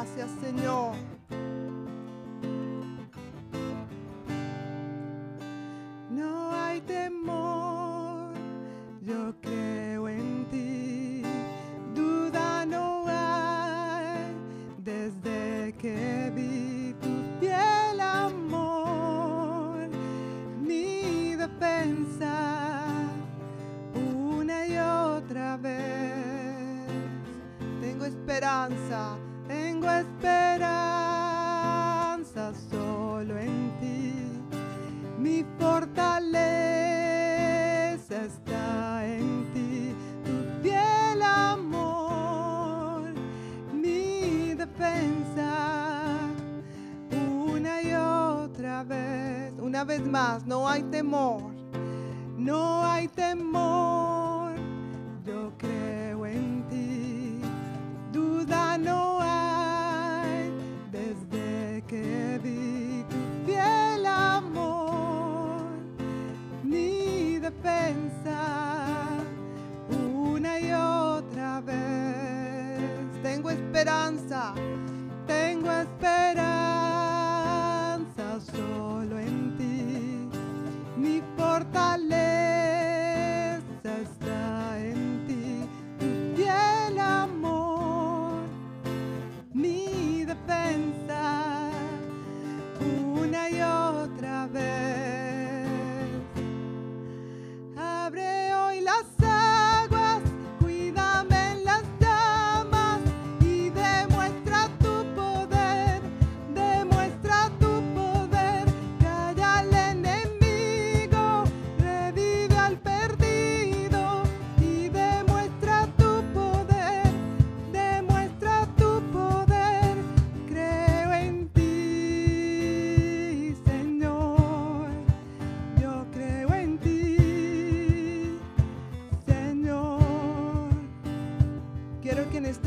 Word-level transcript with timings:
Gracias, 0.00 0.30
Señor. 0.40 1.09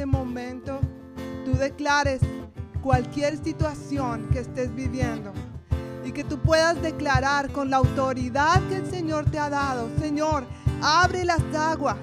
Este 0.04 0.18
momento 0.18 0.82
tú 1.46 1.54
declares 1.54 2.20
cualquier 2.82 3.42
situación 3.42 4.28
que 4.34 4.40
estés 4.40 4.76
viviendo 4.76 5.32
y 6.04 6.12
que 6.12 6.26
tú 6.26 6.40
puedas 6.40 6.82
declarar 6.82 7.50
con 7.54 7.70
la 7.70 7.78
autoridad 7.78 8.62
que 8.68 8.76
el 8.76 8.86
Señor 8.92 9.32
te 9.32 9.40
ha 9.40 9.50
dado, 9.50 9.90
Señor, 10.02 10.44
abre 10.82 11.24
las 11.24 11.42
aguas, 11.56 11.96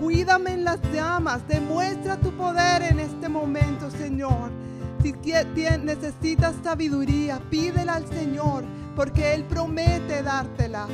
cuídame 0.00 0.54
en 0.54 0.64
las 0.64 0.80
llamas, 0.92 1.46
demuestra 1.46 2.16
tu 2.16 2.32
poder 2.32 2.82
en 2.82 2.98
este 2.98 3.28
momento, 3.28 3.88
Señor. 3.88 4.50
Si 5.00 5.12
necesitas 5.84 6.56
sabiduría, 6.64 7.38
pídela 7.50 7.94
al 7.94 8.08
Señor, 8.08 8.64
porque 8.96 9.32
Él 9.32 9.44
promete 9.44 10.24
dártela. 10.24 10.88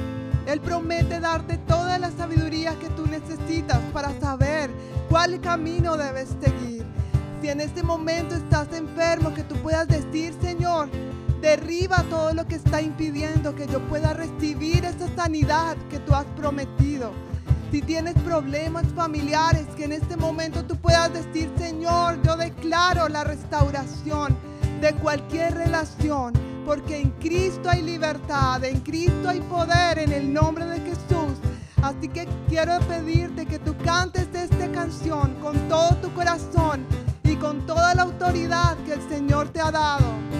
Él 0.46 0.60
promete 0.60 1.20
darte 1.20 1.56
toda 1.56 1.98
la 1.98 2.10
sabiduría 2.10 2.78
que 2.78 2.90
tú 2.90 3.06
necesitas 3.06 3.78
para 3.94 4.10
saber 4.20 4.43
cuál 5.24 5.40
camino 5.40 5.96
debes 5.96 6.28
seguir. 6.38 6.84
Si 7.40 7.48
en 7.48 7.62
este 7.62 7.82
momento 7.82 8.34
estás 8.34 8.70
enfermo, 8.74 9.32
que 9.32 9.42
tú 9.42 9.54
puedas 9.56 9.88
decir, 9.88 10.34
Señor, 10.42 10.90
derriba 11.40 12.04
todo 12.10 12.34
lo 12.34 12.46
que 12.46 12.56
está 12.56 12.82
impidiendo 12.82 13.54
que 13.54 13.66
yo 13.66 13.80
pueda 13.88 14.12
recibir 14.12 14.84
esa 14.84 15.08
sanidad 15.16 15.78
que 15.88 15.98
tú 16.00 16.14
has 16.14 16.26
prometido. 16.36 17.10
Si 17.72 17.80
tienes 17.80 18.12
problemas 18.18 18.84
familiares, 18.94 19.66
que 19.78 19.84
en 19.84 19.92
este 19.92 20.14
momento 20.14 20.62
tú 20.66 20.76
puedas 20.76 21.10
decir, 21.14 21.50
Señor, 21.56 22.20
yo 22.22 22.36
declaro 22.36 23.08
la 23.08 23.24
restauración 23.24 24.36
de 24.82 24.92
cualquier 24.96 25.54
relación, 25.54 26.34
porque 26.66 26.98
en 27.00 27.08
Cristo 27.12 27.70
hay 27.70 27.80
libertad, 27.80 28.62
en 28.62 28.78
Cristo 28.80 29.30
hay 29.30 29.40
poder, 29.40 30.00
en 30.00 30.12
el 30.12 30.34
nombre 30.34 30.66
de 30.66 30.80
Jesús. 30.80 31.38
Así 31.84 32.08
que 32.08 32.26
quiero 32.48 32.78
pedirte 32.88 33.44
que 33.44 33.58
cantes 33.84 34.26
esta 34.34 34.72
canción 34.72 35.34
con 35.42 35.56
todo 35.68 35.94
tu 35.96 36.12
corazón 36.14 36.86
y 37.22 37.36
con 37.36 37.66
toda 37.66 37.94
la 37.94 38.02
autoridad 38.02 38.76
que 38.86 38.94
el 38.94 39.08
Señor 39.08 39.50
te 39.50 39.60
ha 39.60 39.70
dado. 39.70 40.33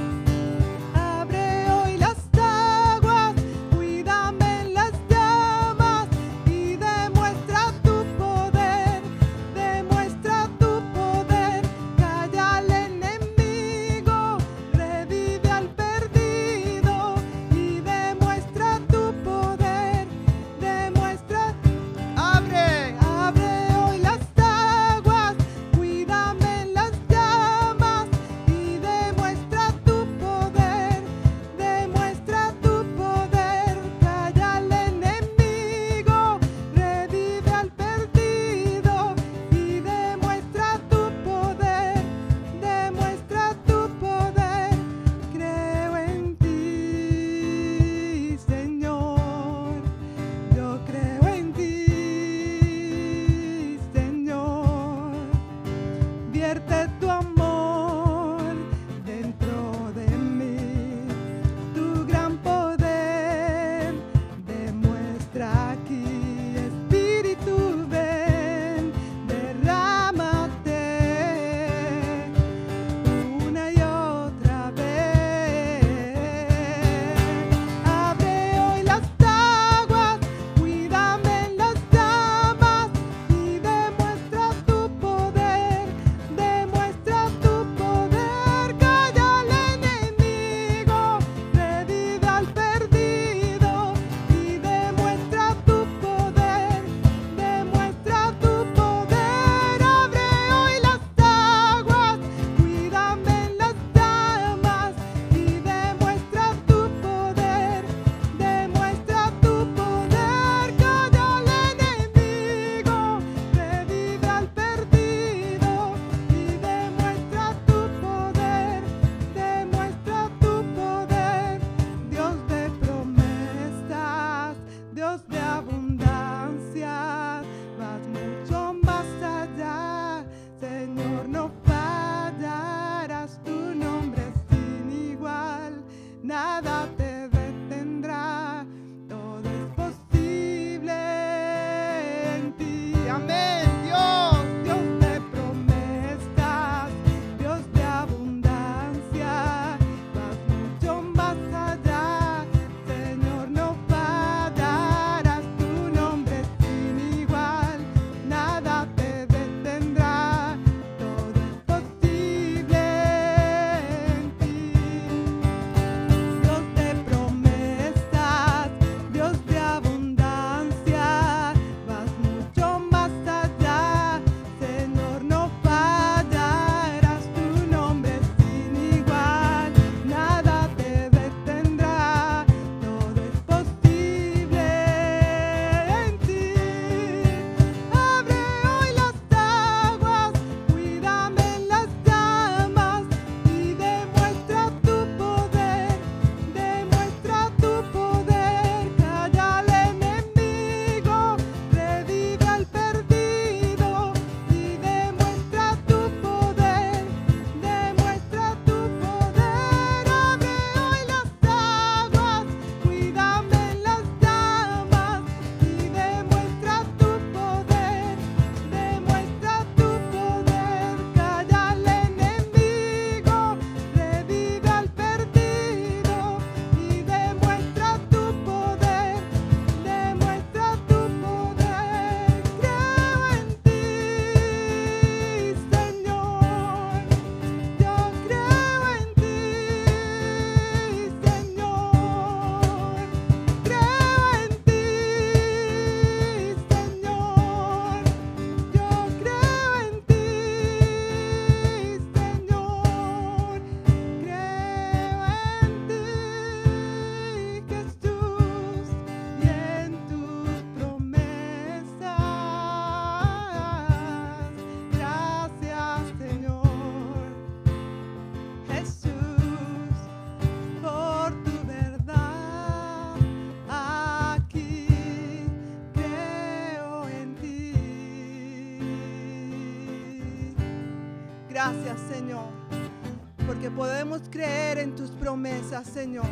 Señor. 285.64 286.26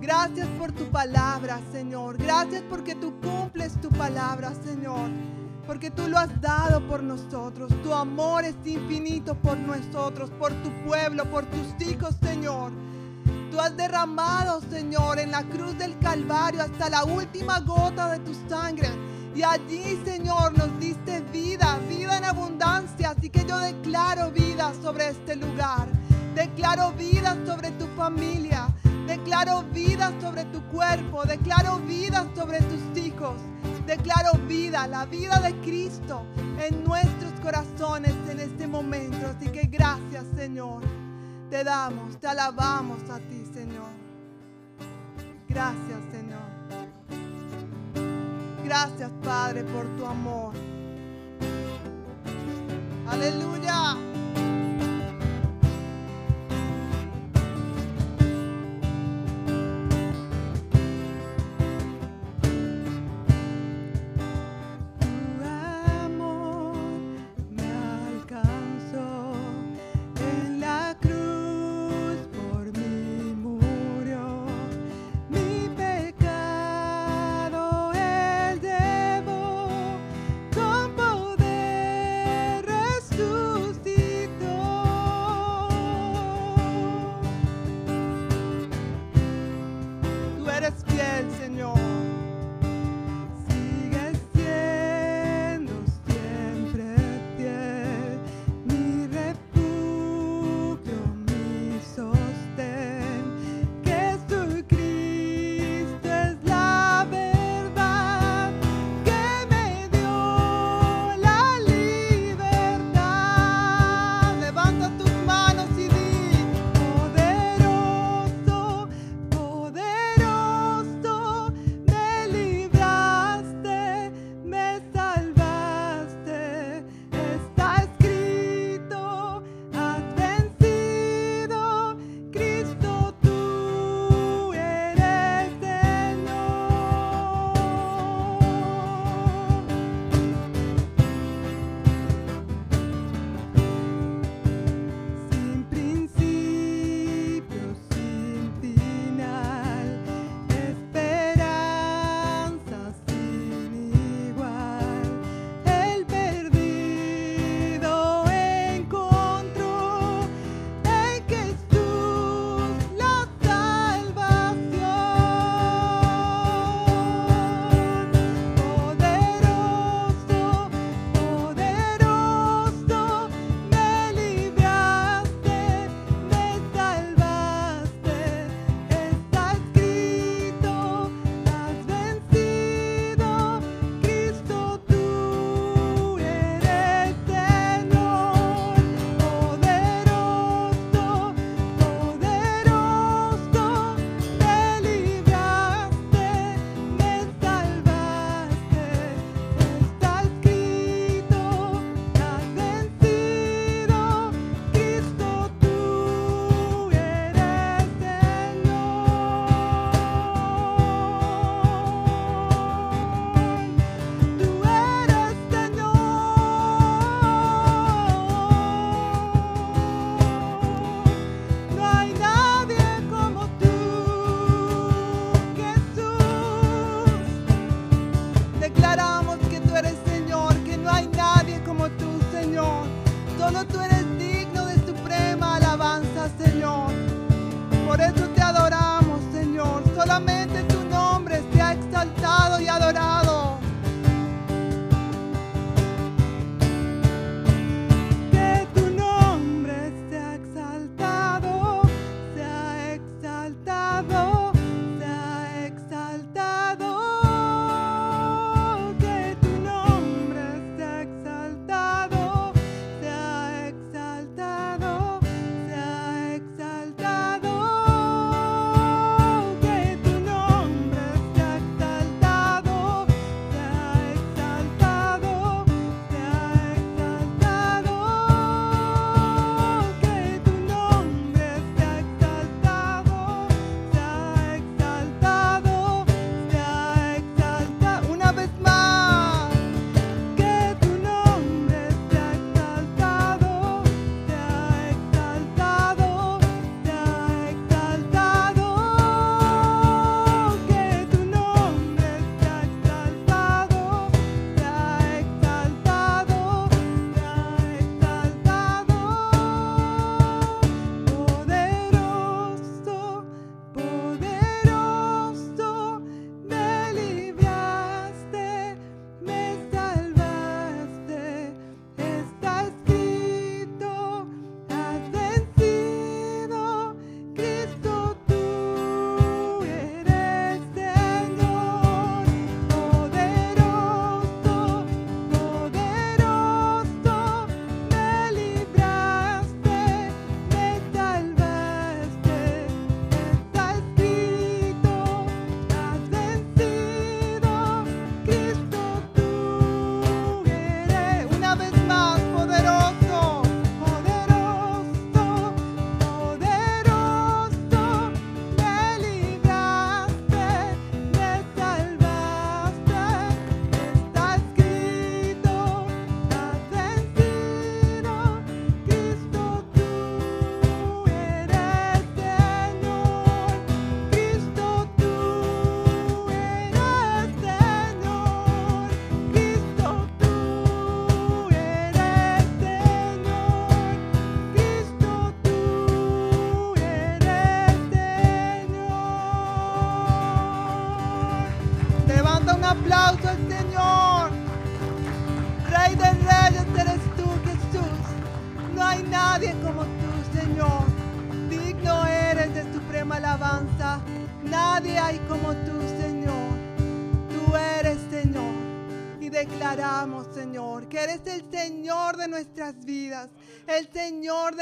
Gracias 0.00 0.46
por 0.58 0.72
tu 0.72 0.84
palabra, 0.90 1.60
Señor. 1.72 2.18
Gracias 2.18 2.62
porque 2.68 2.94
tú 2.94 3.14
cumples 3.20 3.80
tu 3.80 3.88
palabra, 3.88 4.52
Señor. 4.62 5.08
Porque 5.66 5.90
tú 5.90 6.06
lo 6.06 6.18
has 6.18 6.40
dado 6.40 6.86
por 6.86 7.02
nosotros. 7.02 7.72
Tu 7.82 7.92
amor 7.92 8.44
es 8.44 8.54
infinito 8.64 9.34
por 9.34 9.56
nosotros, 9.56 10.30
por 10.38 10.52
tu 10.62 10.70
pueblo, 10.84 11.24
por 11.30 11.46
tus 11.46 11.88
hijos, 11.88 12.14
Señor. 12.22 12.72
Tú 13.50 13.58
has 13.58 13.74
derramado, 13.76 14.60
Señor, 14.70 15.18
en 15.18 15.30
la 15.30 15.42
cruz 15.42 15.76
del 15.78 15.98
Calvario 15.98 16.62
hasta 16.62 16.90
la 16.90 17.04
última 17.04 17.60
gota 17.60 18.12
de 18.12 18.18
tu 18.18 18.34
sangre. 18.48 18.88
Y 19.34 19.42
allí, 19.42 19.98
Señor, 20.04 20.56
nos 20.56 20.78
diste 20.78 21.20
vida, 21.32 21.78
vida 21.88 22.18
en 22.18 22.24
abundancia. 22.24 23.10
Así 23.10 23.30
que 23.30 23.44
yo 23.46 23.58
declaro 23.58 24.30
vida 24.30 24.72
sobre 24.82 25.08
este 25.08 25.36
lugar. 25.36 25.91
Declaro 26.62 26.92
vida 26.92 27.36
sobre 27.44 27.72
tu 27.72 27.88
familia. 27.96 28.68
Declaro 29.08 29.64
vida 29.74 30.12
sobre 30.20 30.44
tu 30.44 30.62
cuerpo. 30.70 31.24
Declaro 31.24 31.80
vida 31.80 32.24
sobre 32.36 32.60
tus 32.60 32.96
hijos. 32.96 33.34
Declaro 33.84 34.38
vida, 34.46 34.86
la 34.86 35.04
vida 35.06 35.40
de 35.40 35.56
Cristo 35.62 36.24
en 36.60 36.84
nuestros 36.84 37.32
corazones 37.42 38.14
en 38.30 38.38
este 38.38 38.68
momento. 38.68 39.26
Así 39.26 39.50
que 39.50 39.62
gracias, 39.62 40.24
Señor. 40.36 40.84
Te 41.50 41.64
damos, 41.64 42.16
te 42.20 42.28
alabamos 42.28 43.00
a 43.10 43.18
ti, 43.18 43.44
Señor. 43.52 43.90
Gracias, 45.48 45.98
Señor. 46.12 46.46
Gracias, 48.64 49.10
Padre, 49.24 49.64
por 49.64 49.84
tu 49.96 50.06
amor. 50.06 50.54
Aleluya. 53.08 54.11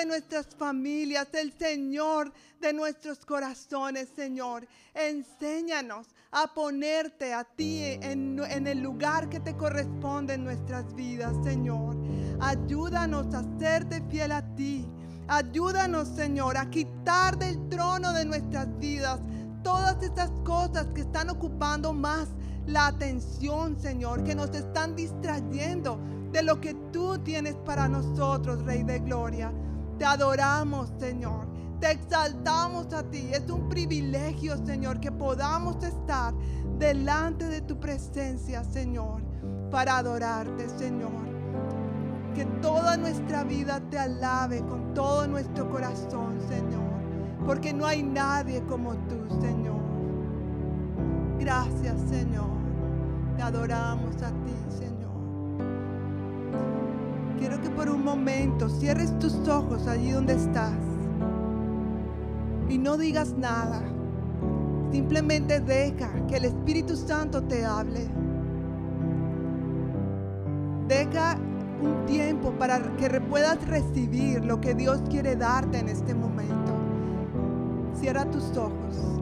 De 0.00 0.06
nuestras 0.06 0.46
familias, 0.56 1.28
el 1.34 1.52
Señor 1.52 2.32
de 2.58 2.72
nuestros 2.72 3.24
corazones, 3.26 4.08
Señor. 4.16 4.66
Enséñanos 4.94 6.06
a 6.32 6.54
ponerte 6.54 7.34
a 7.34 7.44
ti 7.44 7.82
en, 7.82 8.38
el 8.66 8.80
lugar 8.80 9.28
que 9.28 9.40
te 9.40 9.54
corresponde 9.54 10.34
en 10.34 10.44
nuestras 10.44 10.94
vidas, 10.94 11.36
Señor. 11.44 11.96
Ayúdanos 12.40 13.34
a 13.34 13.44
serte 13.58 14.02
fiel 14.08 14.32
a 14.32 14.42
ti. 14.54 14.88
Ayúdanos, 15.28 16.08
Señor, 16.08 16.56
a 16.56 16.70
quitar 16.70 17.36
del 17.36 17.68
trono 17.68 18.14
de 18.14 18.24
nuestras 18.24 18.78
vidas 18.78 19.20
todas 19.62 20.02
estas 20.02 20.30
cosas 20.44 20.86
que 20.94 21.02
están 21.02 21.28
ocupando 21.28 21.92
más 21.92 22.28
la 22.66 22.86
atención, 22.86 23.78
Señor, 23.78 24.24
que 24.24 24.34
nos 24.34 24.50
están 24.54 24.96
distrayendo 24.96 26.00
de 26.32 26.42
lo 26.42 26.58
que 26.58 26.72
tú 26.90 27.18
tienes 27.18 27.54
para 27.66 27.86
nosotros, 27.86 28.64
Rey 28.64 28.82
de 28.82 29.00
Gloria. 29.00 29.52
Te 30.00 30.06
adoramos, 30.06 30.90
Señor. 30.98 31.46
Te 31.78 31.90
exaltamos 31.90 32.90
a 32.94 33.02
ti. 33.02 33.28
Es 33.34 33.50
un 33.50 33.68
privilegio, 33.68 34.56
Señor, 34.64 34.98
que 34.98 35.12
podamos 35.12 35.84
estar 35.84 36.32
delante 36.78 37.44
de 37.44 37.60
tu 37.60 37.78
presencia, 37.78 38.64
Señor, 38.64 39.20
para 39.70 39.98
adorarte, 39.98 40.70
Señor. 40.70 41.12
Que 42.34 42.46
toda 42.62 42.96
nuestra 42.96 43.44
vida 43.44 43.78
te 43.90 43.98
alabe 43.98 44.64
con 44.64 44.94
todo 44.94 45.26
nuestro 45.26 45.68
corazón, 45.70 46.40
Señor. 46.48 47.44
Porque 47.44 47.74
no 47.74 47.84
hay 47.84 48.02
nadie 48.02 48.62
como 48.62 48.94
tú, 48.94 49.38
Señor. 49.38 49.82
Gracias, 51.38 52.00
Señor. 52.08 52.48
Te 53.36 53.42
adoramos 53.42 54.16
a 54.22 54.30
ti. 54.30 54.59
Quiero 57.40 57.58
que 57.62 57.70
por 57.70 57.88
un 57.88 58.04
momento 58.04 58.68
cierres 58.68 59.18
tus 59.18 59.48
ojos 59.48 59.86
allí 59.86 60.10
donde 60.10 60.34
estás 60.34 60.74
y 62.68 62.76
no 62.76 62.98
digas 62.98 63.32
nada. 63.32 63.82
Simplemente 64.92 65.58
deja 65.58 66.10
que 66.26 66.36
el 66.36 66.44
Espíritu 66.44 66.96
Santo 66.96 67.42
te 67.42 67.64
hable. 67.64 68.08
Deja 70.86 71.38
un 71.82 72.04
tiempo 72.04 72.52
para 72.52 72.78
que 72.96 73.08
puedas 73.22 73.66
recibir 73.66 74.44
lo 74.44 74.60
que 74.60 74.74
Dios 74.74 75.00
quiere 75.08 75.34
darte 75.34 75.78
en 75.78 75.88
este 75.88 76.14
momento. 76.14 76.74
Cierra 77.94 78.26
tus 78.26 78.54
ojos. 78.54 79.19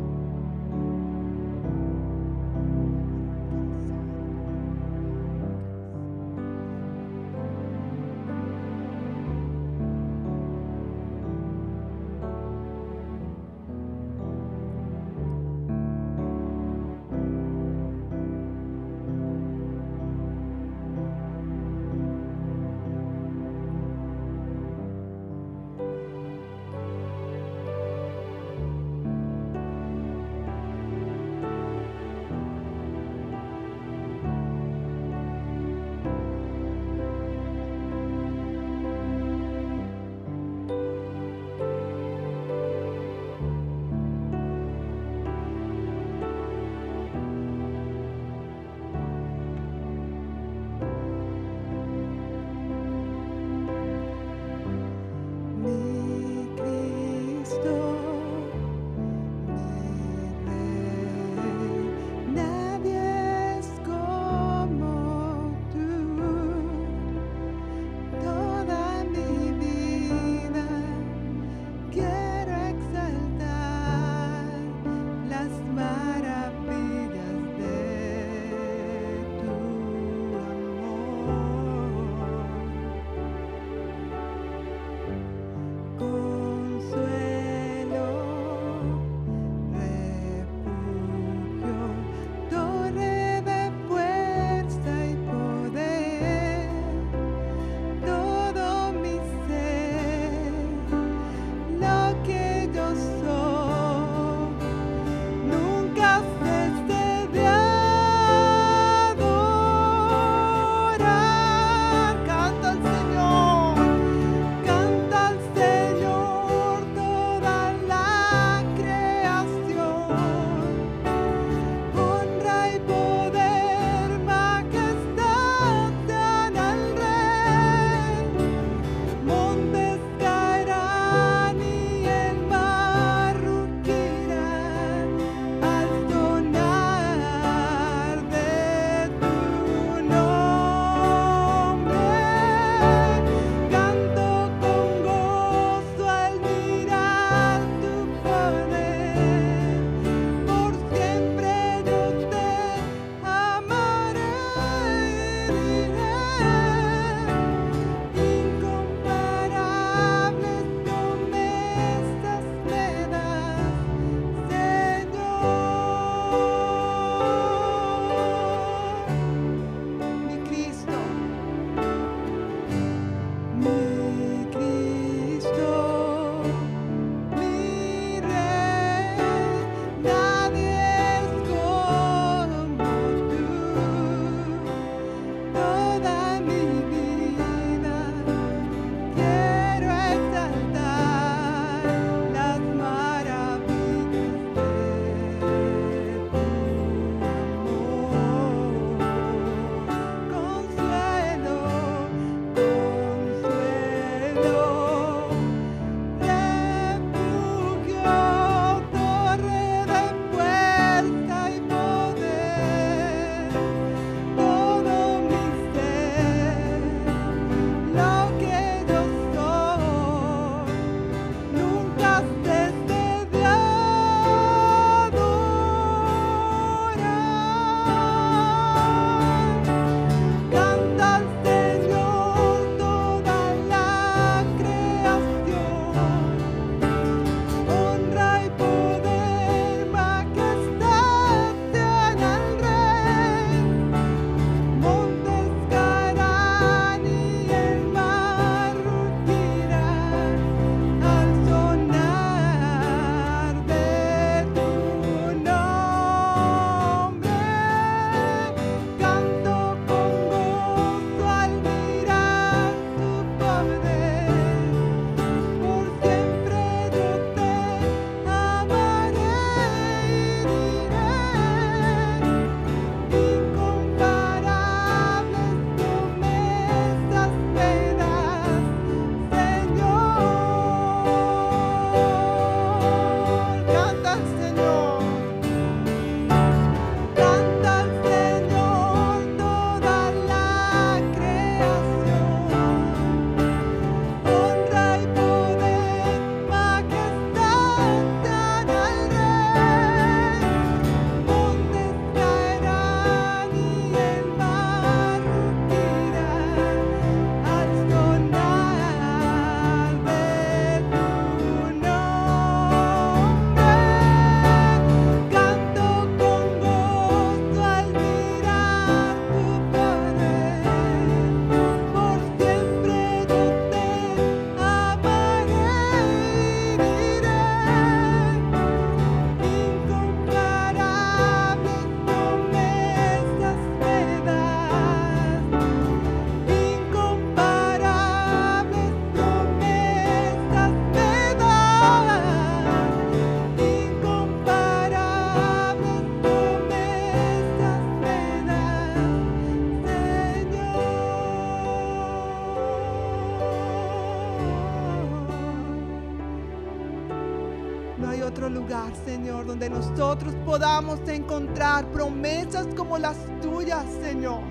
Donde 359.48 359.70
nosotros 359.70 360.34
podamos 360.44 361.00
encontrar 361.08 361.90
promesas 361.90 362.66
como 362.76 362.98
las 362.98 363.16
tuyas, 363.40 363.86
Señor. 364.02 364.42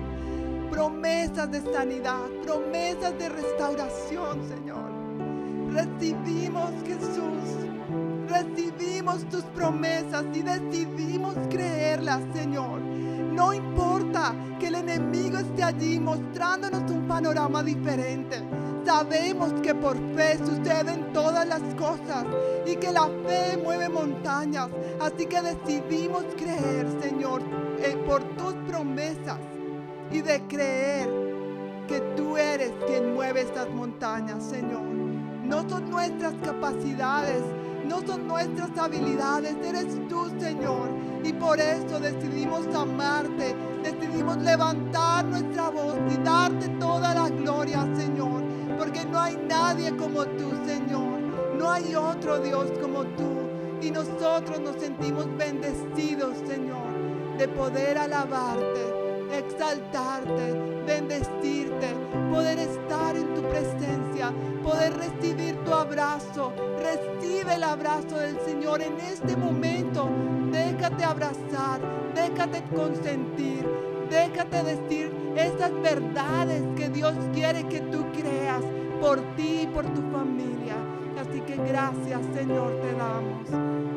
Promesas 0.72 1.50
de 1.52 1.62
sanidad, 1.72 2.26
promesas 2.42 3.16
de 3.16 3.28
restauración, 3.28 4.40
Señor. 4.48 4.90
Recibimos, 5.72 6.72
Jesús, 6.84 7.68
recibimos 8.28 9.24
tus 9.28 9.44
promesas 9.44 10.24
y 10.34 10.42
decidimos 10.42 11.36
creerlas, 11.48 12.20
Señor. 12.34 12.80
No 12.80 13.54
importa 13.54 14.34
que 14.58 14.66
el 14.66 14.74
enemigo 14.74 15.38
esté 15.38 15.62
allí 15.62 16.00
mostrándonos 16.00 16.90
un 16.90 17.06
panorama 17.06 17.62
diferente. 17.62 18.42
Sabemos 18.84 19.52
que 19.62 19.76
por 19.76 19.96
fe 20.16 20.38
suceden 20.38 20.57
Así 25.00 25.26
que 25.26 25.40
decidimos 25.40 26.24
creer, 26.36 26.86
Señor, 27.00 27.42
eh, 27.78 27.96
por 28.06 28.22
tus 28.36 28.54
promesas 28.68 29.38
y 30.10 30.20
de 30.20 30.40
creer 30.48 31.08
que 31.86 32.00
tú 32.16 32.36
eres 32.36 32.72
quien 32.86 33.14
mueve 33.14 33.42
estas 33.42 33.70
montañas, 33.70 34.42
Señor. 34.44 34.82
No 35.44 35.68
son 35.68 35.88
nuestras 35.88 36.34
capacidades, 36.44 37.42
no 37.86 38.00
son 38.06 38.26
nuestras 38.26 38.76
habilidades, 38.76 39.56
eres 39.64 39.86
tú, 40.08 40.30
Señor. 40.38 40.90
Y 41.24 41.32
por 41.32 41.58
eso 41.60 42.00
decidimos 42.00 42.66
amarte, 42.74 43.54
decidimos 43.82 44.36
levantar 44.38 45.24
nuestra 45.24 45.70
voz 45.70 45.96
y 46.12 46.22
darte 46.22 46.68
toda 46.80 47.14
la 47.14 47.28
gloria, 47.28 47.88
Señor. 47.96 48.42
Porque 48.76 49.04
no 49.04 49.20
hay 49.20 49.36
nadie 49.48 49.96
como 49.96 50.24
tú, 50.24 50.50
Señor. 50.66 51.18
No 51.56 51.70
hay 51.70 51.94
otro 51.94 52.38
Dios 52.40 52.70
como 52.80 53.04
tú. 53.04 53.37
Y 53.80 53.90
nosotros 53.90 54.60
nos 54.60 54.76
sentimos 54.76 55.26
bendecidos, 55.36 56.36
Señor, 56.46 56.88
de 57.38 57.46
poder 57.46 57.96
alabarte, 57.96 59.08
exaltarte, 59.32 60.52
bendecirte, 60.84 61.94
poder 62.30 62.58
estar 62.58 63.16
en 63.16 63.34
tu 63.34 63.42
presencia, 63.42 64.32
poder 64.64 64.96
recibir 64.96 65.56
tu 65.64 65.72
abrazo. 65.72 66.52
Recibe 66.78 67.54
el 67.54 67.62
abrazo 67.62 68.18
del 68.18 68.40
Señor 68.40 68.82
en 68.82 68.98
este 68.98 69.36
momento. 69.36 70.08
Déjate 70.50 71.04
abrazar, 71.04 71.80
déjate 72.14 72.64
consentir, 72.74 73.64
déjate 74.10 74.64
decir 74.64 75.12
esas 75.36 75.72
verdades 75.82 76.62
que 76.76 76.88
Dios 76.88 77.14
quiere 77.32 77.62
que 77.68 77.80
tú 77.80 78.04
creas 78.12 78.62
por 79.00 79.20
ti 79.36 79.60
y 79.62 79.66
por 79.68 79.84
tu 79.86 80.02
familia. 80.10 80.97
Así 81.20 81.40
que 81.40 81.56
gracias 81.56 82.20
Señor 82.32 82.72
te 82.80 82.92
damos. 82.94 83.48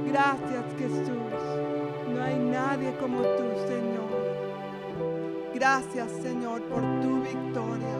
Gracias 0.07 0.65
Jesús. 0.79 1.41
No 2.11 2.23
hay 2.23 2.35
nadie 2.35 2.95
como 2.99 3.21
tú 3.21 3.43
Señor. 3.67 4.09
Gracias 5.53 6.11
Señor 6.23 6.63
por 6.63 6.81
tu 7.01 7.21
victoria. 7.21 7.95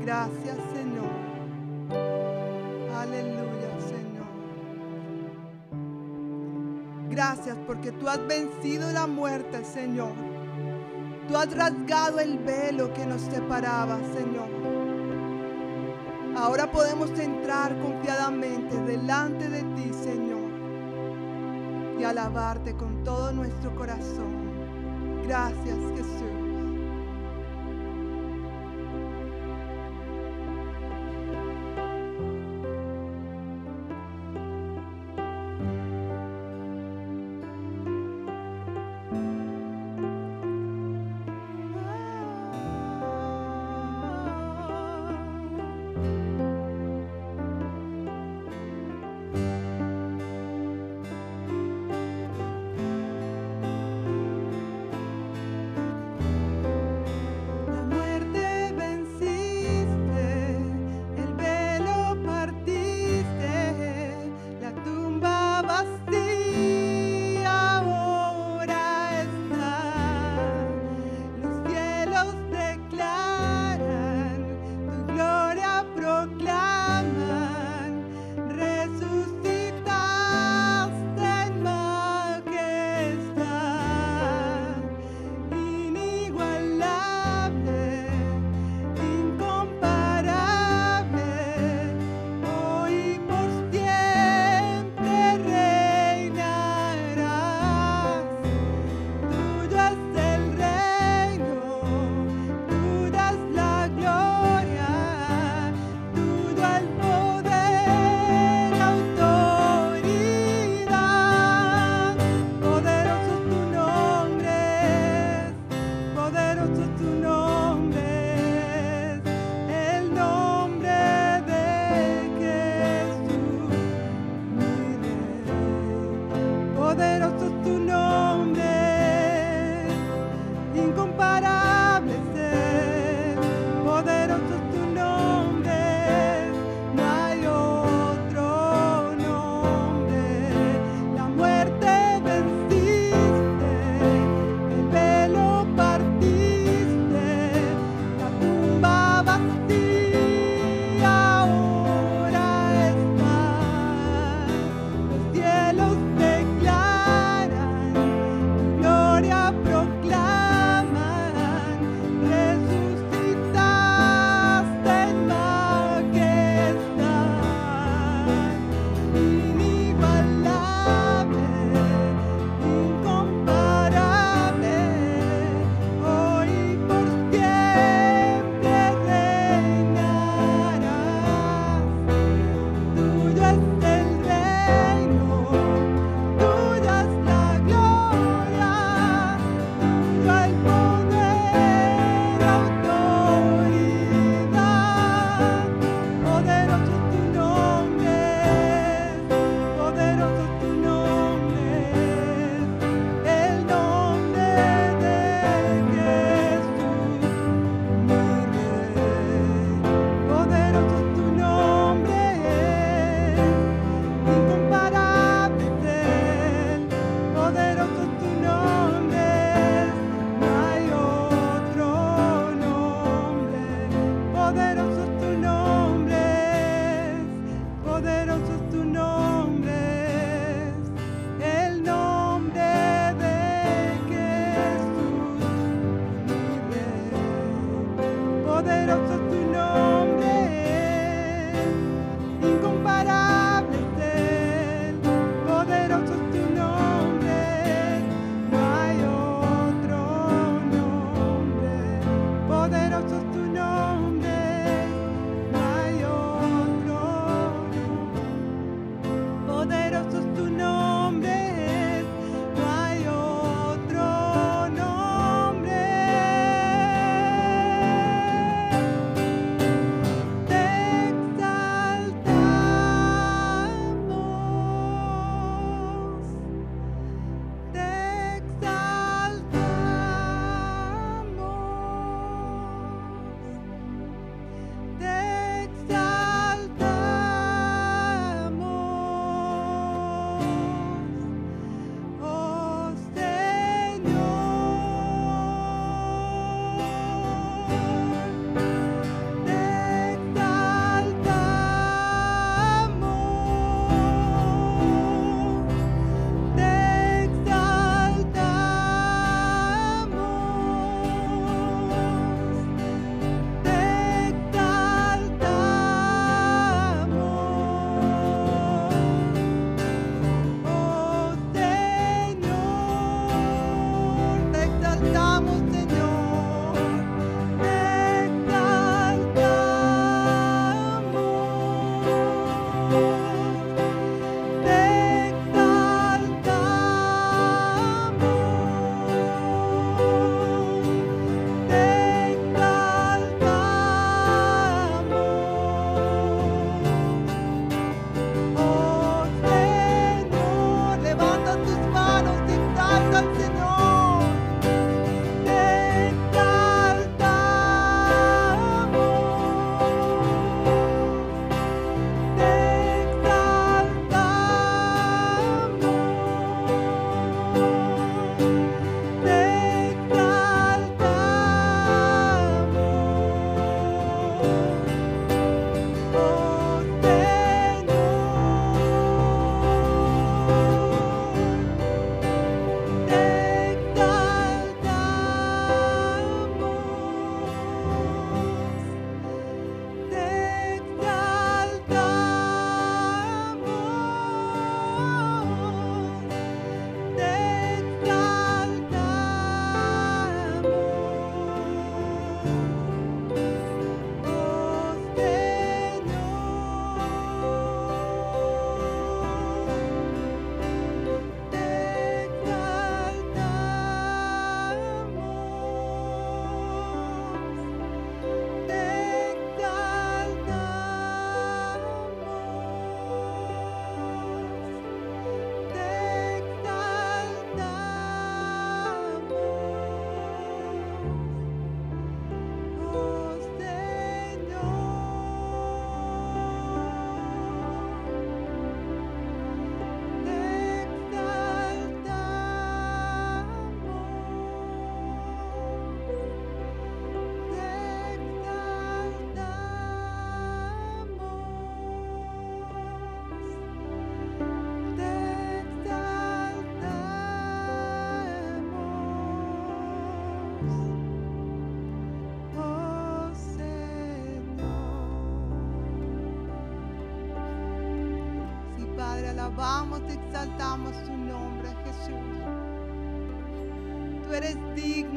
Gracias 0.00 0.56
Señor. 0.72 1.10
Aleluya 2.96 3.70
Señor. 3.86 4.26
Gracias 7.10 7.56
porque 7.66 7.92
tú 7.92 8.08
has 8.08 8.26
vencido 8.26 8.90
la 8.92 9.06
muerte 9.06 9.64
Señor. 9.64 10.14
Tú 11.28 11.36
has 11.36 11.54
rasgado 11.54 12.20
el 12.20 12.38
velo 12.38 12.92
que 12.94 13.04
nos 13.04 13.20
separaba 13.20 13.98
Señor. 14.14 14.49
Ahora 16.36 16.70
podemos 16.70 17.10
entrar 17.18 17.76
confiadamente 17.80 18.76
delante 18.82 19.48
de 19.48 19.62
ti 19.74 19.92
Señor 19.92 20.50
y 21.98 22.04
alabarte 22.04 22.74
con 22.76 23.02
todo 23.04 23.32
nuestro 23.32 23.74
corazón. 23.74 24.50
Gracias 25.26 25.76
Jesús. 25.96 26.49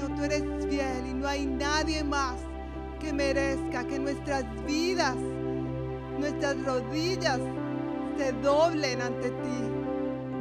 Tú 0.10 0.24
eres 0.24 0.44
fiel 0.70 1.08
y 1.08 1.14
no 1.14 1.28
hay 1.28 1.46
nadie 1.46 2.04
más 2.04 2.36
que 3.00 3.14
merezca 3.14 3.86
que 3.86 4.00
nuestras 4.00 4.44
vidas, 4.66 5.16
nuestras 6.20 6.62
rodillas 6.64 7.40
se 8.18 8.32
doblen 8.34 9.02
ante 9.02 9.30
ti. 9.30 9.74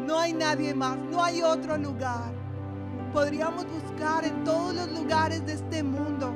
No 0.07 0.19
hay 0.19 0.33
nadie 0.33 0.75
más, 0.75 0.99
no 1.11 1.23
hay 1.23 1.43
otro 1.43 1.77
lugar. 1.79 2.33
Podríamos 3.13 3.67
buscar 3.67 4.25
en 4.25 4.45
todos 4.45 4.75
los 4.75 4.93
lugares 4.93 5.45
de 5.47 5.55
este 5.55 5.83
mundo 5.83 6.33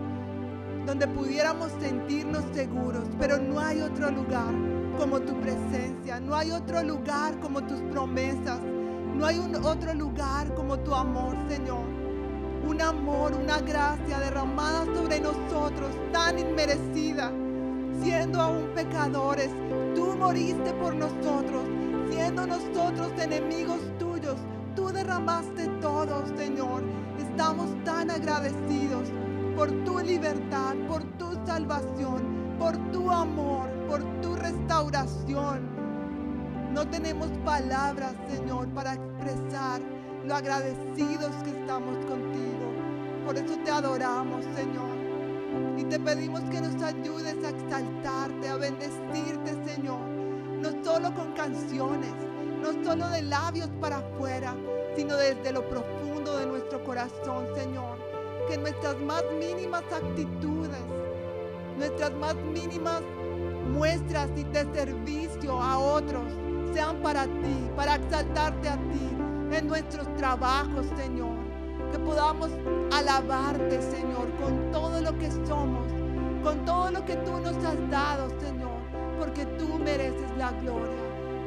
donde 0.87 1.09
pudiéramos 1.09 1.73
sentirnos 1.81 2.45
seguros, 2.55 3.05
pero 3.19 3.39
no 3.39 3.59
hay 3.59 3.81
otro 3.81 4.11
lugar 4.11 4.55
como 4.99 5.21
tu 5.21 5.35
presencia, 5.41 6.21
no 6.21 6.35
hay 6.35 6.53
otro 6.53 6.83
lugar 6.83 7.39
como 7.41 7.61
tus 7.67 7.81
promesas, 7.91 8.61
no 9.17 9.27
hay 9.27 9.39
un 9.39 9.55
otro 9.57 9.93
lugar 9.95 10.55
como 10.55 10.79
tu 10.79 10.95
amor, 10.95 11.37
Señor. 11.49 11.96
Un 12.67 12.83
amor, 12.83 13.33
una 13.33 13.61
gracia 13.61 14.19
derramada 14.19 14.85
sobre 14.87 15.21
nosotros, 15.21 15.91
tan 16.13 16.39
inmerecida, 16.39 17.31
siendo 18.03 18.41
aún 18.41 18.69
pecadores. 18.75 19.51
Tú 19.95 20.17
moriste 20.19 20.73
por 20.73 20.95
nosotros, 20.95 21.63
siendo 22.11 22.45
nosotros 22.47 23.13
enemigos 23.21 23.81
tuyos. 24.01 24.37
Tú 24.75 24.89
derramaste 24.89 25.69
todo, 25.81 26.25
Señor. 26.37 26.83
Estamos 27.21 27.71
tan 27.85 28.11
agradecidos 28.11 29.09
por 29.57 29.71
tu 29.85 30.01
libertad, 30.01 30.75
por 30.89 31.05
tu 31.19 31.35
salvación, 31.47 32.57
por 32.59 32.77
tu 32.91 33.11
amor, 33.11 33.69
por 33.89 34.03
tu 34.21 34.35
restauración. 34.35 35.61
No 36.75 36.87
tenemos 36.89 37.29
palabras, 37.45 38.15
Señor, 38.29 38.69
para 38.69 38.95
expresar 38.95 39.81
lo 40.27 40.35
agradecidos 40.35 41.31
que 41.45 41.51
estamos 41.51 41.97
contigo. 42.05 42.73
Por 43.25 43.37
eso 43.37 43.57
te 43.65 43.71
adoramos, 43.71 44.45
Señor. 44.57 44.97
Y 45.77 45.85
te 45.85 46.01
pedimos 46.01 46.41
que 46.51 46.61
nos 46.61 46.83
ayudes 46.83 47.37
a 47.45 47.51
exaltarte, 47.51 48.49
a 48.49 48.57
bendecirte, 48.57 49.55
Señor. 49.65 50.01
No 50.01 50.85
solo 50.85 51.15
con 51.15 51.33
canciones, 51.33 52.13
no 52.61 52.85
solo 52.85 53.09
de 53.11 53.23
labios 53.23 53.69
para 53.81 53.99
afuera, 53.99 54.55
sino 54.97 55.17
desde 55.17 55.53
lo 55.53 55.69
profundo 55.69 56.39
de 56.39 56.47
nuestro 56.47 56.83
corazón, 56.85 57.47
Señor. 57.55 57.97
Que 58.49 58.59
nuestras 58.59 58.99
más 59.01 59.23
mínimas 59.39 59.85
actitudes, 59.93 60.85
nuestras 61.79 62.13
más 62.15 62.35
mínimas 62.37 63.03
muestras 63.73 64.29
de 64.35 64.67
servicio 64.75 65.61
a 65.61 65.79
otros 65.79 66.33
sean 66.73 66.97
para 67.03 67.25
ti, 67.25 67.71
para 67.77 67.97
exaltarte 67.97 68.69
a 68.69 68.77
ti 68.77 69.16
en 69.53 69.67
nuestros 69.67 70.13
trabajos, 70.17 70.87
Señor. 70.97 71.37
Que 71.93 71.99
podamos 71.99 72.51
alabarte, 72.93 73.81
Señor, 73.81 74.29
con 74.43 74.71
todo 74.73 75.01
lo 75.01 75.17
que 75.19 75.31
somos, 75.47 75.87
con 76.43 76.65
todo 76.65 76.91
lo 76.91 77.05
que 77.05 77.17
tú 77.17 77.33
nos 77.39 77.57
has 77.65 77.91
dado, 77.91 78.29
Señor, 78.41 78.79
porque 79.19 79.47
tú 79.59 79.79
mereces 79.79 80.37
la 80.37 80.51
gloria, 80.53 81.03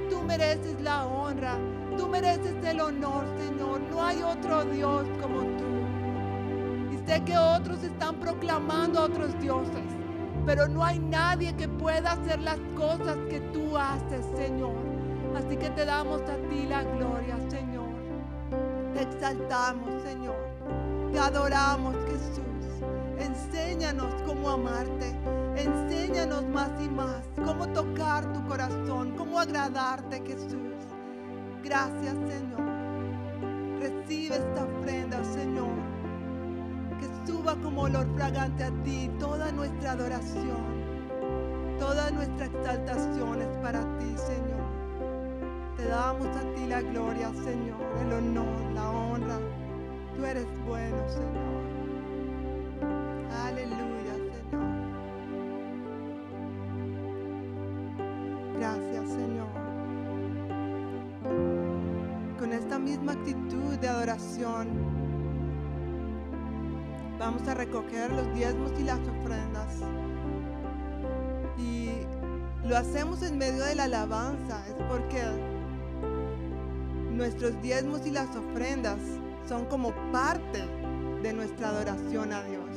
tú 0.09 0.21
mereces 0.23 0.79
la 0.81 1.05
honra, 1.05 1.57
tú 1.97 2.07
mereces 2.07 2.55
el 2.63 2.79
honor, 2.79 3.25
Señor. 3.37 3.81
No 3.91 4.03
hay 4.03 4.21
otro 4.23 4.63
Dios 4.65 5.05
como 5.21 5.41
tú. 5.57 6.93
Y 6.93 6.97
sé 7.05 7.21
que 7.23 7.37
otros 7.37 7.83
están 7.83 8.15
proclamando 8.15 8.99
a 8.99 9.03
otros 9.03 9.37
dioses, 9.39 9.83
pero 10.45 10.67
no 10.67 10.83
hay 10.83 10.99
nadie 10.99 11.53
que 11.55 11.67
pueda 11.67 12.13
hacer 12.13 12.39
las 12.39 12.59
cosas 12.75 13.17
que 13.29 13.41
tú 13.53 13.77
haces, 13.77 14.25
Señor. 14.35 14.75
Así 15.35 15.57
que 15.57 15.69
te 15.69 15.85
damos 15.85 16.21
a 16.21 16.35
ti 16.49 16.65
la 16.67 16.83
gloria, 16.83 17.37
Señor. 17.49 17.68
Te 18.99 19.05
exaltamos, 19.05 20.03
Señor. 20.03 20.35
Te 21.13 21.19
adoramos, 21.19 21.95
Jesús. 22.07 22.83
Enséñanos 23.17 24.13
cómo 24.25 24.49
amarte. 24.49 25.15
Enséñanos 25.55 26.45
más 26.47 26.69
y 26.83 26.89
más 26.89 27.23
cómo 27.45 27.65
tocar 27.69 28.29
tu 28.33 28.45
corazón, 28.45 29.13
cómo 29.17 29.39
agradarte, 29.39 30.21
Jesús. 30.27 30.83
Gracias, 31.63 32.13
Señor. 32.27 33.79
Recibe 33.79 34.35
esta 34.35 34.65
ofrenda, 34.65 35.23
Señor. 35.23 35.77
Que 36.99 37.31
suba 37.31 37.55
como 37.55 37.83
olor 37.83 38.05
fragante 38.17 38.65
a 38.65 38.83
ti 38.83 39.09
toda 39.17 39.49
nuestra 39.53 39.93
adoración. 39.93 40.59
Toda 41.79 42.11
nuestra 42.11 42.47
exaltación 42.47 43.43
es 43.43 43.57
para 43.63 43.79
ti, 43.97 44.13
Señor. 44.17 44.48
Te 45.79 45.87
damos 45.87 46.27
a 46.27 46.41
ti 46.55 46.67
la 46.67 46.81
gloria, 46.81 47.31
Señor, 47.33 47.79
el 48.01 48.11
honor, 48.11 48.71
la 48.73 48.89
honra. 48.89 49.39
Tú 50.13 50.25
eres 50.25 50.45
bueno, 50.67 50.97
Señor. 51.07 51.63
Aleluya, 53.45 54.13
Señor. 54.27 54.67
Gracias, 58.57 59.09
Señor. 59.09 59.47
Con 62.37 62.51
esta 62.51 62.77
misma 62.77 63.13
actitud 63.13 63.77
de 63.79 63.87
adoración, 63.87 64.67
vamos 67.17 67.47
a 67.47 67.53
recoger 67.53 68.11
los 68.11 68.33
diezmos 68.33 68.73
y 68.77 68.83
las 68.83 68.99
ofrendas. 68.99 69.77
Y 71.57 71.89
lo 72.67 72.75
hacemos 72.75 73.23
en 73.23 73.37
medio 73.37 73.63
de 73.63 73.75
la 73.75 73.85
alabanza, 73.85 74.61
es 74.67 74.75
porque 74.89 75.23
nuestros 77.19 77.61
diezmos 77.61 78.07
y 78.07 78.11
las 78.11 78.33
ofrendas 78.33 78.97
son 79.47 79.65
como 79.65 79.93
parte 80.11 80.63
de 81.21 81.33
nuestra 81.33 81.67
adoración 81.67 82.31
a 82.31 82.41
Dios. 82.43 82.69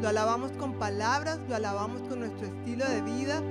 Lo 0.00 0.08
alabamos 0.08 0.50
con 0.52 0.72
palabras, 0.78 1.38
lo 1.46 1.54
alabamos 1.54 2.00
con 2.08 2.20
nuestro 2.20 2.46
estilo 2.46 2.86
de 2.88 3.02
vida 3.02 3.42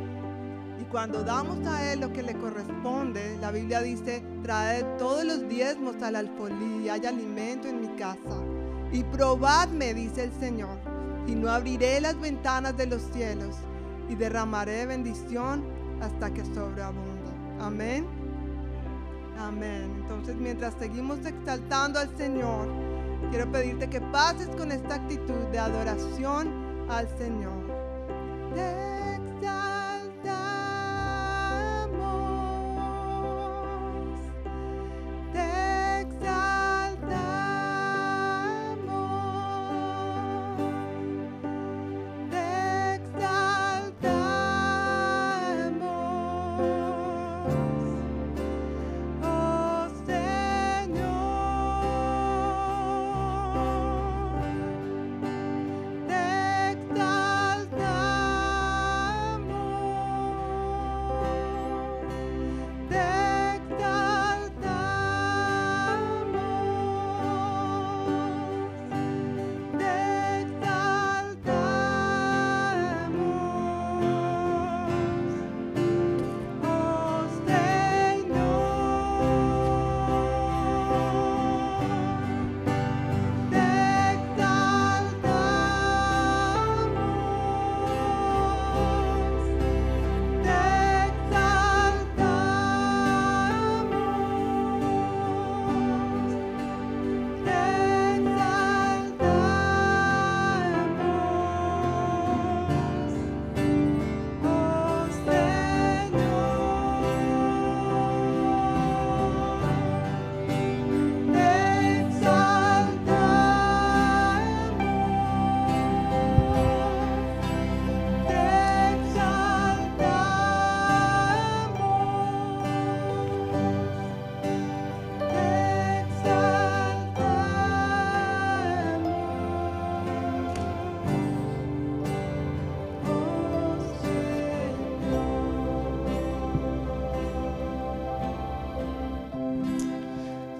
y 0.82 0.84
cuando 0.86 1.23
damos 1.23 1.65
a 1.67 1.93
Él 1.93 1.99
lo 1.99 2.11
que 2.11 2.23
le 2.23 2.34
corresponde, 2.34 3.38
la 3.39 3.51
Biblia 3.51 3.82
dice, 3.82 4.23
traed 4.41 4.84
todos 4.97 5.23
los 5.23 5.47
diezmos 5.47 6.01
al 6.01 6.15
alfolí 6.15 6.86
y 6.86 6.89
hay 6.89 7.05
alimento 7.05 7.67
en 7.67 7.82
mi 7.82 7.89
casa. 7.97 8.41
Y 8.91 9.03
probadme, 9.03 9.93
dice 9.93 10.23
el 10.23 10.34
Señor, 10.39 10.80
y 11.28 11.36
no 11.36 11.51
abriré 11.51 12.01
las 12.01 12.19
ventanas 12.19 12.75
de 12.78 12.88
los 12.88 13.03
cielos 13.13 13.55
y 14.09 14.15
derramaré 14.15 14.88
bendición 14.88 15.63
hasta 16.01 16.34
que 16.34 16.43
sobreabunde. 16.45 17.30
Amén. 17.59 18.16
Amén. 19.39 19.93
Entonces, 20.01 20.35
mientras 20.35 20.73
seguimos 20.79 21.25
exaltando 21.25 21.99
al 21.99 22.15
Señor, 22.17 22.67
quiero 23.29 23.51
pedirte 23.51 23.89
que 23.89 24.01
pases 24.01 24.47
con 24.49 24.71
esta 24.71 24.95
actitud 24.95 25.45
de 25.51 25.59
adoración 25.59 26.88
al 26.89 27.07
Señor. 27.17 27.67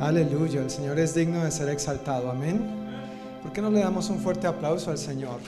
Aleluya, 0.08 0.62
el 0.62 0.70
Señor 0.70 0.98
es 1.00 1.14
digno 1.16 1.44
de 1.44 1.52
ser 1.52 1.68
exaltado. 1.68 2.32
Amén. 2.32 2.66
¿Por 3.44 3.52
qué 3.52 3.62
no 3.62 3.70
le 3.70 3.82
damos 3.82 4.10
un 4.10 4.22
fuerte 4.22 4.48
aplauso 4.48 4.90
al 4.90 4.98
Señor? 4.98 5.42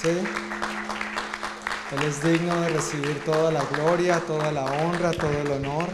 ¿Sí? 0.00 0.10
Él 0.10 2.02
es 2.06 2.22
digno 2.22 2.60
de 2.60 2.68
recibir 2.68 3.24
toda 3.24 3.50
la 3.50 3.64
gloria, 3.64 4.22
toda 4.24 4.52
la 4.52 4.66
honra, 4.66 5.10
todo 5.10 5.32
el 5.32 5.50
honor. 5.50 5.88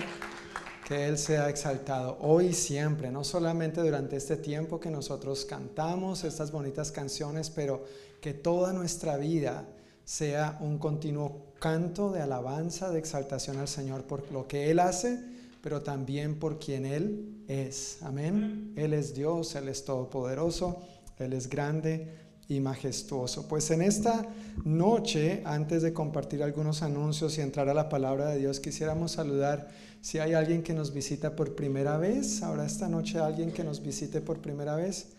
Que 0.87 1.07
Él 1.07 1.17
sea 1.17 1.49
exaltado 1.49 2.19
hoy 2.21 2.49
y 2.49 2.53
siempre, 2.53 3.11
no 3.11 3.25
solamente 3.25 3.81
durante 3.81 4.17
este 4.17 4.37
tiempo 4.37 4.79
que 4.79 4.91
nosotros 4.91 5.47
cantamos 5.47 6.25
estas 6.25 6.53
bonitas 6.53 6.93
canciones, 6.93 7.49
pero 7.49 7.87
que 8.21 8.35
toda 8.35 8.75
nuestra 8.75 9.17
vida 9.17 9.65
sea 10.05 10.59
un 10.61 10.77
continuo 10.77 11.55
canto 11.59 12.13
de 12.13 12.21
alabanza, 12.21 12.91
de 12.91 12.99
exaltación 12.99 13.57
al 13.57 13.69
Señor 13.69 14.03
por 14.03 14.31
lo 14.31 14.47
que 14.47 14.71
Él 14.71 14.81
hace, 14.81 15.34
pero 15.65 15.81
también 15.81 16.39
por 16.39 16.59
quien 16.59 16.85
Él 16.85 17.43
es. 17.49 17.97
Amén. 18.03 18.75
Él 18.77 18.93
es 18.93 19.15
Dios, 19.15 19.55
Él 19.55 19.69
es 19.69 19.83
todopoderoso, 19.87 20.83
Él 21.19 21.33
es 21.33 21.49
grande 21.49 22.15
y 22.49 22.61
majestuoso. 22.61 23.49
Pues 23.49 23.71
en 23.71 23.81
esta 23.81 24.27
noche, 24.62 25.41
antes 25.47 25.81
de 25.81 25.95
compartir 25.95 26.43
algunos 26.43 26.83
anuncios 26.83 27.39
y 27.39 27.41
entrar 27.41 27.71
a 27.71 27.75
la 27.75 27.89
palabra 27.89 28.29
de 28.29 28.41
Dios, 28.41 28.61
quisiéramos 28.61 29.12
saludar 29.12 29.71
si 30.03 30.19
hay 30.19 30.35
alguien 30.35 30.62
que 30.62 30.75
nos 30.75 30.93
visita 30.93 31.35
por 31.35 31.55
primera 31.55 31.97
vez. 31.97 32.43
Ahora 32.43 32.67
esta 32.67 32.87
noche 32.87 33.19
alguien 33.19 33.51
que 33.51 33.65
nos 33.65 33.83
visite 33.83 34.21
por 34.21 34.43
primera 34.43 34.77
vez. 34.77 35.15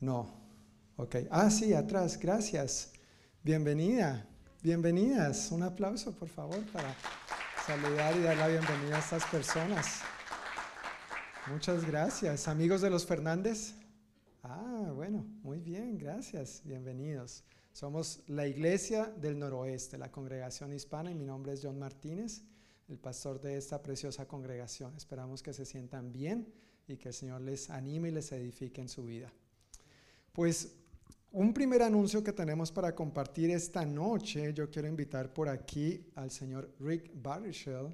No. 0.00 0.30
Ok. 0.96 1.16
Ah, 1.30 1.50
sí, 1.50 1.74
atrás. 1.74 2.18
Gracias. 2.18 2.92
Bienvenida. 3.42 4.26
Bienvenidas. 4.62 5.52
Un 5.52 5.62
aplauso, 5.62 6.12
por 6.12 6.30
favor, 6.30 6.64
para 6.72 6.96
saludar 7.66 8.14
y 8.14 8.20
dar 8.20 8.36
la 8.36 8.48
bienvenida 8.48 8.96
a 8.96 8.98
estas 8.98 9.24
personas. 9.24 10.02
Muchas 11.50 11.86
gracias. 11.86 12.46
Amigos 12.46 12.82
de 12.82 12.90
los 12.90 13.06
Fernández. 13.06 13.74
Ah, 14.42 14.92
bueno, 14.94 15.24
muy 15.42 15.60
bien, 15.60 15.96
gracias. 15.96 16.60
Bienvenidos. 16.64 17.42
Somos 17.72 18.22
la 18.26 18.46
Iglesia 18.46 19.06
del 19.06 19.38
Noroeste, 19.38 19.96
la 19.96 20.12
congregación 20.12 20.74
hispana, 20.74 21.10
y 21.10 21.14
mi 21.14 21.24
nombre 21.24 21.54
es 21.54 21.60
John 21.62 21.78
Martínez, 21.78 22.42
el 22.86 22.98
pastor 22.98 23.40
de 23.40 23.56
esta 23.56 23.82
preciosa 23.82 24.28
congregación. 24.28 24.94
Esperamos 24.94 25.42
que 25.42 25.54
se 25.54 25.64
sientan 25.64 26.12
bien 26.12 26.52
y 26.86 26.98
que 26.98 27.08
el 27.08 27.14
Señor 27.14 27.40
les 27.40 27.70
anime 27.70 28.08
y 28.10 28.12
les 28.12 28.30
edifique 28.32 28.82
en 28.82 28.90
su 28.90 29.06
vida. 29.06 29.32
Pues 30.32 30.76
un 31.34 31.52
primer 31.52 31.82
anuncio 31.82 32.22
que 32.22 32.32
tenemos 32.32 32.70
para 32.70 32.94
compartir 32.94 33.50
esta 33.50 33.84
noche, 33.84 34.54
yo 34.54 34.70
quiero 34.70 34.86
invitar 34.86 35.32
por 35.32 35.48
aquí 35.48 36.06
al 36.14 36.30
señor 36.30 36.72
Rick 36.78 37.10
Barishell 37.12 37.92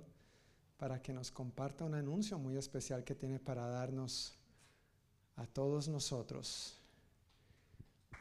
para 0.76 1.00
que 1.00 1.14
nos 1.14 1.30
comparta 1.30 1.86
un 1.86 1.94
anuncio 1.94 2.38
muy 2.38 2.58
especial 2.58 3.02
que 3.02 3.14
tiene 3.14 3.38
para 3.38 3.66
darnos 3.66 4.36
a 5.36 5.46
todos 5.46 5.88
nosotros. 5.88 6.76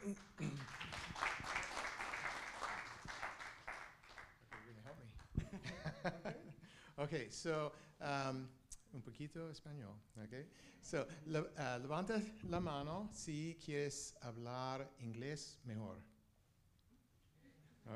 okay, 6.96 7.30
so 7.30 7.70
um, 8.00 8.48
un 8.94 9.02
poquito 9.02 9.50
español, 9.50 9.94
okay? 10.24 10.48
So, 10.82 11.06
le, 11.26 11.40
uh, 11.40 11.78
levanta 11.86 12.22
la 12.48 12.60
mano 12.60 13.08
si 13.12 13.56
quieres 13.64 14.14
hablar 14.24 14.86
inglés 15.02 15.56
mejor. 15.66 15.96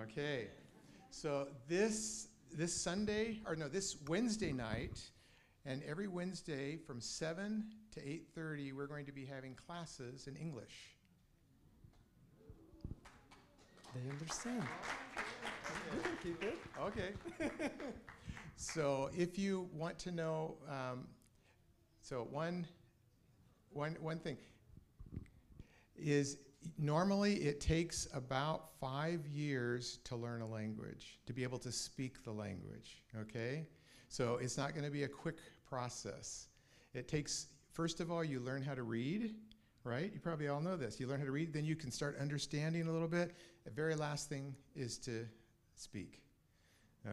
Okay. 0.03 0.49
So 1.11 1.49
this 1.69 2.29
this 2.53 2.75
Sunday 2.75 3.41
or 3.47 3.57
no, 3.57 3.69
this 3.69 3.97
Wednesday 4.09 4.53
night 4.53 5.01
and 5.65 5.83
every 5.85 6.09
Wednesday 6.09 6.77
from 6.77 7.01
7 7.01 7.65
to 7.93 8.01
8:30 8.01 8.73
we're 8.73 8.87
going 8.87 9.07
to 9.07 9.13
be 9.13 9.25
having 9.25 9.55
classes 9.55 10.27
in 10.27 10.37
English. 10.37 10.97
They 13.95 14.11
understand. 14.11 14.65
It. 16.25 16.59
Okay. 16.81 17.11
so 18.57 19.11
if 19.17 19.39
you 19.39 19.69
want 19.73 19.99
to 20.01 20.11
know, 20.11 20.57
um, 20.69 21.07
so 22.05 22.29
one, 22.31 22.67
one, 23.71 23.97
one 23.99 24.19
thing 24.19 24.37
is 25.97 26.37
normally 26.77 27.37
it 27.37 27.63
takes 27.63 28.07
about 28.13 28.79
five 28.79 29.27
years 29.27 30.01
to 30.05 30.15
learn 30.15 30.43
a 30.43 30.47
language, 30.47 31.19
to 31.25 31.33
be 31.33 31.43
able 31.43 31.57
to 31.61 31.73
speak 31.73 32.23
the 32.23 32.31
language, 32.31 33.03
okay? 33.19 33.67
So 34.11 34.37
it's 34.37 34.59
not 34.59 34.75
going 34.75 34.85
to 34.85 34.91
be 34.91 35.05
a 35.05 35.09
quick 35.09 35.39
process. 35.67 36.49
It 36.93 37.09
takes, 37.09 37.47
first 37.73 38.01
of 38.01 38.13
all, 38.13 38.23
you 38.23 38.39
learn 38.39 38.61
how 38.61 38.75
to 38.75 38.83
read, 38.83 39.35
right? 39.83 40.13
You 40.13 40.21
probably 40.21 40.49
all 40.49 40.61
know 40.61 40.77
this. 40.77 41.01
You 41.01 41.07
learn 41.07 41.21
how 41.21 41.27
to 41.27 41.33
read, 41.33 41.55
then 41.55 41.65
you 41.65 41.75
can 41.75 41.91
start 41.91 42.19
understanding 42.21 42.87
a 42.87 42.93
little 42.93 43.09
bit. 43.09 43.35
The 43.65 43.71
very 43.71 43.95
last 43.95 44.29
thing 44.29 44.55
is 44.77 44.99
to 44.99 45.25
speak. 45.75 46.21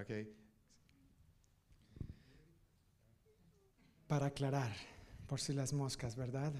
Okay? 0.01 0.25
Para 4.11 4.25
aclarar, 4.25 4.73
por 5.25 5.39
si 5.39 5.53
las 5.53 5.71
moscas, 5.71 6.17
¿verdad? 6.17 6.51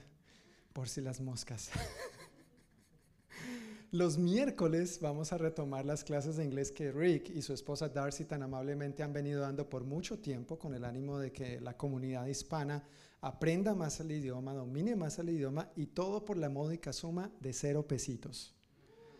Por 0.71 0.87
si 0.87 1.01
las 1.01 1.19
moscas. 1.19 1.69
Los 3.91 4.17
miércoles 4.17 4.99
vamos 5.01 5.33
a 5.33 5.37
retomar 5.37 5.83
las 5.83 6.05
clases 6.05 6.37
de 6.37 6.45
inglés 6.45 6.71
que 6.71 6.93
Rick 6.93 7.29
y 7.29 7.41
su 7.41 7.51
esposa 7.51 7.89
Darcy 7.89 8.23
tan 8.23 8.41
amablemente 8.41 9.03
han 9.03 9.11
venido 9.11 9.41
dando 9.41 9.67
por 9.67 9.83
mucho 9.83 10.17
tiempo 10.17 10.57
con 10.57 10.73
el 10.73 10.85
ánimo 10.85 11.19
de 11.19 11.33
que 11.33 11.59
la 11.59 11.75
comunidad 11.75 12.25
hispana 12.27 12.85
aprenda 13.19 13.75
más 13.75 13.99
el 13.99 14.13
idioma, 14.13 14.53
domine 14.53 14.95
más 14.95 15.19
el 15.19 15.31
idioma 15.31 15.69
y 15.75 15.87
todo 15.87 16.23
por 16.23 16.37
la 16.37 16.47
módica 16.47 16.93
suma 16.93 17.33
de 17.41 17.51
cero 17.51 17.85
pesitos. 17.85 18.55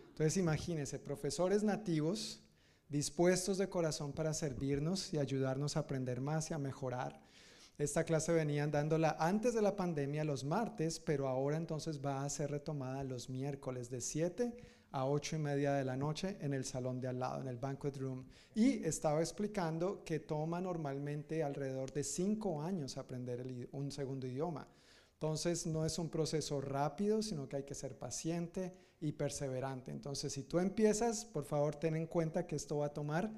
Entonces 0.08 0.38
imagínense, 0.38 1.00
profesores 1.00 1.64
nativos 1.64 2.42
dispuestos 2.88 3.58
de 3.58 3.68
corazón 3.68 4.14
para 4.14 4.34
servirnos 4.34 5.14
y 5.14 5.18
ayudarnos 5.18 5.76
a 5.76 5.82
aprender 5.82 6.22
más 6.22 6.50
y 6.50 6.54
a 6.54 6.58
mejorar. 6.58 7.30
Esta 7.78 8.04
clase 8.04 8.32
venían 8.32 8.70
dándola 8.70 9.16
antes 9.20 9.54
de 9.54 9.62
la 9.62 9.76
pandemia 9.76 10.24
los 10.24 10.44
martes, 10.44 11.00
pero 11.00 11.28
ahora 11.28 11.58
entonces 11.58 12.00
va 12.00 12.24
a 12.24 12.30
ser 12.30 12.52
retomada 12.52 13.04
los 13.04 13.30
miércoles 13.30 13.90
de 13.90 14.02
7 14.02 14.56
a 14.92 15.06
8 15.06 15.38
y 15.38 15.40
media 15.40 15.74
de 15.74 15.86
la 15.86 15.96
noche 15.96 16.38
en 16.42 16.54
el 16.54 16.66
salón 16.66 17.00
de 17.00 17.08
al 17.08 17.20
lado, 17.20 17.42
en 17.42 17.48
el 17.48 17.58
banquet 17.58 17.98
room. 17.98 18.26
Y 18.54 18.84
estaba 18.86 19.22
explicando 19.22 20.04
que 20.04 20.20
toma 20.20 20.62
normalmente 20.62 21.44
alrededor 21.44 21.92
de 21.92 22.04
5 22.04 22.62
años 22.62 22.98
aprender 22.98 23.70
un 23.72 23.92
segundo 23.92 24.28
idioma. 24.28 24.68
Entonces 25.14 25.66
no 25.66 25.86
es 25.86 25.98
un 25.98 26.10
proceso 26.10 26.60
rápido, 26.62 27.22
sino 27.22 27.48
que 27.48 27.58
hay 27.58 27.64
que 27.64 27.76
ser 27.76 27.98
paciente 27.98 28.74
y 29.00 29.14
perseverante. 29.14 29.92
Entonces 29.92 30.34
si 30.34 30.44
tú 30.44 30.60
empiezas, 30.60 31.26
por 31.26 31.46
favor 31.46 31.76
ten 31.76 31.96
en 31.96 32.08
cuenta 32.08 32.46
que 32.46 32.56
esto 32.56 32.78
va 32.78 32.88
a 32.88 32.94
tomar 32.94 33.32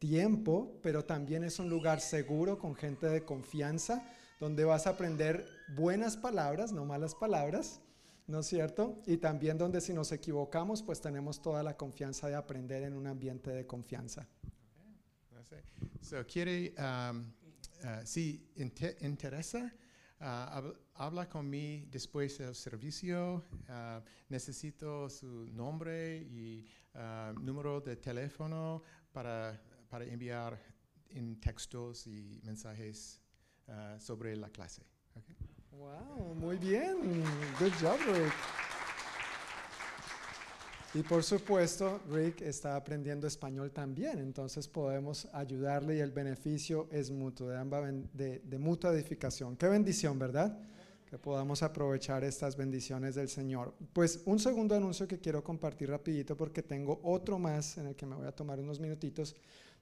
tiempo, 0.00 0.80
pero 0.82 1.04
también 1.04 1.44
es 1.44 1.58
un 1.60 1.68
lugar 1.68 2.00
seguro 2.00 2.58
con 2.58 2.74
gente 2.74 3.06
de 3.06 3.22
confianza, 3.22 4.02
donde 4.40 4.64
vas 4.64 4.86
a 4.86 4.90
aprender 4.90 5.46
buenas 5.76 6.16
palabras, 6.16 6.72
no 6.72 6.86
malas 6.86 7.14
palabras, 7.14 7.80
¿no 8.26 8.40
es 8.40 8.46
cierto? 8.46 9.02
Y 9.06 9.18
también 9.18 9.58
donde 9.58 9.80
si 9.82 9.92
nos 9.92 10.10
equivocamos, 10.10 10.82
pues 10.82 11.00
tenemos 11.02 11.42
toda 11.42 11.62
la 11.62 11.76
confianza 11.76 12.28
de 12.28 12.34
aprender 12.34 12.82
en 12.82 12.94
un 12.94 13.06
ambiente 13.06 13.50
de 13.50 13.66
confianza. 13.66 14.26
Okay. 15.44 15.60
So, 16.00 16.24
quiere, 16.26 16.74
um, 16.78 17.32
uh, 17.84 18.04
si 18.04 18.50
inter 18.56 18.96
interesa, 19.02 19.70
uh, 20.20 20.72
habla 20.94 21.28
conmigo 21.28 21.88
después 21.90 22.38
del 22.38 22.54
servicio. 22.54 23.44
Uh, 23.68 24.00
necesito 24.30 25.10
su 25.10 25.46
nombre 25.52 26.16
y 26.18 26.66
uh, 26.94 27.38
número 27.38 27.82
de 27.82 27.96
teléfono 27.96 28.82
para 29.12 29.60
para 29.90 30.04
enviar 30.04 30.58
en 31.10 31.40
textos 31.40 32.06
y 32.06 32.40
mensajes 32.44 33.20
uh, 33.66 33.98
sobre 34.00 34.36
la 34.36 34.48
clase. 34.48 34.82
Okay. 35.14 35.36
Wow, 35.72 36.34
muy 36.34 36.56
bien. 36.56 37.24
Good 37.58 37.72
job, 37.80 37.98
Rick. 38.06 38.32
Y 40.94 41.02
por 41.02 41.22
supuesto, 41.22 42.00
Rick 42.10 42.40
está 42.40 42.74
aprendiendo 42.74 43.26
español 43.26 43.70
también, 43.70 44.18
entonces 44.18 44.66
podemos 44.66 45.28
ayudarle 45.32 45.96
y 45.96 46.00
el 46.00 46.10
beneficio 46.10 46.88
es 46.90 47.12
mutuo, 47.12 47.48
de, 47.48 47.58
ambas, 47.58 47.92
de, 48.12 48.40
de 48.40 48.58
mutua 48.58 48.92
edificación. 48.92 49.56
Qué 49.56 49.68
bendición, 49.68 50.18
¿verdad? 50.18 50.58
que 51.10 51.18
podamos 51.18 51.60
aprovechar 51.64 52.22
estas 52.22 52.56
bendiciones 52.56 53.16
del 53.16 53.28
Señor. 53.28 53.74
Pues 53.92 54.22
un 54.26 54.38
segundo 54.38 54.76
anuncio 54.76 55.08
que 55.08 55.18
quiero 55.18 55.42
compartir 55.42 55.90
rapidito 55.90 56.36
porque 56.36 56.62
tengo 56.62 57.00
otro 57.02 57.36
más 57.36 57.78
en 57.78 57.88
el 57.88 57.96
que 57.96 58.06
me 58.06 58.14
voy 58.14 58.28
a 58.28 58.32
tomar 58.32 58.60
unos 58.60 58.78
minutitos 58.78 59.34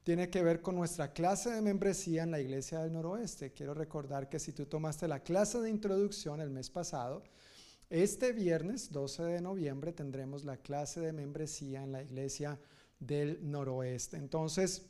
tiene 0.08 0.30
que 0.30 0.42
ver 0.42 0.62
con 0.62 0.74
nuestra 0.74 1.12
clase 1.12 1.50
de 1.50 1.60
membresía 1.60 2.22
en 2.22 2.30
la 2.30 2.40
Iglesia 2.40 2.80
del 2.80 2.94
Noroeste. 2.94 3.52
Quiero 3.52 3.74
recordar 3.74 4.30
que 4.30 4.38
si 4.38 4.54
tú 4.54 4.64
tomaste 4.64 5.06
la 5.06 5.20
clase 5.20 5.60
de 5.60 5.68
introducción 5.68 6.40
el 6.40 6.48
mes 6.48 6.70
pasado, 6.70 7.22
este 7.90 8.32
viernes 8.32 8.90
12 8.90 9.24
de 9.24 9.42
noviembre 9.42 9.92
tendremos 9.92 10.46
la 10.46 10.56
clase 10.56 11.00
de 11.00 11.12
membresía 11.12 11.82
en 11.82 11.92
la 11.92 12.02
Iglesia 12.02 12.58
del 12.98 13.38
Noroeste. 13.42 14.16
Entonces, 14.16 14.86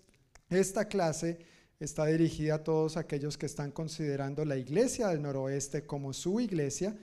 esta 0.51 0.85
clase 0.87 1.41
está 1.81 2.07
dirigida 2.07 2.55
a 2.55 2.63
todos 2.63 2.97
aquellos 2.97 3.37
que 3.37 3.47
están 3.47 3.73
considerando 3.73 4.45
la 4.45 4.57
iglesia 4.57 5.09
del 5.09 5.23
noroeste 5.23 5.85
como 5.85 6.13
su 6.13 6.39
iglesia 6.39 6.97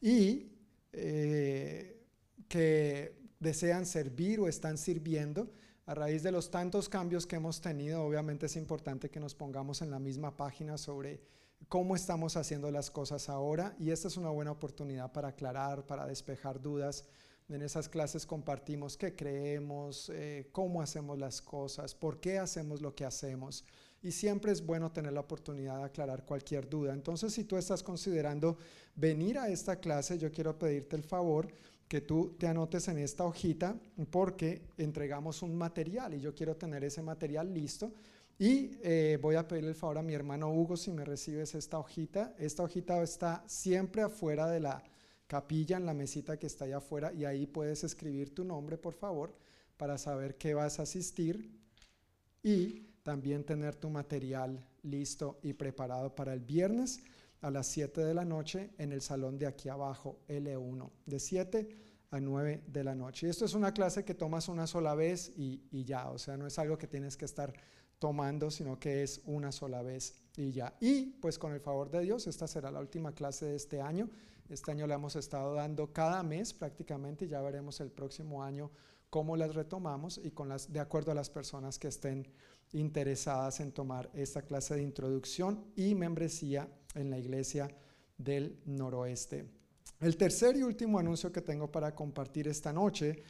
y 0.00 0.50
eh, 0.92 2.04
que 2.48 3.14
desean 3.38 3.86
servir 3.86 4.40
o 4.40 4.48
están 4.48 4.76
sirviendo. 4.76 5.52
A 5.90 5.94
raíz 5.94 6.22
de 6.22 6.30
los 6.30 6.52
tantos 6.52 6.88
cambios 6.88 7.26
que 7.26 7.34
hemos 7.34 7.60
tenido, 7.60 8.04
obviamente 8.04 8.46
es 8.46 8.54
importante 8.54 9.10
que 9.10 9.18
nos 9.18 9.34
pongamos 9.34 9.82
en 9.82 9.90
la 9.90 9.98
misma 9.98 10.36
página 10.36 10.78
sobre 10.78 11.20
cómo 11.66 11.96
estamos 11.96 12.36
haciendo 12.36 12.70
las 12.70 12.92
cosas 12.92 13.28
ahora 13.28 13.74
y 13.76 13.90
esta 13.90 14.06
es 14.06 14.16
una 14.16 14.30
buena 14.30 14.52
oportunidad 14.52 15.10
para 15.10 15.30
aclarar, 15.30 15.84
para 15.86 16.06
despejar 16.06 16.62
dudas. 16.62 17.06
En 17.48 17.60
esas 17.60 17.88
clases 17.88 18.24
compartimos 18.24 18.96
qué 18.96 19.16
creemos, 19.16 20.12
eh, 20.14 20.48
cómo 20.52 20.80
hacemos 20.80 21.18
las 21.18 21.42
cosas, 21.42 21.92
por 21.92 22.20
qué 22.20 22.38
hacemos 22.38 22.80
lo 22.80 22.94
que 22.94 23.04
hacemos. 23.04 23.64
Y 24.00 24.12
siempre 24.12 24.52
es 24.52 24.64
bueno 24.64 24.92
tener 24.92 25.12
la 25.12 25.20
oportunidad 25.22 25.78
de 25.78 25.84
aclarar 25.86 26.24
cualquier 26.24 26.68
duda. 26.68 26.92
Entonces, 26.92 27.34
si 27.34 27.42
tú 27.42 27.56
estás 27.56 27.82
considerando 27.82 28.58
venir 28.94 29.40
a 29.40 29.48
esta 29.48 29.80
clase, 29.80 30.18
yo 30.18 30.30
quiero 30.30 30.56
pedirte 30.56 30.94
el 30.94 31.02
favor 31.02 31.52
que 31.90 32.00
tú 32.00 32.36
te 32.38 32.46
anotes 32.46 32.86
en 32.86 32.98
esta 32.98 33.24
hojita 33.24 33.74
porque 34.12 34.62
entregamos 34.78 35.42
un 35.42 35.56
material 35.56 36.14
y 36.14 36.20
yo 36.20 36.32
quiero 36.36 36.54
tener 36.54 36.84
ese 36.84 37.02
material 37.02 37.52
listo 37.52 37.92
y 38.38 38.78
eh, 38.84 39.18
voy 39.20 39.34
a 39.34 39.48
pedirle 39.48 39.70
el 39.70 39.74
favor 39.74 39.98
a 39.98 40.02
mi 40.02 40.14
hermano 40.14 40.52
Hugo 40.52 40.76
si 40.76 40.92
me 40.92 41.04
recibes 41.04 41.56
esta 41.56 41.80
hojita. 41.80 42.36
Esta 42.38 42.62
hojita 42.62 43.02
está 43.02 43.42
siempre 43.48 44.02
afuera 44.02 44.46
de 44.46 44.60
la 44.60 44.84
capilla, 45.26 45.78
en 45.78 45.84
la 45.84 45.92
mesita 45.92 46.38
que 46.38 46.46
está 46.46 46.64
allá 46.64 46.76
afuera, 46.76 47.12
y 47.12 47.24
ahí 47.24 47.46
puedes 47.46 47.82
escribir 47.82 48.32
tu 48.32 48.44
nombre, 48.44 48.78
por 48.78 48.94
favor, 48.94 49.34
para 49.76 49.98
saber 49.98 50.36
qué 50.36 50.54
vas 50.54 50.78
a 50.78 50.84
asistir 50.84 51.50
y 52.40 52.86
también 53.02 53.42
tener 53.42 53.74
tu 53.74 53.90
material 53.90 54.64
listo 54.84 55.40
y 55.42 55.54
preparado 55.54 56.14
para 56.14 56.34
el 56.34 56.40
viernes 56.40 57.00
a 57.40 57.50
las 57.50 57.66
7 57.68 58.04
de 58.04 58.14
la 58.14 58.24
noche 58.24 58.70
en 58.78 58.92
el 58.92 59.00
salón 59.00 59.38
de 59.38 59.46
aquí 59.46 59.68
abajo, 59.68 60.18
L1, 60.28 60.90
de 61.06 61.20
7 61.20 61.68
a 62.10 62.20
9 62.20 62.64
de 62.66 62.84
la 62.84 62.94
noche. 62.94 63.26
Y 63.26 63.30
esto 63.30 63.44
es 63.44 63.54
una 63.54 63.72
clase 63.72 64.04
que 64.04 64.14
tomas 64.14 64.48
una 64.48 64.66
sola 64.66 64.94
vez 64.94 65.32
y, 65.36 65.62
y 65.70 65.84
ya, 65.84 66.08
o 66.10 66.18
sea, 66.18 66.36
no 66.36 66.46
es 66.46 66.58
algo 66.58 66.76
que 66.76 66.86
tienes 66.86 67.16
que 67.16 67.24
estar 67.24 67.52
tomando, 67.98 68.50
sino 68.50 68.78
que 68.78 69.02
es 69.02 69.20
una 69.26 69.52
sola 69.52 69.82
vez 69.82 70.14
y 70.36 70.52
ya. 70.52 70.74
Y 70.80 71.06
pues 71.20 71.38
con 71.38 71.52
el 71.52 71.60
favor 71.60 71.90
de 71.90 72.00
Dios, 72.00 72.26
esta 72.26 72.46
será 72.46 72.70
la 72.70 72.80
última 72.80 73.12
clase 73.12 73.46
de 73.46 73.56
este 73.56 73.80
año. 73.80 74.10
Este 74.48 74.72
año 74.72 74.86
la 74.86 74.94
hemos 74.96 75.14
estado 75.14 75.54
dando 75.54 75.92
cada 75.92 76.22
mes 76.24 76.52
prácticamente, 76.52 77.28
ya 77.28 77.40
veremos 77.40 77.80
el 77.80 77.90
próximo 77.90 78.42
año 78.42 78.70
cómo 79.10 79.36
las 79.36 79.54
retomamos 79.54 80.18
y 80.22 80.30
con 80.30 80.48
las, 80.48 80.72
de 80.72 80.80
acuerdo 80.80 81.12
a 81.12 81.14
las 81.14 81.30
personas 81.30 81.78
que 81.78 81.88
estén 81.88 82.28
interesadas 82.72 83.60
en 83.60 83.72
tomar 83.72 84.10
esta 84.14 84.42
clase 84.42 84.74
de 84.74 84.82
introducción 84.82 85.64
y 85.76 85.94
membresía 85.94 86.68
en 86.94 87.10
la 87.10 87.18
iglesia 87.18 87.68
del 88.16 88.58
noroeste. 88.66 89.46
El 90.00 90.16
tercer 90.16 90.56
y 90.56 90.62
último 90.62 90.98
anuncio 90.98 91.32
que 91.32 91.42
tengo 91.42 91.70
para 91.70 91.94
compartir 91.94 92.48
esta 92.48 92.72
noche 92.72 93.22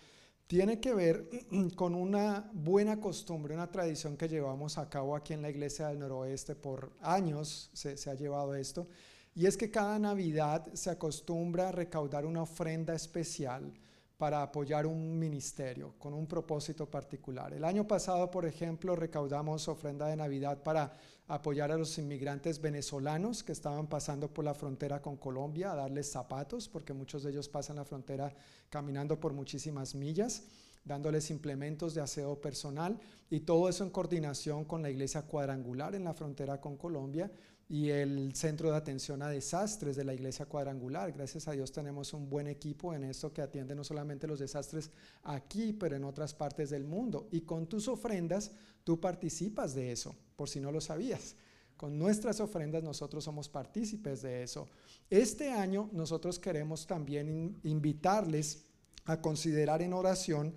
tiene 0.47 0.81
que 0.81 0.93
ver 0.93 1.29
con 1.77 1.95
una 1.95 2.51
buena 2.53 3.01
costumbre, 3.01 3.55
una 3.55 3.71
tradición 3.71 4.17
que 4.17 4.29
llevamos 4.29 4.79
a 4.79 4.89
cabo 4.89 5.15
aquí 5.15 5.33
en 5.33 5.43
la 5.43 5.51
Iglesia 5.51 5.89
del 5.89 6.01
Noroeste 6.01 6.57
por 6.57 6.93
años, 7.01 7.71
se, 7.73 8.11
ha 8.11 8.15
llevado 8.15 8.55
esto, 8.55 8.89
y 9.35 9.47
es 9.47 9.57
que 9.57 9.71
cada 9.71 9.99
Navidad 9.99 10.67
se 10.75 10.91
acostumbra 10.91 11.69
a 11.69 11.73
recaudar 11.73 12.27
una 12.27 12.43
ofrenda 12.43 12.95
especial 12.95 13.73
para 14.21 14.43
apoyar 14.43 14.87
un 14.87 15.19
ministerio 15.19 15.95
con 15.99 16.13
un 16.13 16.27
propósito 16.27 16.85
particular. 16.85 17.55
El 17.55 17.65
año 17.65 17.89
pasado, 17.89 18.31
por 18.31 18.45
ejemplo, 18.45 18.95
recaudamos 18.95 19.67
ofrenda 19.67 20.09
de 20.09 20.17
Navidad 20.17 20.63
para 20.63 20.93
apoyar 21.27 21.73
a 21.73 21.79
los 21.79 21.97
inmigrantes 21.97 22.61
venezolanos 22.61 23.43
que 23.43 23.53
estaban 23.53 23.87
pasando 23.87 24.29
por 24.29 24.45
la 24.45 24.53
frontera 24.53 25.01
con 25.01 25.17
Colombia, 25.17 25.73
a 25.73 25.77
darles 25.77 26.13
zapatos, 26.13 26.69
porque 26.69 26.93
muchos 26.93 27.23
de 27.23 27.31
ellos 27.31 27.49
pasan 27.49 27.77
la 27.77 27.87
frontera 27.87 28.31
caminando 28.69 29.19
por 29.19 29.33
muchísimas 29.33 29.95
millas, 29.95 30.43
dándoles 30.85 31.31
implementos 31.31 31.95
de 31.95 32.03
aseo 32.03 32.39
personal 32.43 33.01
y 33.31 33.41
todo 33.41 33.71
eso 33.71 33.85
en 33.85 33.91
coordinación 33.91 34.67
con 34.67 34.83
la 34.83 34.91
iglesia 34.91 35.23
cuadrangular 35.23 35.95
en 35.95 36.05
la 36.05 36.13
frontera 36.13 36.61
con 36.61 36.77
Colombia 36.77 37.31
y 37.71 37.91
el 37.91 38.35
centro 38.35 38.73
de 38.73 38.77
atención 38.77 39.23
a 39.23 39.29
desastres 39.29 39.95
de 39.95 40.03
la 40.03 40.13
iglesia 40.13 40.45
cuadrangular. 40.45 41.13
Gracias 41.13 41.47
a 41.47 41.53
Dios 41.53 41.71
tenemos 41.71 42.13
un 42.13 42.29
buen 42.29 42.49
equipo 42.49 42.93
en 42.93 43.05
esto 43.05 43.33
que 43.33 43.43
atiende 43.43 43.77
no 43.77 43.85
solamente 43.85 44.27
los 44.27 44.41
desastres 44.41 44.91
aquí, 45.23 45.73
pero 45.73 45.95
en 45.95 46.03
otras 46.03 46.35
partes 46.35 46.71
del 46.71 46.83
mundo. 46.83 47.29
Y 47.31 47.43
con 47.43 47.69
tus 47.69 47.87
ofrendas 47.87 48.51
tú 48.83 48.99
participas 49.01 49.73
de 49.73 49.93
eso 49.93 50.17
por 50.35 50.49
si 50.49 50.59
no 50.59 50.73
lo 50.73 50.81
sabías. 50.81 51.37
Con 51.77 51.97
nuestras 51.97 52.41
ofrendas 52.41 52.83
nosotros 52.83 53.23
somos 53.23 53.49
partícipes 53.49 54.21
de 54.21 54.43
eso. 54.43 54.67
Este 55.09 55.53
año 55.53 55.89
nosotros 55.93 56.41
queremos 56.41 56.89
también 56.89 57.61
invitarles 57.63 58.65
a 59.05 59.21
considerar 59.21 59.81
en 59.81 59.93
oración 59.93 60.57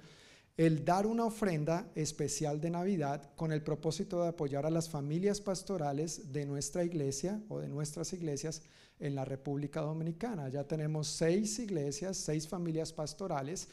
el 0.55 0.85
dar 0.85 1.07
una 1.07 1.25
ofrenda 1.25 1.91
especial 1.95 2.61
de 2.61 2.69
Navidad 2.69 3.31
con 3.35 3.51
el 3.51 3.63
propósito 3.63 4.21
de 4.21 4.29
apoyar 4.29 4.65
a 4.65 4.69
las 4.69 4.87
familias 4.87 5.41
pastorales 5.41 6.31
de 6.31 6.45
nuestra 6.45 6.83
iglesia 6.83 7.41
o 7.49 7.59
de 7.59 7.67
nuestras 7.67 8.13
iglesias 8.13 8.61
en 8.99 9.15
la 9.15 9.25
República 9.25 9.81
Dominicana. 9.81 10.49
Ya 10.49 10.63
tenemos 10.65 11.07
seis 11.07 11.57
iglesias, 11.57 12.17
seis 12.17 12.47
familias 12.47 12.93
pastorales 12.93 13.67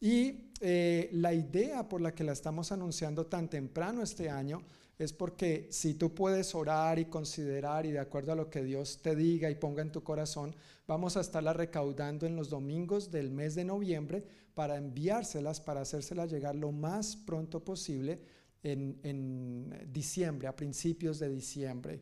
y 0.00 0.50
eh, 0.60 1.08
la 1.12 1.32
idea 1.32 1.88
por 1.88 2.00
la 2.00 2.14
que 2.14 2.24
la 2.24 2.32
estamos 2.32 2.72
anunciando 2.72 3.26
tan 3.26 3.48
temprano 3.48 4.02
este 4.02 4.28
año 4.28 4.62
es 4.98 5.12
porque 5.12 5.66
si 5.70 5.94
tú 5.94 6.14
puedes 6.14 6.54
orar 6.54 6.98
y 6.98 7.06
considerar 7.06 7.84
y 7.86 7.92
de 7.92 7.98
acuerdo 7.98 8.32
a 8.32 8.36
lo 8.36 8.48
que 8.48 8.62
Dios 8.62 9.00
te 9.02 9.16
diga 9.16 9.50
y 9.50 9.56
ponga 9.56 9.82
en 9.82 9.90
tu 9.90 10.02
corazón, 10.02 10.54
vamos 10.86 11.16
a 11.16 11.20
estarla 11.20 11.52
recaudando 11.52 12.26
en 12.26 12.36
los 12.36 12.48
domingos 12.48 13.10
del 13.10 13.30
mes 13.30 13.54
de 13.54 13.64
noviembre 13.64 14.24
para 14.54 14.76
enviárselas, 14.76 15.60
para 15.60 15.80
hacérselas 15.80 16.30
llegar 16.30 16.54
lo 16.54 16.70
más 16.70 17.16
pronto 17.16 17.64
posible 17.64 18.20
en, 18.62 19.74
diciembre, 19.92 20.48
a 20.48 20.56
principios 20.56 21.18
de 21.18 21.28
diciembre. 21.28 22.00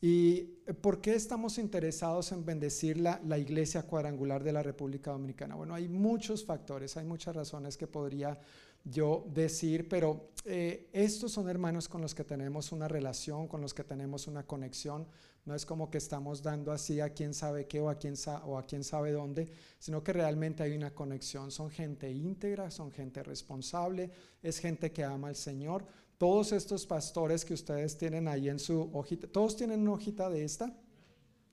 ¿Y 0.00 0.42
por 0.82 1.00
qué 1.00 1.14
estamos 1.14 1.56
interesados 1.58 2.30
en 2.30 2.44
bendecir 2.44 2.98
la, 2.98 3.20
la, 3.24 3.38
iglesia 3.38 3.82
cuadrangular 3.82 4.44
de 4.44 4.52
la 4.52 4.62
República 4.62 5.10
Dominicana? 5.10 5.54
Bueno, 5.54 5.74
hay 5.74 5.88
muchos 5.88 6.44
factores, 6.44 6.96
hay 6.98 7.06
muchas 7.06 7.34
razones 7.34 7.78
que 7.78 7.86
podría 7.86 8.38
yo 8.84 9.26
decir, 9.32 9.88
pero 9.88 10.28
eh, 10.48 10.88
estos 10.92 11.32
son 11.32 11.48
hermanos 11.48 11.88
con 11.88 12.00
los 12.00 12.14
que 12.14 12.22
tenemos 12.22 12.70
una 12.70 12.86
relación, 12.86 13.48
con 13.48 13.60
los 13.60 13.74
que 13.74 13.82
tenemos 13.82 14.28
una 14.28 14.46
conexión. 14.46 15.06
No 15.44 15.54
es 15.54 15.66
como 15.66 15.90
que 15.90 15.98
estamos 15.98 16.42
dando 16.42 16.70
así 16.70 17.00
a 17.00 17.10
quién 17.10 17.34
sabe 17.34 17.66
qué 17.66 17.80
o 17.80 17.88
a 17.88 17.96
quién, 17.96 18.14
o 18.44 18.56
a 18.56 18.64
quién 18.64 18.84
sabe 18.84 19.10
dónde, 19.12 19.50
sino 19.78 20.04
que 20.04 20.12
realmente 20.12 20.62
hay 20.62 20.76
una 20.76 20.94
conexión. 20.94 21.50
Son 21.50 21.68
gente 21.68 22.10
íntegra, 22.10 22.70
son 22.70 22.92
gente 22.92 23.22
responsable, 23.22 24.10
es 24.42 24.58
gente 24.58 24.92
que 24.92 25.02
ama 25.02 25.28
al 25.28 25.36
Señor. 25.36 25.84
Todos 26.16 26.52
estos 26.52 26.86
pastores 26.86 27.44
que 27.44 27.54
ustedes 27.54 27.98
tienen 27.98 28.28
ahí 28.28 28.48
en 28.48 28.58
su 28.58 28.90
hojita, 28.92 29.26
¿todos 29.26 29.56
tienen 29.56 29.80
una 29.80 29.92
hojita 29.92 30.30
de 30.30 30.44
esta? 30.44 30.72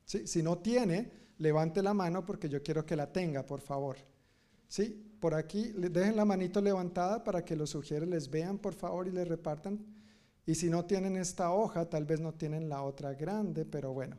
Si 0.05 0.43
no 0.43 0.59
tiene, 0.59 1.11
levante 1.39 1.81
la 1.81 1.93
mano 1.93 2.25
porque 2.25 2.47
yo 2.47 2.61
quiero 2.61 2.85
que 2.85 2.95
la 2.95 3.11
tenga, 3.11 3.45
por 3.45 3.59
favor. 3.59 3.97
¿Sí? 4.67 5.03
por 5.23 5.35
aquí, 5.35 5.71
dejen 5.77 6.17
la 6.17 6.25
manito 6.25 6.59
levantada 6.59 7.23
para 7.23 7.45
que 7.45 7.55
los 7.55 7.69
sugieres 7.69 8.09
les 8.09 8.29
vean, 8.29 8.57
por 8.57 8.73
favor, 8.73 9.07
y 9.07 9.11
les 9.11 9.25
repartan. 9.25 9.79
Y 10.45 10.53
si 10.53 10.69
no 10.69 10.83
tienen 10.83 11.15
esta 11.15 11.53
hoja, 11.53 11.89
tal 11.89 12.03
vez 12.03 12.19
no 12.19 12.33
tienen 12.33 12.67
la 12.67 12.81
otra 12.81 13.13
grande, 13.13 13.63
pero 13.63 13.93
bueno. 13.93 14.17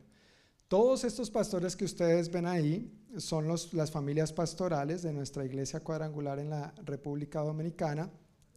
Todos 0.67 1.03
estos 1.03 1.29
pastores 1.29 1.75
que 1.75 1.85
ustedes 1.85 2.31
ven 2.31 2.47
ahí 2.47 2.91
son 3.17 3.47
los, 3.47 3.71
las 3.75 3.91
familias 3.91 4.33
pastorales 4.33 5.03
de 5.03 5.13
nuestra 5.13 5.45
iglesia 5.45 5.81
cuadrangular 5.81 6.39
en 6.39 6.49
la 6.49 6.73
República 6.83 7.41
Dominicana. 7.41 8.09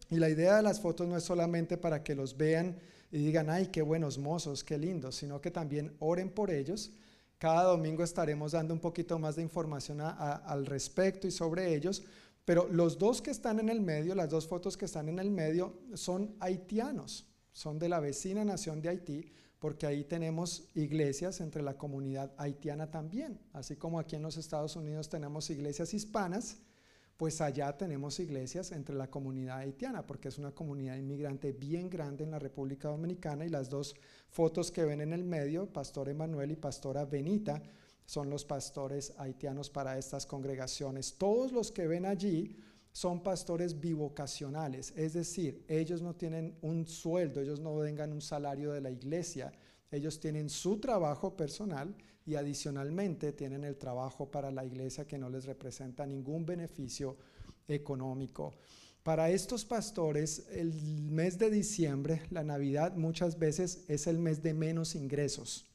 Y 0.09 0.15
la 0.15 0.31
idea 0.31 0.55
de 0.55 0.63
las 0.63 0.81
fotos 0.81 1.07
no 1.07 1.17
es 1.17 1.23
solamente 1.23 1.77
para 1.77 2.01
que 2.01 2.15
los 2.15 2.35
vean 2.35 2.79
y 3.11 3.19
digan, 3.19 3.51
ay, 3.51 3.67
qué 3.67 3.83
buenos 3.83 4.17
mozos, 4.17 4.63
qué 4.63 4.79
lindos, 4.79 5.17
sino 5.17 5.39
que 5.39 5.51
también 5.51 5.95
oren 5.99 6.31
por 6.31 6.49
ellos. 6.49 6.93
Cada 7.39 7.63
domingo 7.63 8.03
estaremos 8.03 8.51
dando 8.51 8.73
un 8.73 8.81
poquito 8.81 9.17
más 9.17 9.37
de 9.37 9.41
información 9.41 10.01
al 10.01 10.65
respecto 10.65 11.25
y 11.25 11.31
sobre 11.31 11.73
ellos, 11.73 12.03
pero 12.43 12.67
los 12.67 12.97
dos 12.99 13.21
que 13.21 13.31
están 13.31 13.59
en 13.59 13.69
el 13.69 13.79
medio, 13.79 14.13
las 14.13 14.29
dos 14.29 14.45
fotos 14.45 14.75
que 14.75 14.83
están 14.83 15.07
en 15.07 15.19
el 15.19 15.31
medio, 15.31 15.73
son 15.93 16.35
haitianos, 16.41 17.25
son 17.53 17.79
de 17.79 17.87
la 17.87 18.01
vecina 18.01 18.43
nación 18.43 18.81
de 18.81 18.89
Haití, 18.89 19.31
porque 19.57 19.87
ahí 19.87 20.03
tenemos 20.03 20.69
iglesias 20.75 21.39
entre 21.39 21.61
la 21.63 21.77
comunidad 21.77 22.33
haitiana 22.37 22.91
también, 22.91 23.39
así 23.53 23.77
como 23.77 23.99
aquí 23.99 24.17
en 24.17 24.23
los 24.23 24.35
Estados 24.35 24.75
Unidos 24.75 25.07
tenemos 25.07 25.49
iglesias 25.49 25.93
hispanas, 25.93 26.57
pues 27.19 27.41
allá 27.41 27.75
tenemos 27.75 28.17
iglesias 28.21 28.71
entre 28.71 28.95
la 28.95 29.11
comunidad 29.11 29.57
haitiana, 29.57 30.07
porque 30.07 30.29
es 30.29 30.37
una 30.37 30.51
comunidad 30.51 30.95
inmigrante 30.95 31.51
bien 31.51 31.89
grande 31.89 32.23
en 32.23 32.31
la 32.31 32.39
República 32.39 32.87
Dominicana 32.87 33.45
y 33.45 33.49
las 33.49 33.69
dos 33.69 33.93
fotos 34.29 34.71
que 34.71 34.85
ven 34.85 35.01
en 35.01 35.11
el 35.11 35.25
medio, 35.25 35.67
Pastor 35.67 36.07
Emanuel 36.07 36.51
y 36.51 36.55
Pastora 36.55 37.03
Benita, 37.03 37.61
son 38.05 38.29
los 38.29 38.45
pastores 38.45 39.13
haitianos 39.17 39.69
para 39.69 39.97
estas 39.97 40.25
congregaciones. 40.25 41.15
Todos 41.17 41.51
los 41.51 41.73
que 41.73 41.87
ven 41.87 42.05
allí 42.05 42.55
son 42.93 43.21
pastores 43.21 43.81
bivocacionales, 43.81 44.93
es 44.95 45.11
decir, 45.11 45.65
ellos 45.67 46.01
no 46.01 46.15
tienen 46.15 46.55
un 46.61 46.87
sueldo, 46.87 47.41
ellos 47.41 47.59
no 47.59 47.75
vengan 47.75 48.13
un 48.13 48.21
salario 48.21 48.71
de 48.71 48.79
la 48.79 48.91
iglesia, 48.91 49.51
ellos 49.91 50.21
tienen 50.21 50.49
su 50.49 50.79
trabajo 50.79 51.35
personal 51.35 51.93
y 52.25 52.35
adicionalmente 52.35 53.33
tienen 53.33 53.63
el 53.63 53.77
trabajo 53.77 54.29
para 54.29 54.51
la 54.51 54.65
iglesia 54.65 55.07
que 55.07 55.17
no 55.17 55.29
les 55.29 55.45
representa 55.45 56.05
ningún 56.05 56.45
beneficio 56.45 57.17
económico. 57.67 58.53
Para 59.03 59.29
estos 59.29 59.65
pastores, 59.65 60.45
el 60.51 60.73
mes 61.09 61.39
de 61.39 61.49
diciembre, 61.49 62.21
la 62.29 62.43
Navidad, 62.43 62.95
muchas 62.95 63.39
veces 63.39 63.85
es 63.87 64.07
el 64.07 64.19
mes 64.19 64.43
de 64.43 64.53
menos 64.53 64.93
ingresos. 64.93 65.65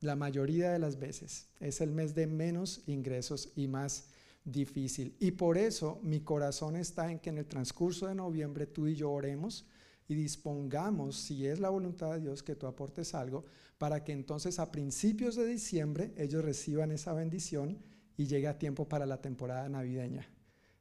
La 0.00 0.16
mayoría 0.16 0.70
de 0.72 0.78
las 0.78 0.98
veces 0.98 1.46
es 1.60 1.80
el 1.80 1.90
mes 1.90 2.14
de 2.14 2.26
menos 2.26 2.82
ingresos 2.86 3.52
y 3.56 3.68
más 3.68 4.08
difícil. 4.44 5.16
Y 5.18 5.30
por 5.30 5.56
eso 5.56 5.98
mi 6.02 6.20
corazón 6.20 6.76
está 6.76 7.10
en 7.10 7.20
que 7.20 7.30
en 7.30 7.38
el 7.38 7.46
transcurso 7.46 8.06
de 8.06 8.14
noviembre 8.14 8.66
tú 8.66 8.86
y 8.86 8.96
yo 8.96 9.10
oremos 9.10 9.64
y 10.08 10.14
dispongamos, 10.14 11.16
si 11.16 11.46
es 11.46 11.60
la 11.60 11.70
voluntad 11.70 12.12
de 12.12 12.20
Dios, 12.20 12.42
que 12.42 12.56
tú 12.56 12.66
aportes 12.66 13.14
algo, 13.14 13.44
para 13.78 14.04
que 14.04 14.12
entonces 14.12 14.58
a 14.58 14.70
principios 14.70 15.36
de 15.36 15.46
diciembre 15.46 16.12
ellos 16.16 16.44
reciban 16.44 16.92
esa 16.92 17.12
bendición 17.12 17.78
y 18.16 18.26
llegue 18.26 18.48
a 18.48 18.58
tiempo 18.58 18.88
para 18.88 19.06
la 19.06 19.20
temporada 19.20 19.68
navideña. 19.68 20.28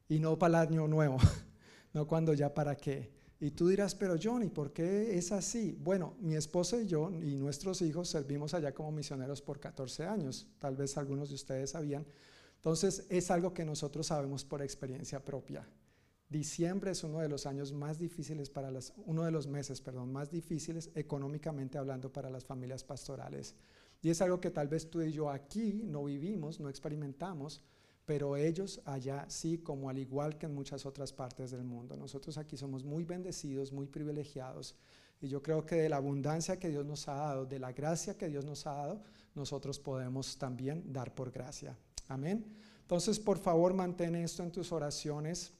Y 0.09 0.19
no 0.19 0.37
para 0.37 0.63
el 0.63 0.69
año 0.69 0.87
nuevo, 0.87 1.17
no 1.93 2.07
cuando 2.07 2.33
ya 2.33 2.53
para 2.53 2.75
qué. 2.75 3.11
Y 3.39 3.51
tú 3.51 3.67
dirás, 3.67 3.93
pero 3.95 4.15
Johnny, 4.21 4.49
¿por 4.49 4.71
qué 4.71 5.17
es 5.17 5.31
así? 5.31 5.77
Bueno, 5.81 6.15
mi 6.19 6.35
esposa 6.35 6.79
y 6.79 6.85
yo 6.85 7.11
y 7.11 7.35
nuestros 7.35 7.81
hijos 7.81 8.09
servimos 8.09 8.53
allá 8.53 8.73
como 8.73 8.91
misioneros 8.91 9.41
por 9.41 9.59
14 9.59 10.05
años. 10.05 10.47
Tal 10.59 10.77
vez 10.77 10.97
algunos 10.97 11.29
de 11.29 11.35
ustedes 11.35 11.71
sabían. 11.71 12.05
Entonces 12.55 13.05
es 13.09 13.29
algo 13.31 13.53
que 13.53 13.65
nosotros 13.65 14.07
sabemos 14.07 14.45
por 14.45 14.61
experiencia 14.61 15.23
propia. 15.23 15.67
Diciembre 16.33 16.89
es 16.89 17.03
uno 17.03 17.19
de 17.19 17.29
los 17.29 17.45
años 17.45 17.71
más 17.71 17.99
difíciles 17.99 18.49
para 18.49 18.71
las, 18.71 18.91
uno 19.05 19.23
de 19.23 19.29
los 19.29 19.45
meses, 19.45 19.79
perdón, 19.81 20.11
más 20.11 20.31
difíciles 20.31 20.89
económicamente 20.95 21.77
hablando 21.77 22.11
para 22.11 22.31
las 22.31 22.43
familias 22.43 22.83
pastorales. 22.83 23.53
Y 24.01 24.09
es 24.09 24.19
algo 24.19 24.41
que 24.41 24.49
tal 24.49 24.67
vez 24.67 24.89
tú 24.89 24.99
y 25.03 25.11
yo 25.11 25.29
aquí 25.29 25.83
no 25.85 26.05
vivimos, 26.05 26.59
no 26.59 26.69
experimentamos, 26.69 27.61
pero 28.03 28.35
ellos 28.35 28.81
allá 28.85 29.27
sí, 29.29 29.59
como 29.59 29.91
al 29.91 29.99
igual 29.99 30.39
que 30.39 30.47
en 30.47 30.55
muchas 30.55 30.87
otras 30.87 31.13
partes 31.13 31.51
del 31.51 31.63
mundo. 31.63 31.95
Nosotros 31.95 32.39
aquí 32.39 32.57
somos 32.57 32.83
muy 32.83 33.03
bendecidos, 33.03 33.71
muy 33.71 33.85
privilegiados, 33.85 34.75
y 35.21 35.27
yo 35.27 35.43
creo 35.43 35.67
que 35.67 35.75
de 35.75 35.87
la 35.87 35.97
abundancia 35.97 36.57
que 36.57 36.69
Dios 36.69 36.83
nos 36.83 37.07
ha 37.07 37.13
dado, 37.13 37.45
de 37.45 37.59
la 37.59 37.73
gracia 37.73 38.17
que 38.17 38.27
Dios 38.27 38.43
nos 38.43 38.65
ha 38.65 38.73
dado, 38.73 39.03
nosotros 39.35 39.77
podemos 39.77 40.35
también 40.39 40.91
dar 40.91 41.13
por 41.13 41.29
gracia. 41.29 41.77
Amén. 42.07 42.43
Entonces, 42.81 43.19
por 43.19 43.37
favor, 43.37 43.75
mantén 43.75 44.15
esto 44.15 44.41
en 44.41 44.51
tus 44.51 44.71
oraciones. 44.71 45.53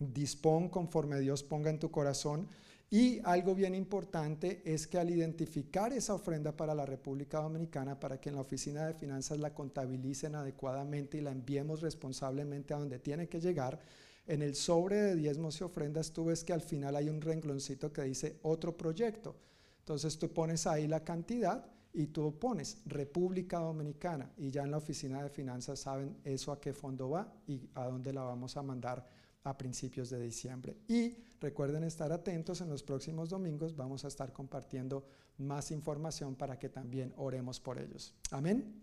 Dispón 0.00 0.70
conforme 0.70 1.20
Dios 1.20 1.42
ponga 1.42 1.70
en 1.70 1.78
tu 1.78 1.90
corazón. 1.90 2.48
Y 2.90 3.20
algo 3.22 3.54
bien 3.54 3.76
importante 3.76 4.62
es 4.64 4.88
que 4.88 4.98
al 4.98 5.10
identificar 5.10 5.92
esa 5.92 6.14
ofrenda 6.14 6.56
para 6.56 6.74
la 6.74 6.84
República 6.84 7.38
Dominicana, 7.38 8.00
para 8.00 8.20
que 8.20 8.30
en 8.30 8.34
la 8.34 8.40
oficina 8.40 8.86
de 8.86 8.94
finanzas 8.94 9.38
la 9.38 9.54
contabilicen 9.54 10.34
adecuadamente 10.34 11.18
y 11.18 11.20
la 11.20 11.30
enviemos 11.30 11.82
responsablemente 11.82 12.74
a 12.74 12.78
donde 12.78 12.98
tiene 12.98 13.28
que 13.28 13.40
llegar, 13.40 13.78
en 14.26 14.42
el 14.42 14.56
sobre 14.56 14.96
de 14.96 15.16
diezmos 15.16 15.60
y 15.60 15.64
ofrendas 15.64 16.12
tú 16.12 16.24
ves 16.24 16.42
que 16.42 16.52
al 16.52 16.62
final 16.62 16.96
hay 16.96 17.08
un 17.08 17.20
rengloncito 17.20 17.92
que 17.92 18.02
dice 18.02 18.38
otro 18.42 18.76
proyecto. 18.76 19.36
Entonces 19.80 20.18
tú 20.18 20.32
pones 20.32 20.66
ahí 20.66 20.88
la 20.88 21.04
cantidad 21.04 21.64
y 21.92 22.06
tú 22.06 22.38
pones 22.38 22.78
República 22.86 23.58
Dominicana 23.58 24.32
y 24.36 24.50
ya 24.50 24.62
en 24.62 24.70
la 24.70 24.78
oficina 24.78 25.22
de 25.22 25.30
finanzas 25.30 25.80
saben 25.80 26.16
eso 26.24 26.52
a 26.52 26.60
qué 26.60 26.72
fondo 26.72 27.10
va 27.10 27.32
y 27.46 27.68
a 27.74 27.86
dónde 27.86 28.12
la 28.12 28.22
vamos 28.22 28.56
a 28.56 28.62
mandar 28.62 29.04
a 29.44 29.56
principios 29.56 30.10
de 30.10 30.20
diciembre. 30.20 30.76
Y 30.88 31.16
recuerden 31.40 31.84
estar 31.84 32.12
atentos, 32.12 32.60
en 32.60 32.68
los 32.68 32.82
próximos 32.82 33.30
domingos 33.30 33.76
vamos 33.76 34.04
a 34.04 34.08
estar 34.08 34.32
compartiendo 34.32 35.04
más 35.38 35.70
información 35.70 36.34
para 36.34 36.58
que 36.58 36.68
también 36.68 37.12
oremos 37.16 37.60
por 37.60 37.78
ellos. 37.78 38.14
Amén. 38.30 38.74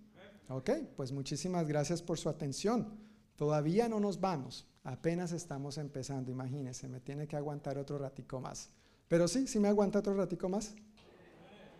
Ok, 0.49 0.72
pues 0.95 1.12
muchísimas 1.12 1.68
gracias 1.68 2.01
por 2.01 2.18
su 2.18 2.30
atención. 2.30 2.97
Todavía 3.36 3.88
no 3.88 3.99
nos 3.99 4.20
vamos, 4.20 4.68
apenas 4.84 5.32
estamos 5.32 5.78
empezando, 5.78 6.32
imagínense, 6.32 6.88
me 6.88 6.99
tiene 6.99 7.28
que 7.28 7.36
aguantar 7.36 7.78
otro 7.78 7.97
ratico 7.97 8.39
más. 8.39 8.72
Pero 9.08 9.28
sí, 9.28 9.47
sí 9.47 9.60
me 9.60 9.68
aguanta 9.68 9.99
otro 9.99 10.16
ratico 10.16 10.49
más. 10.49 10.74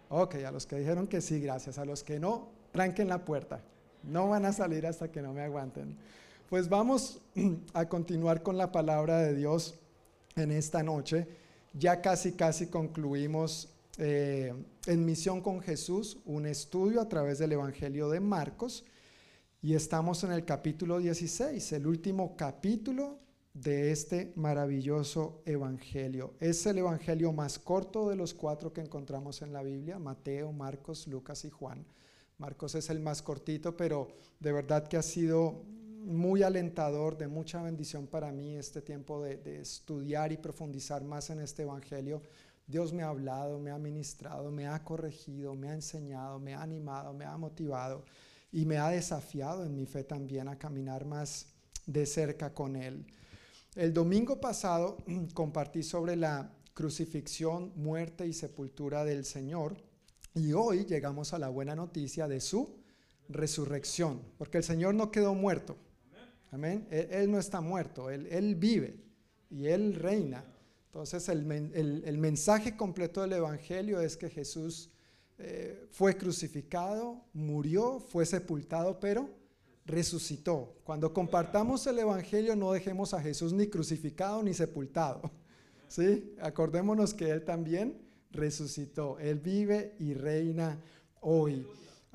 Ok, 0.10 0.36
a 0.36 0.52
los 0.52 0.66
que 0.66 0.78
dijeron 0.78 1.08
que 1.08 1.20
sí, 1.20 1.40
gracias. 1.42 1.78
A 1.78 1.86
los 1.86 2.04
que 2.04 2.20
no, 2.20 2.50
tranquen 2.72 3.10
la 3.10 3.26
puerta. 3.26 3.62
No 4.04 4.30
van 4.30 4.46
a 4.46 4.54
salir 4.54 4.86
hasta 4.88 5.12
que 5.12 5.22
no 5.22 5.34
me 5.34 5.42
aguanten. 5.42 5.98
Pues 6.50 6.70
vamos 6.70 7.20
a 7.74 7.90
continuar 7.90 8.42
con 8.42 8.58
la 8.58 8.72
palabra 8.72 9.18
de 9.18 9.36
Dios 9.36 9.76
en 10.38 10.52
esta 10.52 10.82
noche. 10.82 11.28
Ya 11.74 12.02
casi, 12.02 12.34
casi 12.34 12.68
concluimos 12.68 13.68
eh, 13.98 14.54
en 14.86 15.06
Misión 15.06 15.42
con 15.42 15.60
Jesús, 15.60 16.20
un 16.26 16.46
estudio 16.46 17.02
a 17.02 17.10
través 17.10 17.40
del 17.40 17.52
Evangelio 17.52 18.08
de 18.08 18.22
Marcos. 18.22 18.86
Y 19.62 19.74
estamos 19.74 20.24
en 20.24 20.32
el 20.32 20.46
capítulo 20.46 21.00
16, 21.00 21.74
el 21.74 21.86
último 21.86 22.38
capítulo 22.38 23.20
de 23.54 23.92
este 23.92 24.32
maravilloso 24.38 25.42
evangelio. 25.46 26.36
Es 26.40 26.66
el 26.66 26.78
evangelio 26.78 27.34
más 27.34 27.60
corto 27.60 28.08
de 28.08 28.16
los 28.16 28.34
cuatro 28.34 28.72
que 28.72 28.80
encontramos 28.80 29.42
en 29.42 29.52
la 29.52 29.64
Biblia, 29.64 30.00
Mateo, 30.00 30.54
Marcos, 30.54 31.08
Lucas 31.08 31.44
y 31.44 31.50
Juan. 31.50 31.86
Marcos 32.38 32.76
es 32.76 32.90
el 32.90 33.02
más 33.02 33.22
cortito, 33.22 33.76
pero 33.76 34.08
de 34.40 34.54
verdad 34.54 34.88
que 34.88 34.96
ha 34.96 35.02
sido 35.02 35.66
muy 36.08 36.42
alentador, 36.42 37.18
de 37.18 37.28
mucha 37.28 37.62
bendición 37.62 38.08
para 38.08 38.32
mí 38.32 38.56
este 38.56 38.82
tiempo 38.82 39.22
de, 39.22 39.60
estudiar 39.60 40.32
y 40.32 40.38
profundizar 40.38 41.04
más 41.04 41.30
en 41.30 41.42
este 41.42 41.64
evangelio. 41.64 42.22
Dios 42.66 42.94
me 42.94 43.04
ha 43.04 43.10
hablado, 43.10 43.60
me 43.60 43.72
ha 43.72 43.78
ministrado, 43.78 44.50
me 44.50 44.68
ha 44.68 44.84
corregido, 44.84 45.54
me 45.54 45.70
ha 45.70 45.74
enseñado, 45.74 46.40
me 46.40 46.54
ha 46.54 46.62
animado, 46.62 47.14
me 47.14 47.26
ha 47.26 47.38
motivado 47.38 48.06
y 48.52 48.66
me 48.66 48.78
ha 48.78 48.90
desafiado 48.90 49.66
en 49.66 49.76
mi 49.76 49.86
fe 49.86 50.04
también 50.04 50.48
a 50.48 50.58
caminar 50.58 51.06
más 51.06 51.48
de 51.86 52.06
cerca 52.06 52.54
con 52.54 52.78
Él. 52.78 53.06
El 53.76 53.94
domingo 53.94 54.40
pasado 54.40 54.98
compartí 55.34 55.84
sobre 55.84 56.16
la 56.16 56.54
crucifixión, 56.74 57.74
muerte 57.76 58.26
y 58.26 58.34
sepultura 58.34 59.04
del 59.04 59.26
Señor 59.26 59.76
y 60.34 60.54
hoy 60.54 60.86
llegamos 60.86 61.34
a 61.34 61.40
la 61.40 61.50
buena 61.50 61.76
noticia 61.76 62.28
de 62.28 62.40
su 62.40 62.78
resurrección, 63.28 64.22
porque 64.38 64.60
el 64.60 64.64
Señor 64.64 64.96
no 64.96 65.12
quedó 65.12 65.36
muerto. 65.36 65.78
Amén. 66.52 66.88
Él, 66.90 67.30
no 67.30 67.40
está 67.40 67.62
muerto, 67.62 68.10
él, 68.10 68.56
vive 68.56 69.00
y 69.50 69.68
Él 69.68 69.94
reina. 69.96 70.44
Entonces 70.88 71.30
el, 71.30 72.18
mensaje 72.18 72.76
completo 72.76 73.22
del 73.22 73.34
Evangelio 73.34 74.00
es 74.00 74.18
que 74.18 74.30
Jesús 74.30 74.90
eh, 75.38 75.88
fue 75.92 76.18
crucificado, 76.18 77.26
murió, 77.34 78.00
fue 78.00 78.26
sepultado, 78.26 79.00
pero 79.00 79.30
resucitó. 79.86 80.76
Cuando 80.84 81.14
compartamos 81.14 81.86
el 81.88 82.00
Evangelio 82.00 82.56
no 82.56 82.72
dejemos 82.72 83.14
a 83.14 83.22
Jesús 83.22 83.54
ni 83.54 83.68
crucificado 83.68 84.42
ni 84.42 84.54
sepultado. 84.54 85.32
¿Sí? 85.88 86.34
Acordémonos 86.42 87.14
que 87.14 87.30
Él 87.30 87.44
también 87.44 88.02
resucitó. 88.32 89.20
Él 89.20 89.40
vive 89.40 89.96
y 90.00 90.14
reina 90.14 90.82
hoy. 91.22 91.66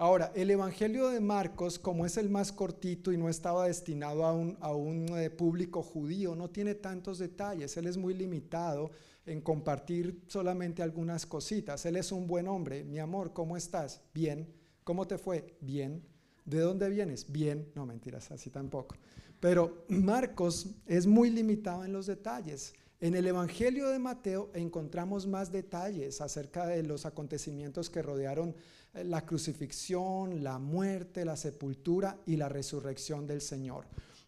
Ahora, 0.02 0.32
el 0.34 0.50
Evangelio 0.50 1.10
de 1.10 1.20
Marcos, 1.20 1.78
como 1.78 2.04
es 2.04 2.16
el 2.16 2.28
más 2.28 2.50
cortito 2.50 3.12
y 3.12 3.16
no 3.16 3.28
estaba 3.28 3.68
destinado 3.68 4.24
a 4.24 4.32
un, 4.32 4.58
a 4.58 4.74
un 4.74 5.06
eh, 5.16 5.30
público 5.30 5.80
judío, 5.80 6.34
no 6.34 6.50
tiene 6.50 6.74
tantos 6.74 7.20
detalles. 7.20 7.76
Él 7.76 7.86
es 7.86 7.96
muy 7.96 8.12
limitado 8.12 8.90
en 9.26 9.40
compartir 9.40 10.24
solamente 10.26 10.82
algunas 10.82 11.24
cositas. 11.24 11.86
Él 11.86 11.94
es 11.94 12.10
un 12.10 12.26
buen 12.26 12.48
hombre. 12.48 12.82
Mi 12.82 12.98
amor, 12.98 13.32
¿cómo 13.32 13.56
estás? 13.56 14.00
Bien. 14.12 14.52
¿Cómo 14.82 15.06
te 15.06 15.18
fue? 15.18 15.56
Bien. 15.60 16.02
¿De 16.44 16.58
dónde 16.58 16.88
vienes? 16.88 17.30
Bien, 17.30 17.70
no 17.76 17.86
mentiras, 17.86 18.32
así 18.32 18.50
tampoco. 18.50 18.96
Pero 19.38 19.84
Marcos 19.86 20.66
es 20.84 21.06
muy 21.06 21.30
limitado 21.30 21.84
en 21.84 21.92
los 21.92 22.06
detalles. 22.06 22.74
En 23.02 23.16
el 23.16 23.26
Evangelio 23.26 23.88
de 23.88 23.98
Mateo 23.98 24.50
encontramos 24.54 25.26
más 25.26 25.50
detalles 25.50 26.20
acerca 26.20 26.66
de 26.66 26.84
los 26.84 27.04
acontecimientos 27.04 27.90
que 27.90 28.00
rodearon 28.00 28.54
la 28.94 29.24
crucifixión, 29.24 30.42
la 30.42 30.58
muerte, 30.58 31.24
la 31.24 31.36
sepultura 31.36 32.18
y 32.26 32.36
la 32.36 32.48
resurrección 32.48 33.26
del 33.26 33.40
Señor. 33.40 33.86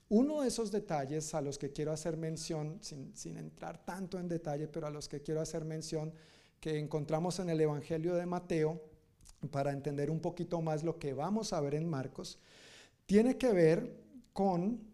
Uno 0.09 0.43
de 0.43 0.49
esos 0.49 0.71
detalles 0.71 1.35
a 1.35 1.41
los 1.41 1.59
que 1.59 1.73
quiero 1.73 1.93
hacer 1.93 2.17
mención, 2.17 2.79
sin, 2.83 3.37
entrar 3.37 3.85
tanto 3.85 4.19
en 4.19 4.29
detalle, 4.29 4.69
pero 4.69 4.87
a 4.87 4.91
los 4.91 5.09
que 5.09 5.23
quiero 5.23 5.41
hacer 5.41 5.65
mención, 5.65 6.13
que 6.61 6.79
encontramos 6.79 7.39
en 7.41 7.51
el 7.51 7.61
Evangelio 7.61 8.15
de 8.15 8.27
Mateo, 8.27 8.81
para 9.51 9.73
entender 9.73 10.11
un 10.11 10.21
poquito 10.21 10.63
más 10.63 10.83
lo 10.83 10.99
que 10.99 11.13
vamos 11.13 11.53
a 11.53 11.61
ver 11.61 11.75
en 11.75 11.89
Marcos, 11.89 12.39
tiene 13.07 13.37
que 13.37 13.53
ver 13.53 13.95
con 14.33 14.94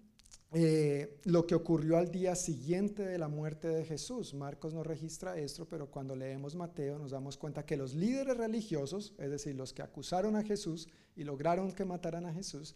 eh, 0.52 1.20
lo 1.24 1.46
que 1.46 1.54
ocurrió 1.54 1.96
al 1.96 2.10
día 2.10 2.34
siguiente 2.34 3.04
de 3.04 3.18
la 3.18 3.28
muerte 3.28 3.68
de 3.68 3.84
Jesús. 3.84 4.34
Marcos 4.34 4.74
no 4.74 4.82
registra 4.82 5.38
esto, 5.38 5.68
pero 5.68 5.88
cuando 5.90 6.16
leemos 6.16 6.56
Mateo 6.56 6.98
nos 6.98 7.12
damos 7.12 7.36
cuenta 7.36 7.64
que 7.64 7.76
los 7.76 7.94
líderes 7.94 8.36
religiosos, 8.36 9.14
es 9.18 9.30
decir, 9.30 9.54
los 9.54 9.72
que 9.72 9.82
acusaron 9.82 10.34
a 10.34 10.42
Jesús 10.42 10.88
y 11.14 11.22
lograron 11.22 11.70
que 11.70 11.84
mataran 11.84 12.26
a 12.26 12.32
Jesús, 12.32 12.74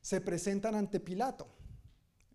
se 0.00 0.22
presentan 0.22 0.74
ante 0.74 0.98
Pilato. 0.98 1.46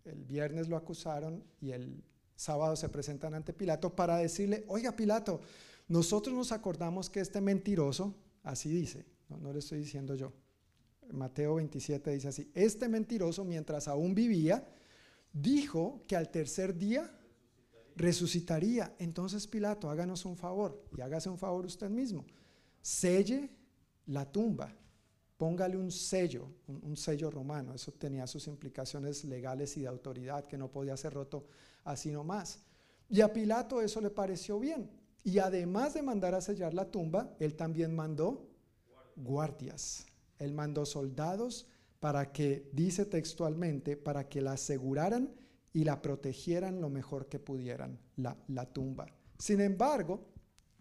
el 0.04 0.24
viernes 0.24 0.68
lo 0.68 0.76
acusaron 0.76 1.42
y 1.60 1.72
el 1.72 2.04
sábado 2.36 2.76
se 2.76 2.88
presentan 2.88 3.34
ante 3.34 3.52
Pilato 3.52 3.96
para 3.96 4.18
decirle, 4.18 4.64
oiga 4.68 4.94
Pilato, 4.94 5.40
nosotros 5.88 6.32
nos 6.32 6.52
acordamos 6.52 7.10
que 7.10 7.18
este 7.18 7.40
mentiroso, 7.40 8.14
así 8.44 8.68
dice, 8.68 9.04
no, 9.28 9.38
no 9.38 9.52
le 9.52 9.58
estoy 9.58 9.80
diciendo 9.80 10.14
yo, 10.14 10.32
Mateo 11.12 11.56
27 11.56 12.10
dice 12.12 12.28
así, 12.28 12.50
este 12.54 12.88
mentiroso 12.88 13.44
mientras 13.44 13.88
aún 13.88 14.14
vivía, 14.14 14.66
dijo 15.32 16.02
que 16.06 16.16
al 16.16 16.30
tercer 16.30 16.76
día 16.76 17.10
resucitaría. 17.96 18.94
Entonces 18.98 19.46
Pilato, 19.46 19.90
háganos 19.90 20.24
un 20.24 20.36
favor 20.36 20.84
y 20.96 21.00
hágase 21.00 21.28
un 21.28 21.38
favor 21.38 21.66
usted 21.66 21.90
mismo. 21.90 22.24
Selle 22.80 23.50
la 24.06 24.30
tumba, 24.30 24.72
póngale 25.36 25.76
un 25.76 25.90
sello, 25.90 26.48
un, 26.68 26.96
sello 26.96 27.30
romano. 27.30 27.74
Eso 27.74 27.92
tenía 27.92 28.26
sus 28.26 28.46
implicaciones 28.46 29.24
legales 29.24 29.76
y 29.76 29.80
de 29.80 29.88
autoridad 29.88 30.46
que 30.46 30.58
no 30.58 30.70
podía 30.70 30.96
ser 30.96 31.14
roto 31.14 31.46
así 31.84 32.10
nomás. 32.10 32.60
Y 33.08 33.20
a 33.20 33.32
Pilato 33.32 33.80
eso 33.80 34.00
le 34.00 34.10
pareció 34.10 34.58
bien. 34.58 34.90
Y 35.24 35.38
además 35.38 35.94
de 35.94 36.02
mandar 36.02 36.34
a 36.34 36.40
sellar 36.40 36.72
la 36.72 36.90
tumba, 36.90 37.34
él 37.40 37.56
también 37.56 37.94
mandó 37.94 38.48
guardias. 39.16 40.06
Él 40.38 40.52
mandó 40.52 40.86
soldados 40.86 41.66
para 42.00 42.32
que, 42.32 42.68
dice 42.72 43.06
textualmente, 43.06 43.96
para 43.96 44.28
que 44.28 44.40
la 44.40 44.52
aseguraran 44.52 45.34
y 45.72 45.84
la 45.84 46.00
protegieran 46.00 46.80
lo 46.80 46.88
mejor 46.88 47.28
que 47.28 47.38
pudieran, 47.38 47.98
la, 48.16 48.36
la 48.48 48.66
tumba. 48.66 49.06
Sin 49.38 49.60
embargo, 49.60 50.26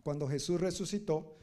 cuando 0.03 0.27
Jesús 0.27 0.61
resucitó, 0.61 1.35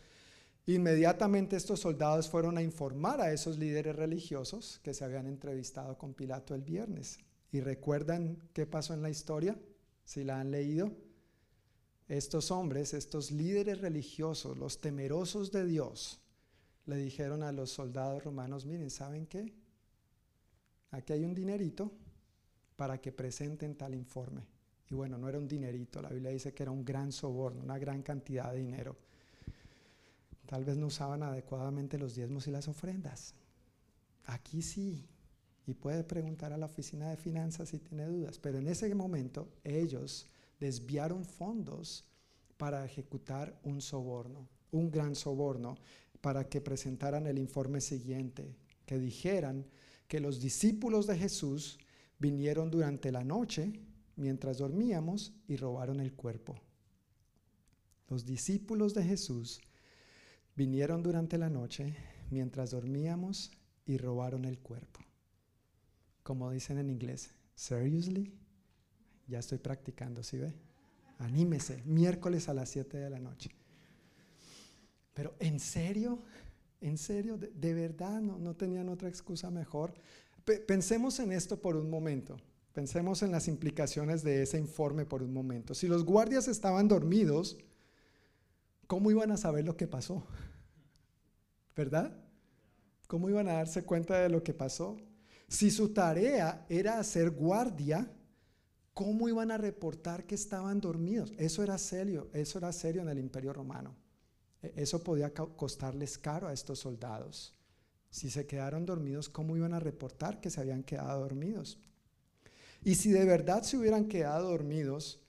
inmediatamente 0.67 1.57
estos 1.57 1.81
soldados 1.81 2.31
fueron 2.31 2.57
a 2.57 2.63
informar 2.63 3.21
a 3.21 3.33
esos 3.33 3.59
líderes 3.59 3.97
religiosos 3.97 4.81
que 4.83 4.95
se 4.95 5.05
habían 5.05 5.27
entrevistado 5.27 5.99
con 5.99 6.15
Pilato 6.15 6.55
el 6.55 6.63
viernes. 6.63 7.19
¿Y 7.51 7.61
recuerdan 7.61 8.39
qué 8.55 8.67
pasó 8.67 8.95
en 8.95 9.03
la 9.03 9.11
historia? 9.11 9.59
Si 10.05 10.25
la 10.25 10.41
han 10.41 10.51
leído. 10.51 10.93
Estos 12.09 12.51
hombres, 12.51 12.95
estos 12.95 13.31
líderes 13.31 13.81
religiosos, 13.81 14.57
los 14.57 14.81
temerosos 14.81 15.53
de 15.53 15.67
Dios, 15.67 16.22
le 16.87 16.97
dijeron 16.97 17.43
a 17.43 17.53
los 17.53 17.71
soldados 17.71 18.25
romanos, 18.25 18.67
miren, 18.67 18.91
¿saben 18.91 19.27
qué? 19.27 19.55
Aquí 20.91 21.13
hay 21.13 21.25
un 21.25 21.35
dinerito 21.35 21.93
para 22.77 23.01
que 23.01 23.13
presenten 23.13 23.77
tal 23.77 23.95
informe. 23.95 24.47
Y 24.91 24.95
bueno, 24.95 25.17
no 25.17 25.29
era 25.29 25.39
un 25.39 25.49
dinerito, 25.49 26.03
la 26.03 26.11
Biblia 26.11 26.31
dice 26.31 26.53
que 26.53 26.65
era 26.65 26.73
un 26.73 26.85
gran 26.85 27.13
soborno, 27.13 27.63
una 27.63 27.79
gran 27.79 28.03
cantidad 28.03 28.53
de 28.53 28.59
dinero. 28.59 28.97
Tal 30.47 30.65
vez 30.65 30.77
no 30.77 30.89
usaban 30.89 31.23
adecuadamente 31.23 31.97
los 31.97 32.15
diezmos 32.15 32.47
y 32.47 32.51
las 32.51 32.69
ofrendas. 32.69 33.35
Aquí 34.27 34.61
sí. 34.61 35.09
Y 35.67 35.75
puede 35.75 36.05
preguntar 36.05 36.53
a 36.53 36.59
la 36.59 36.67
oficina 36.67 37.09
de 37.09 37.17
finanzas 37.17 37.71
si 37.71 37.79
tiene 37.79 38.05
dudas. 38.07 38.39
Pero 38.39 38.59
en 38.59 38.67
ese 38.67 38.93
momento 38.95 39.49
ellos 39.65 40.27
desviaron 40.61 41.25
fondos 41.25 42.05
para 42.59 42.85
ejecutar 42.85 43.59
un 43.63 43.81
soborno, 43.81 44.47
un 44.73 44.91
gran 44.91 45.15
soborno 45.15 45.77
para 46.23 46.49
que 46.49 46.63
presentaran 46.63 47.27
el 47.27 47.39
informe 47.39 47.83
siguiente, 47.83 48.57
que 48.87 48.99
dijeran 48.99 49.67
que 50.09 50.21
los 50.21 50.41
discípulos 50.41 51.07
de 51.07 51.19
Jesús 51.19 51.79
vinieron 52.19 52.71
durante 52.71 53.13
la 53.13 53.25
noche 53.25 53.73
mientras 54.17 54.59
dormíamos 54.59 55.35
y 55.49 55.57
robaron 55.57 56.01
el 56.01 56.15
cuerpo. 56.15 56.55
Los 58.09 58.25
discípulos 58.25 58.95
de 58.95 59.03
Jesús 59.03 59.61
vinieron 60.55 61.03
durante 61.03 61.39
la 61.39 61.51
noche 61.51 61.97
mientras 62.31 62.71
dormíamos 62.71 63.51
y 63.85 63.97
robaron 63.97 64.45
el 64.45 64.61
cuerpo. 64.61 65.01
Como 66.23 66.51
dicen 66.53 66.79
en 66.79 66.89
inglés, 66.89 67.31
seriously, 67.57 68.33
ya 69.27 69.41
estoy 69.41 69.59
practicando, 69.59 70.23
¿sí 70.23 70.39
ve? 70.39 70.55
Anímese, 71.19 71.83
miércoles 71.85 72.49
a 72.49 72.55
las 72.55 72.69
7 72.69 72.97
de 72.97 73.11
la 73.11 73.19
noche. 73.19 73.51
Pero 75.15 75.35
¿en 75.39 75.61
serio? 75.61 76.23
¿En 76.81 76.99
serio? 76.99 77.39
¿De, 77.39 77.75
verdad 77.75 78.21
no, 78.21 78.39
no, 78.39 78.55
tenían 78.55 78.89
otra 78.89 79.09
excusa 79.09 79.51
mejor? 79.51 79.95
pensemos 80.67 81.21
en 81.21 81.33
esto 81.33 81.61
por 81.61 81.77
un 81.77 81.89
momento. 81.89 82.37
Pensemos 82.73 83.23
en 83.23 83.31
las 83.31 83.49
implicaciones 83.49 84.23
de 84.23 84.43
ese 84.43 84.59
informe 84.59 85.05
por 85.05 85.23
un 85.23 85.33
momento. 85.33 85.75
Si 85.75 85.87
los 85.87 86.05
guardias 86.05 86.49
estaban 86.49 86.89
dormidos, 86.89 87.59
¿cómo 88.87 89.11
iban 89.11 89.31
a 89.31 89.37
saber 89.37 89.65
lo 89.65 89.77
que 89.77 89.87
pasó? 89.87 90.27
¿Verdad? 91.77 92.17
¿Cómo 93.07 93.29
iban 93.29 93.49
a 93.49 93.55
darse 93.55 93.85
cuenta 93.85 94.19
de 94.19 94.31
lo 94.31 94.43
que 94.43 94.55
pasó? 94.55 94.97
Si 95.49 95.71
su 95.71 95.93
tarea 95.93 96.65
era 96.71 96.99
hacer 96.99 97.31
guardia, 97.31 98.11
¿cómo 98.95 99.29
iban 99.29 99.51
a 99.51 99.59
reportar 99.59 100.25
que 100.25 100.35
estaban 100.35 100.81
dormidos? 100.81 101.33
Eso 101.37 101.63
era 101.63 101.77
serio, 101.77 102.31
eso 102.33 102.57
era 102.57 102.73
serio 102.73 103.03
en 103.03 103.11
el 103.11 103.19
Imperio 103.19 103.53
Romano. 103.53 103.95
E, 104.63 104.73
eso 104.77 105.03
podía 105.03 105.33
costarles 105.35 106.19
caro 106.19 106.49
a 106.49 106.53
estos 106.53 106.79
soldados. 106.79 107.55
Si 108.11 108.31
se 108.31 108.47
quedaron 108.47 108.87
dormidos, 108.87 109.29
¿cómo 109.29 109.57
iban 109.57 109.75
a 109.75 109.81
reportar 109.81 110.41
que 110.41 110.51
se 110.51 110.61
habían 110.61 110.83
quedado 110.83 111.21
dormidos? 111.21 111.79
Y 112.85 112.97
si 112.97 113.11
de 113.11 113.25
verdad 113.25 113.63
se 113.63 113.77
hubieran 113.77 114.07
quedado 114.07 114.51
dormidos, 114.51 115.21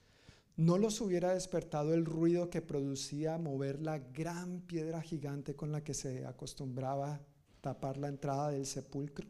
no 0.56 0.78
los 0.78 1.00
hubiera 1.00 1.34
despertado 1.34 1.94
el 1.94 2.04
ruido 2.04 2.50
que 2.50 2.62
producía 2.62 3.38
mover 3.38 3.80
la 3.80 3.98
gran 3.98 4.60
piedra 4.60 5.00
gigante 5.02 5.56
con 5.56 5.72
la 5.72 5.82
que 5.82 5.94
se 5.94 6.26
acostumbraba 6.26 7.20
tapar 7.60 7.96
la 7.96 8.08
entrada 8.08 8.50
del 8.50 8.66
sepulcro. 8.66 9.26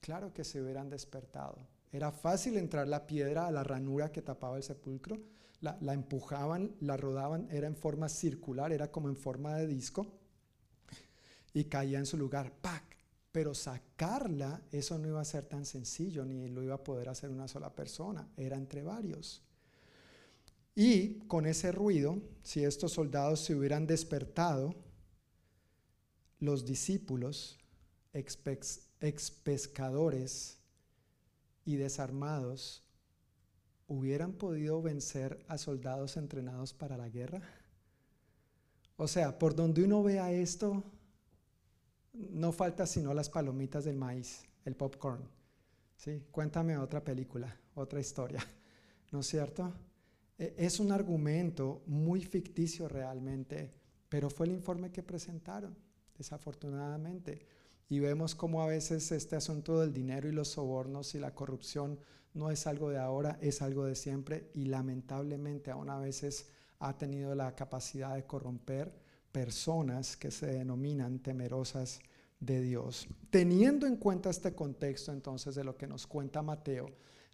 Claro 0.00 0.32
que 0.32 0.44
se 0.44 0.62
hubieran 0.62 0.88
despertado. 0.88 1.58
Era 1.90 2.12
fácil 2.12 2.56
entrar 2.56 2.86
la 2.86 3.06
piedra 3.06 3.46
a 3.46 3.50
la 3.50 3.64
ranura 3.64 4.12
que 4.12 4.22
tapaba 4.22 4.56
el 4.56 4.62
sepulcro 4.62 5.18
la, 5.60 5.92
empujaban, 5.92 6.74
la 6.80 6.96
rodaban, 6.96 7.48
era 7.50 7.66
en 7.66 7.76
forma 7.76 8.08
circular, 8.08 8.72
era 8.72 8.90
como 8.90 9.08
en 9.08 9.16
forma 9.16 9.56
de 9.56 9.66
disco, 9.66 10.06
y 11.52 11.64
caía 11.64 11.98
en 11.98 12.06
su 12.06 12.16
lugar, 12.16 12.52
¡pac! 12.60 12.84
Pero 13.32 13.54
sacarla, 13.54 14.62
eso 14.72 14.98
no 14.98 15.08
iba 15.08 15.20
a 15.20 15.24
ser 15.24 15.44
tan 15.44 15.64
sencillo, 15.64 16.24
ni 16.24 16.48
lo 16.48 16.62
iba 16.62 16.76
a 16.76 16.84
poder 16.84 17.08
hacer 17.08 17.30
una 17.30 17.48
sola 17.48 17.74
persona, 17.74 18.28
era 18.36 18.56
entre 18.56 18.82
varios. 18.82 19.42
Y 20.74 21.18
con 21.26 21.46
ese 21.46 21.72
ruido, 21.72 22.22
si 22.42 22.64
estos 22.64 22.92
soldados 22.92 23.40
se 23.40 23.54
hubieran 23.54 23.86
despertado, 23.86 24.74
los 26.38 26.64
discípulos, 26.64 27.58
ex 28.12 29.30
pescadores 29.30 30.58
y 31.64 31.76
desarmados, 31.76 32.84
hubieran 33.88 34.32
podido 34.32 34.80
vencer 34.80 35.44
a 35.48 35.58
soldados 35.58 36.16
entrenados 36.16 36.72
para 36.72 36.96
la 36.96 37.08
guerra? 37.08 37.42
O 38.96 39.08
sea, 39.08 39.38
por 39.38 39.54
donde 39.54 39.82
uno 39.82 40.02
vea 40.02 40.30
esto, 40.30 40.84
no 42.12 42.52
falta 42.52 42.86
sino 42.86 43.14
las 43.14 43.30
palomitas 43.30 43.84
del 43.84 43.96
maíz, 43.96 44.44
el 44.64 44.76
popcorn. 44.76 45.22
¿sí? 45.96 46.24
Cuéntame 46.30 46.76
otra 46.76 47.02
película, 47.02 47.54
otra 47.74 48.00
historia, 48.00 48.40
¿no 49.12 49.20
es 49.20 49.26
cierto? 49.26 49.72
E, 50.38 50.54
es 50.58 50.80
un 50.80 50.92
argumento 50.92 51.82
muy 51.86 52.22
ficticio 52.22 52.88
realmente, 52.88 53.72
pero 54.08 54.30
fue 54.30 54.46
el 54.46 54.52
informe 54.52 54.90
que 54.90 55.02
presentaron, 55.02 55.76
desafortunadamente. 56.16 57.57
Y 57.88 58.00
vemos 58.00 58.34
cómo 58.34 58.62
a 58.62 58.66
veces 58.66 59.10
este 59.12 59.36
asunto 59.36 59.80
del 59.80 59.94
dinero 59.94 60.28
y 60.28 60.32
los 60.32 60.48
sobornos 60.48 61.14
y 61.14 61.18
la 61.18 61.34
corrupción 61.34 61.98
no 62.34 62.50
es 62.50 62.66
algo 62.66 62.90
de 62.90 62.98
ahora, 62.98 63.38
es 63.40 63.62
algo 63.62 63.86
de 63.86 63.94
siempre 63.94 64.50
y 64.54 64.66
lamentablemente 64.66 65.70
aún 65.70 65.88
a 65.88 65.98
veces 65.98 66.48
ha 66.80 66.96
tenido 66.98 67.34
la 67.34 67.54
capacidad 67.54 68.14
de 68.14 68.26
corromper 68.26 68.92
personas 69.32 70.16
que 70.16 70.30
se 70.30 70.46
denominan 70.46 71.20
temerosas 71.20 72.00
de 72.40 72.60
Dios. 72.60 73.08
Teniendo 73.30 73.86
en 73.86 73.96
cuenta 73.96 74.30
este 74.30 74.54
contexto 74.54 75.10
entonces 75.10 75.54
de 75.54 75.64
lo 75.64 75.76
que 75.76 75.86
nos 75.86 76.06
cuenta 76.06 76.42
Mateo, 76.42 76.86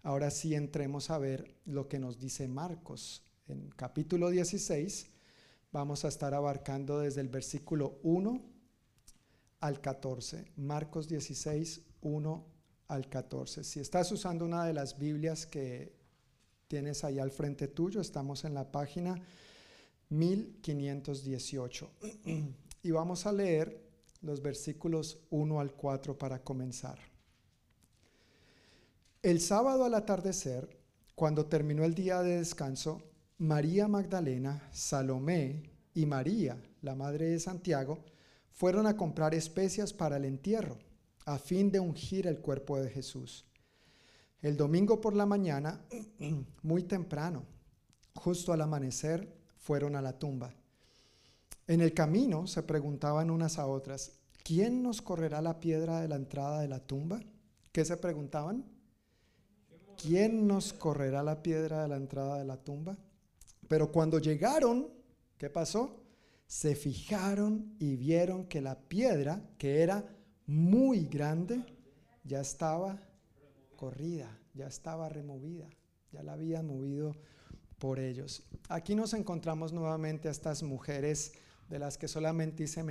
ahora 0.03 0.31
sí 0.31 0.55
entremos 0.55 1.09
a 1.09 1.17
ver 1.17 1.55
lo 1.65 1.87
que 1.87 1.99
nos 1.99 2.17
dice 2.17 2.47
Marcos. 2.47 3.23
En 3.47 3.69
capítulo 3.71 4.29
16 4.29 5.11
vamos 5.71 6.05
a 6.05 6.07
estar 6.07 6.33
abarcando 6.33 6.99
desde 6.99 7.21
el 7.21 7.27
versículo 7.27 7.99
1 8.03 8.54
al 9.65 9.81
14. 9.81 10.45
Marcos 10.57 11.07
16, 11.07 11.81
1 12.01 12.45
al 12.87 13.09
14. 13.09 13.63
Si 13.63 13.79
estás 13.79 14.11
usando 14.11 14.45
una 14.45 14.63
de 14.65 14.73
las 14.73 14.99
Biblias 14.99 15.47
que 15.47 15.91
tienes 16.67 17.03
ahí 17.03 17.17
al 17.17 17.31
frente 17.31 17.67
tuyo, 17.67 17.99
estamos 17.99 18.45
en 18.45 18.53
la 18.53 18.71
página 18.71 19.15
1518. 20.09 21.89
y 22.83 22.91
vamos 22.91 23.25
a 23.25 23.31
leer 23.31 23.83
los 24.21 24.41
versículos 24.41 25.17
1 25.31 25.59
al 25.59 25.73
4 25.73 26.15
para 26.15 26.43
comenzar. 26.43 26.99
El 29.23 29.41
sábado 29.41 29.85
al 29.85 29.95
atardecer, 29.95 30.77
cuando 31.15 31.47
terminó 31.47 31.83
el 31.85 31.95
día 31.95 32.21
de 32.21 32.37
descanso, 32.37 33.01
María 33.39 33.87
Magdalena, 33.87 34.69
Salomé 34.71 35.71
y 35.95 36.05
María, 36.05 36.61
la 36.81 36.93
madre 36.93 37.29
de 37.29 37.39
Santiago, 37.39 38.05
fueron 38.55 38.87
a 38.87 38.95
comprar 38.95 39.35
especias 39.35 39.93
para 39.93 40.15
el 40.15 40.23
entierro 40.23 40.79
a 41.25 41.37
fin 41.37 41.71
de 41.71 41.79
ungir 41.79 42.25
el 42.25 42.39
cuerpo 42.39 42.79
de 42.79 42.89
Jesús. 42.89 43.45
El 44.41 44.55
domingo 44.55 45.01
por 45.01 45.13
la 45.13 45.25
mañana, 45.25 45.81
muy 46.63 46.83
temprano, 46.83 47.43
justo 48.13 48.53
al 48.53 48.61
amanecer, 48.61 49.35
fueron 49.57 49.95
a 49.95 50.01
la 50.01 50.17
tumba. 50.17 50.53
En 51.67 51.81
el 51.81 51.93
camino 51.93 52.47
se 52.47 52.63
preguntaban 52.63 53.29
unas 53.29 53.59
a 53.59 53.67
otras, 53.67 54.19
¿quién 54.43 54.81
nos 54.83 55.01
correrá 55.01 55.41
la 55.41 55.59
piedra 55.59 55.99
de 55.99 56.07
la 56.07 56.15
entrada 56.15 56.61
de 56.61 56.69
la 56.69 56.79
tumba? 56.79 57.19
¿Qué 57.73 57.83
se 57.83 57.97
preguntaban? 57.97 58.63
¿Quién 59.97 60.47
nos 60.47 60.71
correrá 60.71 61.23
la 61.23 61.41
piedra 61.41 61.81
de 61.81 61.89
la 61.89 61.97
entrada 61.97 62.37
de 62.37 62.45
la 62.45 62.57
tumba? 62.57 62.95
Pero 63.67 63.91
cuando 63.91 64.19
llegaron, 64.19 64.87
¿qué 65.37 65.49
pasó? 65.49 66.04
Se 66.47 66.75
fijaron 66.75 67.75
y 67.79 67.95
vieron 67.95 68.45
que 68.45 68.61
la 68.61 68.79
piedra, 68.79 69.41
que 69.57 69.81
era 69.81 70.05
muy 70.45 71.05
grande, 71.05 71.65
ya 72.23 72.41
estaba 72.41 73.01
corrida, 73.75 74.39
ya 74.53 74.67
estaba 74.67 75.09
removida, 75.09 75.67
ya 76.11 76.23
la 76.23 76.33
habían 76.33 76.67
movido 76.67 77.15
por 77.77 77.99
ellos. 77.99 78.43
Aquí 78.69 78.95
nos 78.95 79.13
encontramos 79.13 79.73
nuevamente 79.73 80.27
a 80.27 80.31
estas 80.31 80.63
mujeres 80.63 81.33
de 81.69 81.79
las 81.79 81.97
que 81.97 82.07
solamente 82.07 82.63
hice 82.63 82.83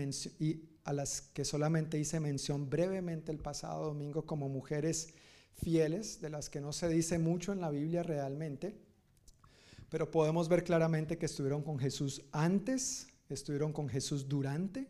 a 0.84 0.92
las 0.92 1.20
que 1.22 1.44
solamente 1.44 1.98
hice 1.98 2.20
mención 2.20 2.68
brevemente 2.68 3.32
el 3.32 3.38
pasado 3.38 3.86
domingo 3.86 4.26
como 4.26 4.48
mujeres 4.48 5.14
fieles, 5.54 6.20
de 6.20 6.30
las 6.30 6.50
que 6.50 6.60
no 6.60 6.72
se 6.72 6.88
dice 6.88 7.18
mucho 7.18 7.52
en 7.52 7.60
la 7.60 7.70
Biblia 7.70 8.02
realmente, 8.02 8.76
pero 9.88 10.10
podemos 10.10 10.48
ver 10.48 10.64
claramente 10.64 11.16
que 11.16 11.26
estuvieron 11.26 11.62
con 11.62 11.78
Jesús 11.78 12.22
antes, 12.32 13.06
estuvieron 13.28 13.72
con 13.72 13.88
Jesús 13.88 14.28
durante, 14.28 14.88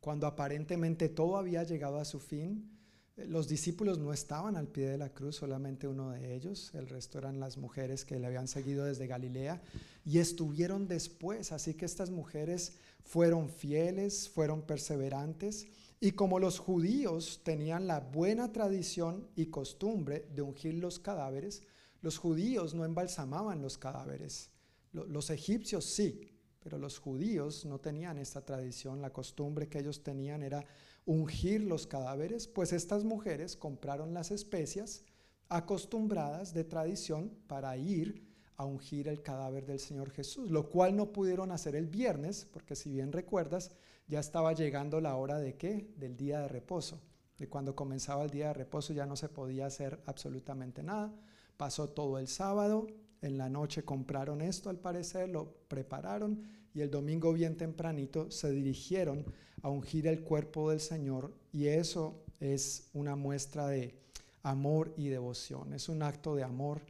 cuando 0.00 0.26
aparentemente 0.26 1.08
todo 1.08 1.36
había 1.36 1.64
llegado 1.64 1.98
a 1.98 2.04
su 2.04 2.20
fin. 2.20 2.70
Los 3.16 3.48
discípulos 3.48 3.98
no 3.98 4.12
estaban 4.12 4.56
al 4.56 4.66
pie 4.66 4.88
de 4.88 4.98
la 4.98 5.10
cruz, 5.10 5.36
solamente 5.36 5.86
uno 5.86 6.10
de 6.10 6.34
ellos, 6.34 6.72
el 6.74 6.88
resto 6.88 7.18
eran 7.18 7.38
las 7.38 7.56
mujeres 7.56 8.04
que 8.04 8.18
le 8.18 8.26
habían 8.26 8.48
seguido 8.48 8.84
desde 8.84 9.06
Galilea 9.06 9.62
y 10.04 10.18
estuvieron 10.18 10.88
después, 10.88 11.52
así 11.52 11.74
que 11.74 11.84
estas 11.84 12.10
mujeres 12.10 12.74
fueron 13.04 13.48
fieles, 13.48 14.28
fueron 14.28 14.62
perseverantes 14.62 15.68
y 16.00 16.12
como 16.12 16.38
los 16.38 16.58
judíos 16.58 17.40
tenían 17.44 17.86
la 17.86 18.00
buena 18.00 18.52
tradición 18.52 19.28
y 19.36 19.46
costumbre 19.46 20.28
de 20.34 20.42
ungir 20.42 20.74
los 20.74 20.98
cadáveres, 20.98 21.62
los 22.02 22.18
judíos 22.18 22.74
no 22.74 22.84
embalsamaban 22.84 23.62
los 23.62 23.78
cadáveres. 23.78 24.50
Los 24.92 25.30
egipcios 25.30 25.86
sí, 25.86 26.33
pero 26.64 26.78
los 26.78 26.98
judíos 26.98 27.66
no 27.66 27.78
tenían 27.78 28.18
esta 28.18 28.44
tradición. 28.44 29.02
La 29.02 29.12
costumbre 29.12 29.68
que 29.68 29.78
ellos 29.78 30.02
tenían 30.02 30.42
era 30.42 30.64
ungir 31.04 31.62
los 31.62 31.86
cadáveres, 31.86 32.48
pues 32.48 32.72
estas 32.72 33.04
mujeres 33.04 33.54
compraron 33.54 34.14
las 34.14 34.30
especias 34.30 35.04
acostumbradas 35.50 36.54
de 36.54 36.64
tradición 36.64 37.30
para 37.46 37.76
ir 37.76 38.26
a 38.56 38.64
ungir 38.64 39.08
el 39.08 39.20
cadáver 39.20 39.66
del 39.66 39.78
Señor 39.78 40.10
Jesús, 40.10 40.50
lo 40.50 40.70
cual 40.70 40.96
no 40.96 41.12
pudieron 41.12 41.52
hacer 41.52 41.76
el 41.76 41.86
viernes, 41.86 42.46
porque 42.50 42.74
si 42.76 42.90
bien 42.90 43.12
recuerdas, 43.12 43.72
ya 44.06 44.20
estaba 44.20 44.54
llegando 44.54 45.00
la 45.00 45.16
hora 45.16 45.38
de 45.38 45.56
qué? 45.56 45.92
Del 45.96 46.16
día 46.16 46.40
de 46.40 46.48
reposo. 46.48 47.02
Y 47.38 47.46
cuando 47.46 47.76
comenzaba 47.76 48.24
el 48.24 48.30
día 48.30 48.48
de 48.48 48.54
reposo 48.54 48.94
ya 48.94 49.04
no 49.04 49.16
se 49.16 49.28
podía 49.28 49.66
hacer 49.66 50.00
absolutamente 50.06 50.82
nada. 50.82 51.12
Pasó 51.56 51.90
todo 51.90 52.18
el 52.18 52.28
sábado, 52.28 52.86
en 53.24 53.38
la 53.38 53.48
noche 53.48 53.84
compraron 53.84 54.42
esto 54.42 54.68
al 54.68 54.78
parecer, 54.78 55.30
lo 55.30 55.50
prepararon 55.68 56.42
y 56.74 56.82
el 56.82 56.90
domingo 56.90 57.32
bien 57.32 57.56
tempranito 57.56 58.30
se 58.30 58.50
dirigieron 58.50 59.24
a 59.62 59.70
ungir 59.70 60.06
el 60.06 60.22
cuerpo 60.22 60.70
del 60.70 60.80
Señor 60.80 61.32
y 61.52 61.68
eso 61.68 62.24
es 62.38 62.90
una 62.92 63.16
muestra 63.16 63.66
de 63.68 63.94
amor 64.42 64.92
y 64.98 65.08
devoción, 65.08 65.72
es 65.72 65.88
un 65.88 66.02
acto 66.02 66.34
de 66.34 66.42
amor 66.42 66.82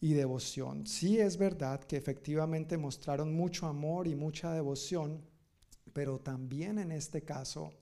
y 0.00 0.12
devoción. 0.12 0.86
Sí 0.86 1.18
es 1.18 1.38
verdad 1.38 1.82
que 1.82 1.96
efectivamente 1.96 2.76
mostraron 2.76 3.34
mucho 3.34 3.66
amor 3.66 4.06
y 4.06 4.14
mucha 4.14 4.52
devoción, 4.52 5.22
pero 5.94 6.18
también 6.20 6.78
en 6.78 6.92
este 6.92 7.22
caso, 7.22 7.72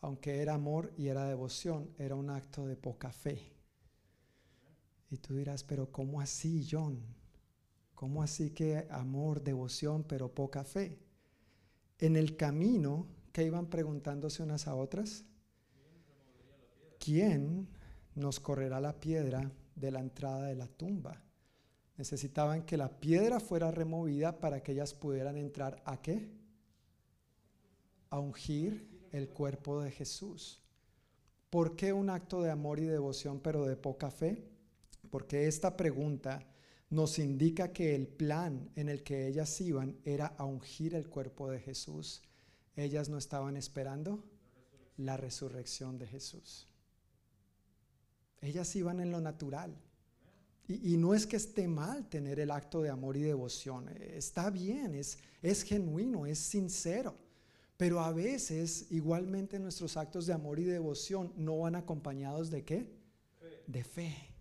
aunque 0.00 0.42
era 0.42 0.54
amor 0.54 0.92
y 0.96 1.08
era 1.08 1.24
devoción, 1.26 1.90
era 1.98 2.14
un 2.14 2.30
acto 2.30 2.66
de 2.66 2.76
poca 2.76 3.10
fe. 3.10 3.55
Y 5.10 5.18
tú 5.18 5.34
dirás, 5.34 5.62
pero 5.62 5.90
¿cómo 5.92 6.20
así, 6.20 6.66
John? 6.68 7.00
¿Cómo 7.94 8.22
así 8.22 8.50
que 8.50 8.86
amor, 8.90 9.42
devoción, 9.42 10.04
pero 10.04 10.34
poca 10.34 10.64
fe? 10.64 10.98
En 11.98 12.16
el 12.16 12.36
camino, 12.36 13.06
¿qué 13.32 13.44
iban 13.44 13.66
preguntándose 13.66 14.42
unas 14.42 14.66
a 14.66 14.74
otras? 14.74 15.24
¿Quién 16.98 17.68
nos 18.14 18.40
correrá 18.40 18.80
la 18.80 19.00
piedra 19.00 19.50
de 19.74 19.90
la 19.90 20.00
entrada 20.00 20.46
de 20.46 20.56
la 20.56 20.66
tumba? 20.66 21.22
Necesitaban 21.96 22.64
que 22.64 22.76
la 22.76 23.00
piedra 23.00 23.40
fuera 23.40 23.70
removida 23.70 24.38
para 24.38 24.62
que 24.62 24.72
ellas 24.72 24.92
pudieran 24.92 25.38
entrar 25.38 25.82
a 25.86 26.02
qué? 26.02 26.28
A 28.10 28.18
ungir 28.18 29.06
el 29.12 29.30
cuerpo 29.30 29.80
de 29.80 29.90
Jesús. 29.90 30.62
¿Por 31.48 31.76
qué 31.76 31.92
un 31.94 32.10
acto 32.10 32.42
de 32.42 32.50
amor 32.50 32.80
y 32.80 32.84
devoción 32.84 33.40
pero 33.40 33.64
de 33.64 33.76
poca 33.76 34.10
fe? 34.10 34.55
Porque 35.10 35.46
esta 35.46 35.76
pregunta 35.76 36.46
nos 36.90 37.18
indica 37.18 37.72
que 37.72 37.94
el 37.94 38.06
plan 38.06 38.70
en 38.76 38.88
el 38.88 39.02
que 39.02 39.26
ellas 39.26 39.60
iban 39.60 39.96
era 40.04 40.26
a 40.38 40.44
ungir 40.44 40.94
el 40.94 41.08
cuerpo 41.08 41.50
de 41.50 41.60
Jesús. 41.60 42.22
Ellas 42.76 43.08
no 43.08 43.18
estaban 43.18 43.56
esperando 43.56 44.22
la 44.96 45.16
resurrección 45.16 45.98
de 45.98 46.06
Jesús. 46.06 46.68
Ellas 48.40 48.74
iban 48.76 49.00
en 49.00 49.10
lo 49.10 49.20
natural. 49.20 49.76
Y, 50.68 50.96
no 50.96 51.14
es 51.14 51.28
que 51.28 51.36
esté 51.36 51.68
mal 51.68 52.08
tener 52.08 52.40
el 52.40 52.50
acto 52.50 52.82
de 52.82 52.90
amor 52.90 53.16
y 53.16 53.20
devoción, 53.20 53.88
está 54.00 54.50
bien, 54.50 54.96
es, 54.96 55.16
es 55.40 55.62
genuino, 55.62 56.26
es 56.26 56.40
sincero. 56.40 57.14
Pero 57.76 58.00
a 58.00 58.12
veces 58.12 58.86
igualmente 58.90 59.60
nuestros 59.60 59.96
actos 59.96 60.26
de 60.26 60.32
amor 60.32 60.58
y 60.58 60.64
devoción 60.64 61.32
no 61.36 61.58
van 61.60 61.76
acompañados 61.76 62.50
de 62.50 62.64
qué? 62.64 62.90
De 63.68 63.84
fe, 63.84 64.35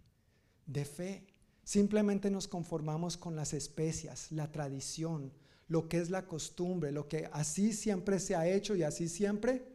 de 0.65 0.85
fe. 0.85 1.25
Simplemente 1.63 2.29
nos 2.29 2.47
conformamos 2.47 3.17
con 3.17 3.35
las 3.35 3.53
especias, 3.53 4.31
la 4.31 4.51
tradición, 4.51 5.31
lo 5.67 5.89
que 5.89 5.97
es 5.97 6.09
la 6.09 6.27
costumbre, 6.27 6.91
lo 6.91 7.07
que 7.07 7.29
así 7.31 7.73
siempre 7.73 8.19
se 8.19 8.35
ha 8.35 8.47
hecho 8.47 8.75
y 8.75 8.83
así 8.83 9.09
siempre 9.09 9.65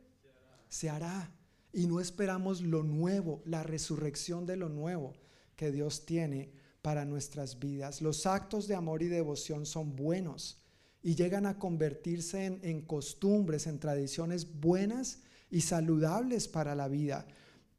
se 0.69 0.89
hará. 0.89 1.35
Y 1.73 1.87
no 1.87 2.01
esperamos 2.01 2.61
lo 2.63 2.83
nuevo, 2.83 3.43
la 3.45 3.63
resurrección 3.63 4.47
de 4.47 4.57
lo 4.57 4.69
nuevo 4.69 5.15
que 5.57 5.71
Dios 5.71 6.07
tiene 6.07 6.53
para 6.83 7.05
nuestras 7.05 7.59
vidas. 7.59 8.01
Los 8.03 8.27
actos 8.27 8.67
de 8.67 8.75
amor 8.75 9.03
y 9.03 9.09
devoción 9.09 9.67
son 9.67 9.97
buenos 9.97 10.61
y 11.03 11.15
llegan 11.15 11.47
a 11.47 11.59
convertirse 11.59 12.47
en, 12.47 12.83
costumbres, 12.83 13.67
en 13.67 13.79
tradiciones 13.79 14.61
buenas 14.61 15.21
y 15.51 15.63
saludables 15.63 16.49
para 16.49 16.75
la 16.75 16.89
vida, 16.89 17.27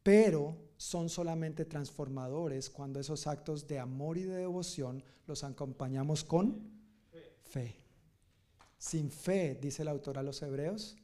pero 0.03 0.57
son 0.81 1.09
solamente 1.09 1.65
transformadores 1.65 2.71
cuando 2.71 2.99
esos 2.99 3.27
actos 3.27 3.67
de 3.67 3.77
amor 3.77 4.17
y 4.17 4.23
de 4.23 4.37
devoción 4.37 5.03
los 5.27 5.43
acompañamos 5.43 6.23
con 6.23 6.59
fe. 7.43 7.75
Sin 8.79 9.11
fe, 9.11 9.59
dice 9.61 9.83
el 9.83 9.89
autor 9.89 10.17
a 10.17 10.23
los 10.23 10.41
hebreos, 10.41 10.97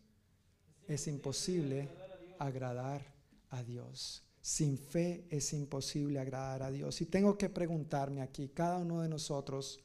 es 0.88 1.07
imposible 1.07 1.89
agradar 2.39 3.05
a 3.51 3.61
Dios. 3.61 4.23
Sin 4.41 4.80
fe 4.80 5.28
es 5.30 5.53
imposible 5.53 6.17
agradar 6.17 6.63
a 6.63 6.71
Dios. 6.71 6.99
Y 7.01 7.05
tengo 7.05 7.38
que 7.38 7.47
preguntarme 7.47 8.23
aquí, 8.23 8.49
cada 8.49 8.80
uno 8.80 9.03
de 9.03 9.09
nosotros, 9.09 9.80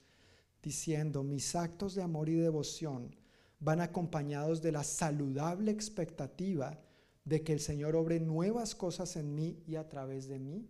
diciendo, 0.62 1.22
mis 1.22 1.54
actos 1.54 1.94
de 1.94 2.02
amor 2.02 2.30
y 2.30 2.36
devoción 2.36 3.14
van 3.60 3.82
acompañados 3.82 4.62
de 4.62 4.72
la 4.72 4.84
saludable 4.84 5.70
expectativa 5.70 6.80
de 7.24 7.42
que 7.42 7.52
el 7.52 7.60
Señor 7.60 7.96
obre 7.96 8.20
nuevas 8.20 8.74
cosas 8.74 9.16
en 9.16 9.34
mí 9.34 9.62
y 9.66 9.76
a 9.76 9.88
través 9.88 10.28
de 10.28 10.38
mí. 10.38 10.68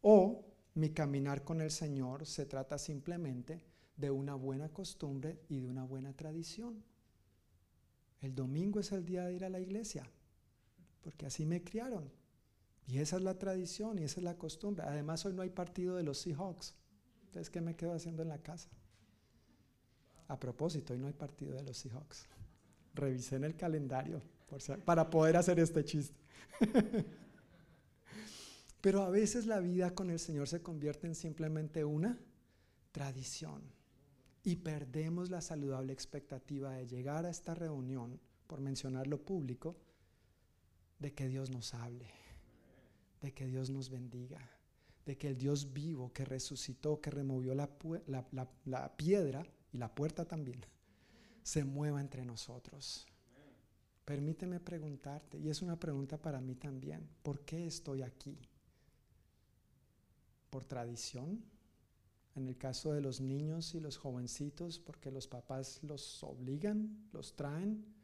O 0.00 0.44
mi 0.74 0.90
caminar 0.90 1.44
con 1.44 1.60
el 1.60 1.70
Señor 1.70 2.26
se 2.26 2.46
trata 2.46 2.78
simplemente 2.78 3.64
de 3.96 4.10
una 4.10 4.34
buena 4.34 4.68
costumbre 4.70 5.40
y 5.48 5.60
de 5.60 5.68
una 5.68 5.84
buena 5.84 6.12
tradición. 6.14 6.82
El 8.20 8.34
domingo 8.34 8.80
es 8.80 8.90
el 8.92 9.04
día 9.04 9.24
de 9.24 9.34
ir 9.34 9.44
a 9.44 9.50
la 9.50 9.60
iglesia, 9.60 10.10
porque 11.02 11.26
así 11.26 11.44
me 11.44 11.62
criaron. 11.62 12.10
Y 12.86 12.98
esa 12.98 13.16
es 13.16 13.22
la 13.22 13.38
tradición 13.38 13.98
y 13.98 14.04
esa 14.04 14.20
es 14.20 14.24
la 14.24 14.36
costumbre. 14.36 14.84
Además, 14.86 15.24
hoy 15.24 15.32
no 15.32 15.42
hay 15.42 15.50
partido 15.50 15.96
de 15.96 16.02
los 16.02 16.18
Seahawks. 16.18 16.74
Entonces, 17.26 17.50
¿qué 17.50 17.60
me 17.60 17.76
quedo 17.76 17.94
haciendo 17.94 18.22
en 18.22 18.28
la 18.28 18.38
casa? 18.38 18.68
A 20.28 20.38
propósito, 20.38 20.92
hoy 20.92 20.98
no 20.98 21.06
hay 21.06 21.12
partido 21.12 21.54
de 21.54 21.62
los 21.62 21.78
Seahawks. 21.78 22.26
Revisé 22.94 23.36
en 23.36 23.44
el 23.44 23.56
calendario 23.56 24.22
para 24.84 25.10
poder 25.10 25.36
hacer 25.36 25.58
este 25.58 25.84
chiste. 25.84 26.14
Pero 28.80 29.02
a 29.02 29.10
veces 29.10 29.46
la 29.46 29.60
vida 29.60 29.94
con 29.94 30.10
el 30.10 30.18
Señor 30.18 30.48
se 30.48 30.62
convierte 30.62 31.06
en 31.06 31.14
simplemente 31.14 31.84
una 31.84 32.18
tradición 32.92 33.62
y 34.42 34.56
perdemos 34.56 35.30
la 35.30 35.40
saludable 35.40 35.92
expectativa 35.92 36.72
de 36.72 36.86
llegar 36.86 37.24
a 37.24 37.30
esta 37.30 37.54
reunión, 37.54 38.20
por 38.46 38.60
mencionarlo 38.60 39.24
público, 39.24 39.76
de 40.98 41.14
que 41.14 41.28
Dios 41.28 41.50
nos 41.50 41.72
hable 41.72 42.24
de 43.24 43.32
que 43.32 43.46
Dios 43.46 43.70
nos 43.70 43.88
bendiga, 43.88 44.38
de 45.06 45.16
que 45.16 45.28
el 45.28 45.38
Dios 45.38 45.72
vivo 45.72 46.12
que 46.12 46.26
resucitó, 46.26 47.00
que 47.00 47.10
removió 47.10 47.54
la, 47.54 47.70
la 48.66 48.96
piedra 48.98 49.46
y 49.72 49.78
la 49.78 49.94
puerta 49.94 50.26
también, 50.26 50.66
se 51.42 51.64
mueva 51.64 52.02
entre 52.02 52.26
nosotros. 52.26 53.06
Permíteme 54.04 54.60
preguntarte, 54.60 55.38
y 55.38 55.48
es 55.48 55.62
una 55.62 55.78
pregunta 55.78 56.20
para 56.20 56.40
mí 56.40 56.54
también, 56.54 57.08
¿por 57.22 57.40
qué 57.40 57.66
estoy 57.66 58.02
aquí? 58.02 58.38
¿Por 60.50 60.64
tradición? 60.66 61.42
En 62.34 62.48
el 62.48 62.58
caso 62.58 62.92
de 62.92 63.00
los 63.00 63.20
niños 63.20 63.74
y 63.74 63.80
los 63.80 63.96
jovencitos, 63.96 64.78
porque 64.78 65.10
los 65.10 65.26
papás 65.26 65.82
los 65.82 66.22
obligan, 66.22 67.08
los 67.12 67.34
traen, 67.34 67.94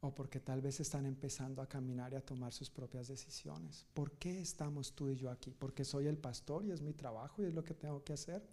o 0.00 0.14
porque 0.14 0.40
tal 0.40 0.60
vez 0.60 0.80
están 0.80 1.06
empezando 1.06 1.62
a 1.62 1.68
caminar 1.68 2.12
y 2.12 2.16
a 2.16 2.24
tomar 2.24 2.52
sus 2.52 2.70
propias 2.70 3.08
decisiones. 3.08 3.86
¿Por 3.94 4.12
qué 4.18 4.40
estamos 4.40 4.94
tú 4.94 5.08
y 5.08 5.16
yo 5.16 5.30
aquí? 5.30 5.54
¿Porque 5.56 5.84
soy 5.84 6.08
el 6.08 6.18
pastor 6.18 6.64
y 6.64 6.72
es 6.72 6.80
mi 6.80 6.92
trabajo 6.92 7.40
y 7.40 7.46
es 7.46 7.54
lo 7.54 7.62
que 7.62 7.74
tengo 7.74 8.02
que 8.02 8.12
hacer? 8.12 8.44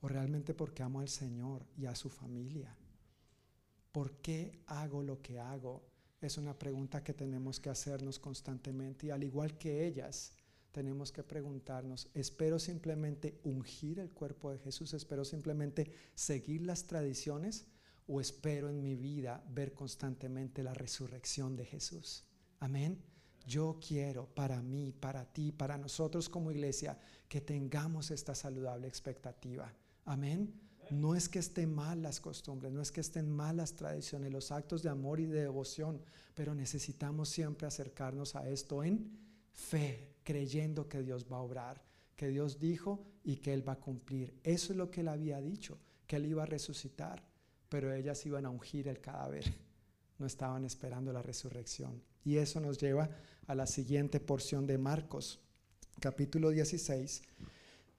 ¿O 0.00 0.08
realmente 0.08 0.54
porque 0.54 0.82
amo 0.82 1.00
al 1.00 1.08
Señor 1.08 1.64
y 1.76 1.86
a 1.86 1.94
su 1.94 2.08
familia? 2.10 2.76
¿Por 3.92 4.16
qué 4.16 4.58
hago 4.66 5.02
lo 5.02 5.20
que 5.20 5.38
hago? 5.38 5.82
Es 6.20 6.38
una 6.38 6.58
pregunta 6.58 7.04
que 7.04 7.14
tenemos 7.14 7.60
que 7.60 7.68
hacernos 7.68 8.18
constantemente 8.18 9.06
y 9.06 9.10
al 9.10 9.22
igual 9.22 9.58
que 9.58 9.86
ellas, 9.86 10.32
tenemos 10.72 11.12
que 11.12 11.22
preguntarnos, 11.22 12.08
¿espero 12.14 12.58
simplemente 12.58 13.38
ungir 13.44 13.98
el 13.98 14.10
cuerpo 14.10 14.50
de 14.50 14.58
Jesús? 14.58 14.94
¿Espero 14.94 15.24
simplemente 15.24 15.92
seguir 16.14 16.62
las 16.62 16.86
tradiciones? 16.86 17.66
¿O 18.06 18.20
espero 18.20 18.70
en 18.70 18.82
mi 18.82 18.96
vida 18.96 19.44
ver 19.50 19.74
constantemente 19.74 20.62
la 20.62 20.72
resurrección 20.72 21.56
de 21.56 21.66
Jesús? 21.66 22.24
Amén. 22.58 23.02
Yo 23.46 23.78
quiero 23.86 24.26
para 24.34 24.62
mí, 24.62 24.92
para 24.92 25.30
ti, 25.30 25.52
para 25.52 25.76
nosotros 25.76 26.28
como 26.28 26.50
iglesia, 26.50 26.98
que 27.28 27.40
tengamos 27.40 28.10
esta 28.10 28.34
saludable 28.34 28.88
expectativa. 28.88 29.72
Amén. 30.04 30.61
No 30.90 31.14
es 31.14 31.28
que 31.28 31.38
estén 31.38 31.74
mal 31.74 32.02
las 32.02 32.20
costumbres, 32.20 32.72
no 32.72 32.82
es 32.82 32.92
que 32.92 33.00
estén 33.00 33.30
mal 33.30 33.56
las 33.56 33.74
tradiciones, 33.74 34.32
los 34.32 34.50
actos 34.50 34.82
de 34.82 34.90
amor 34.90 35.20
y 35.20 35.26
de 35.26 35.40
devoción, 35.40 36.02
pero 36.34 36.54
necesitamos 36.54 37.28
siempre 37.28 37.66
acercarnos 37.66 38.34
a 38.36 38.48
esto 38.48 38.82
en 38.84 39.10
fe, 39.52 40.16
creyendo 40.24 40.88
que 40.88 41.02
Dios 41.02 41.26
va 41.30 41.38
a 41.38 41.42
obrar, 41.42 41.82
que 42.16 42.28
Dios 42.28 42.58
dijo 42.58 43.04
y 43.24 43.36
que 43.36 43.54
Él 43.54 43.66
va 43.66 43.74
a 43.74 43.80
cumplir. 43.80 44.34
Eso 44.42 44.72
es 44.72 44.76
lo 44.76 44.90
que 44.90 45.00
Él 45.00 45.08
había 45.08 45.40
dicho, 45.40 45.78
que 46.06 46.16
Él 46.16 46.26
iba 46.26 46.42
a 46.42 46.46
resucitar, 46.46 47.24
pero 47.68 47.92
ellas 47.92 48.24
iban 48.26 48.44
a 48.44 48.50
ungir 48.50 48.88
el 48.88 49.00
cadáver, 49.00 49.44
no 50.18 50.26
estaban 50.26 50.64
esperando 50.64 51.12
la 51.12 51.22
resurrección. 51.22 52.02
Y 52.24 52.36
eso 52.36 52.60
nos 52.60 52.78
lleva 52.78 53.08
a 53.46 53.54
la 53.54 53.66
siguiente 53.66 54.20
porción 54.20 54.66
de 54.66 54.78
Marcos, 54.78 55.40
capítulo 56.00 56.50
16, 56.50 57.22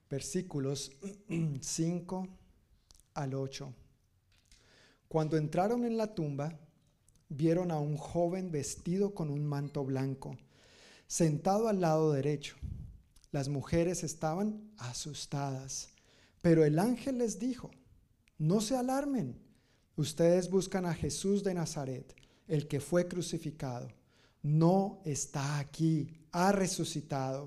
versículos 0.10 0.92
5 1.62 2.28
al 3.14 3.34
8. 3.34 3.74
Cuando 5.07 5.38
entraron 5.38 5.86
en 5.86 5.97
la 5.97 6.16
tumba, 6.16 6.59
vieron 7.30 7.72
a 7.72 7.80
un 7.80 7.97
joven 7.97 8.51
vestido 8.51 9.14
con 9.14 9.30
un 9.30 9.45
manto 9.45 9.84
blanco, 9.84 10.38
sentado 11.07 11.68
al 11.68 11.82
lado 11.82 12.11
derecho. 12.11 12.55
Las 13.32 13.49
mujeres 13.49 14.03
estaban 14.03 14.72
asustadas, 14.78 15.89
pero 16.41 16.66
el 16.66 16.80
ángel 16.80 17.18
les 17.20 17.39
dijo, 17.39 17.72
no 18.38 18.61
se 18.61 18.76
alarmen, 18.76 19.39
ustedes 19.95 20.49
buscan 20.49 20.86
a 20.86 20.93
Jesús 20.93 21.43
de 21.43 21.53
Nazaret, 21.53 22.16
el 22.47 22.68
que 22.68 22.80
fue 22.80 23.07
crucificado. 23.07 23.89
No 24.41 25.01
está 25.05 25.59
aquí, 25.59 26.28
ha 26.32 26.51
resucitado. 26.51 27.45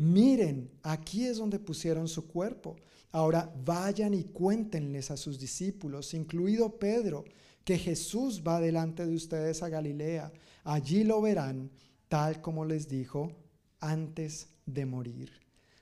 Miren, 0.00 0.70
aquí 0.82 1.26
es 1.26 1.38
donde 1.38 1.58
pusieron 1.58 2.08
su 2.08 2.26
cuerpo 2.26 2.76
Ahora 3.12 3.52
vayan 3.64 4.14
y 4.14 4.24
cuéntenles 4.24 5.10
a 5.10 5.16
sus 5.16 5.38
discípulos, 5.38 6.14
incluido 6.14 6.78
Pedro, 6.78 7.24
que 7.64 7.76
Jesús 7.76 8.42
va 8.46 8.60
delante 8.60 9.04
de 9.04 9.14
ustedes 9.14 9.62
a 9.62 9.68
Galilea. 9.68 10.32
Allí 10.62 11.02
lo 11.02 11.20
verán, 11.20 11.70
tal 12.08 12.40
como 12.40 12.64
les 12.64 12.88
dijo 12.88 13.32
antes 13.80 14.48
de 14.64 14.86
morir. 14.86 15.32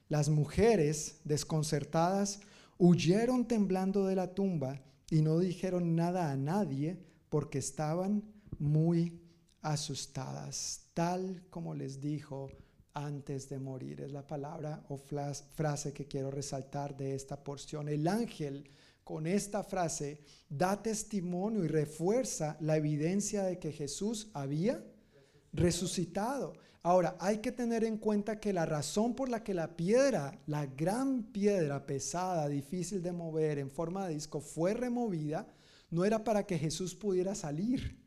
Las 0.09 0.31
mujeres, 0.31 1.21
desconcertadas, 1.25 2.41
huyeron 2.79 3.47
temblando 3.47 4.07
de 4.07 4.17
la 4.17 4.35
tumba 4.35 4.81
y 5.11 5.21
no 5.21 5.39
dijeron 5.39 5.97
nada 5.97 6.31
a 6.31 6.37
nadie 6.37 6.99
porque 7.29 7.59
estaban 7.59 8.23
muy 8.59 9.21
asustadas, 9.61 10.87
tal 10.95 11.43
como 11.51 11.75
les 11.75 12.01
dijo 12.01 12.49
antes 12.95 13.49
de 13.49 13.59
morir. 13.59 14.01
Es 14.01 14.13
la 14.13 14.27
palabra 14.27 14.85
o 14.89 14.99
frase 14.99 15.93
que 15.93 16.07
quiero 16.07 16.31
resaltar 16.31 16.97
de 16.97 17.15
esta 17.15 17.43
porción. 17.43 17.89
El 17.89 18.07
ángel 18.09 18.71
con 19.05 19.27
esta 19.27 19.65
frase 19.65 20.21
da 20.51 20.83
testimonio 20.83 21.65
y 21.65 21.69
refuerza 21.69 22.59
la 22.61 22.77
evidencia 22.77 23.43
de 23.43 23.59
que 23.59 23.73
Jesús 23.73 24.29
había 24.35 24.85
resucitado. 25.53 26.53
Ahora, 26.83 27.17
hay 27.19 27.39
que 27.39 27.53
tener 27.53 27.85
en 27.85 27.99
cuenta 27.99 28.39
que 28.39 28.53
la 28.53 28.67
razón 28.67 29.15
por 29.15 29.29
la 29.29 29.43
que 29.43 29.55
la 29.55 29.77
piedra, 29.77 30.39
la 30.47 30.67
gran 30.67 31.23
piedra 31.25 31.87
pesada, 31.87 32.49
difícil 32.49 33.03
de 33.03 33.13
mover 33.13 33.59
en 33.59 33.71
forma 33.71 34.07
de 34.07 34.15
disco, 34.15 34.41
fue 34.41 34.75
removida, 34.75 35.47
no 35.91 36.05
era 36.05 36.23
para 36.23 36.47
que 36.47 36.59
Jesús 36.59 36.95
pudiera 36.95 37.35
salir, 37.35 37.99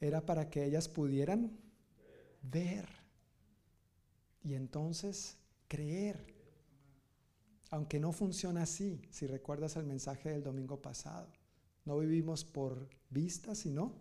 era 0.00 0.24
para 0.24 0.48
que 0.48 0.64
ellas 0.64 0.88
pudieran 0.88 1.52
ver 2.42 2.93
y 4.44 4.54
entonces 4.54 5.38
creer. 5.66 6.32
Aunque 7.70 7.98
no 7.98 8.12
funciona 8.12 8.62
así, 8.62 9.02
si 9.10 9.26
recuerdas 9.26 9.74
el 9.76 9.84
mensaje 9.84 10.28
del 10.28 10.44
domingo 10.44 10.80
pasado. 10.80 11.28
No 11.84 11.98
vivimos 11.98 12.44
por 12.44 12.88
vista, 13.10 13.54
sino 13.54 13.92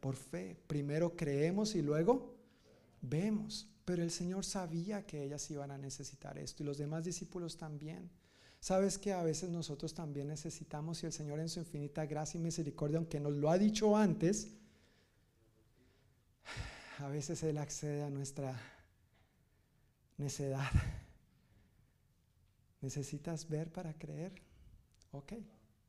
por 0.00 0.16
fe. 0.16 0.56
Primero 0.66 1.14
creemos 1.14 1.76
y 1.76 1.82
luego 1.82 2.34
vemos. 3.02 3.68
Pero 3.84 4.02
el 4.02 4.10
Señor 4.10 4.44
sabía 4.44 5.06
que 5.06 5.22
ellas 5.22 5.48
iban 5.50 5.70
a 5.70 5.78
necesitar 5.78 6.36
esto 6.38 6.62
y 6.62 6.66
los 6.66 6.78
demás 6.78 7.04
discípulos 7.04 7.56
también. 7.56 8.10
Sabes 8.58 8.98
que 8.98 9.12
a 9.12 9.22
veces 9.22 9.50
nosotros 9.50 9.94
también 9.94 10.26
necesitamos 10.26 11.02
y 11.02 11.06
el 11.06 11.12
Señor 11.12 11.38
en 11.38 11.48
su 11.48 11.60
infinita 11.60 12.04
gracia 12.06 12.38
y 12.38 12.42
misericordia, 12.42 12.98
aunque 12.98 13.20
nos 13.20 13.34
lo 13.34 13.48
ha 13.50 13.58
dicho 13.58 13.96
antes, 13.96 14.48
a 16.98 17.08
veces 17.08 17.42
Él 17.44 17.58
accede 17.58 18.02
a 18.02 18.10
nuestra 18.10 18.60
necedad. 20.18 20.70
¿Necesitas 22.80 23.48
ver 23.48 23.70
para 23.72 23.94
creer? 23.94 24.32
Ok, 25.12 25.32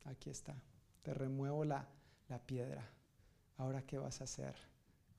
aquí 0.04 0.30
está. 0.30 0.60
Te 1.02 1.14
remuevo 1.14 1.64
la, 1.64 1.88
la 2.28 2.38
piedra. 2.38 2.90
Ahora, 3.56 3.82
¿qué 3.82 3.98
vas 3.98 4.20
a 4.20 4.24
hacer? 4.24 4.54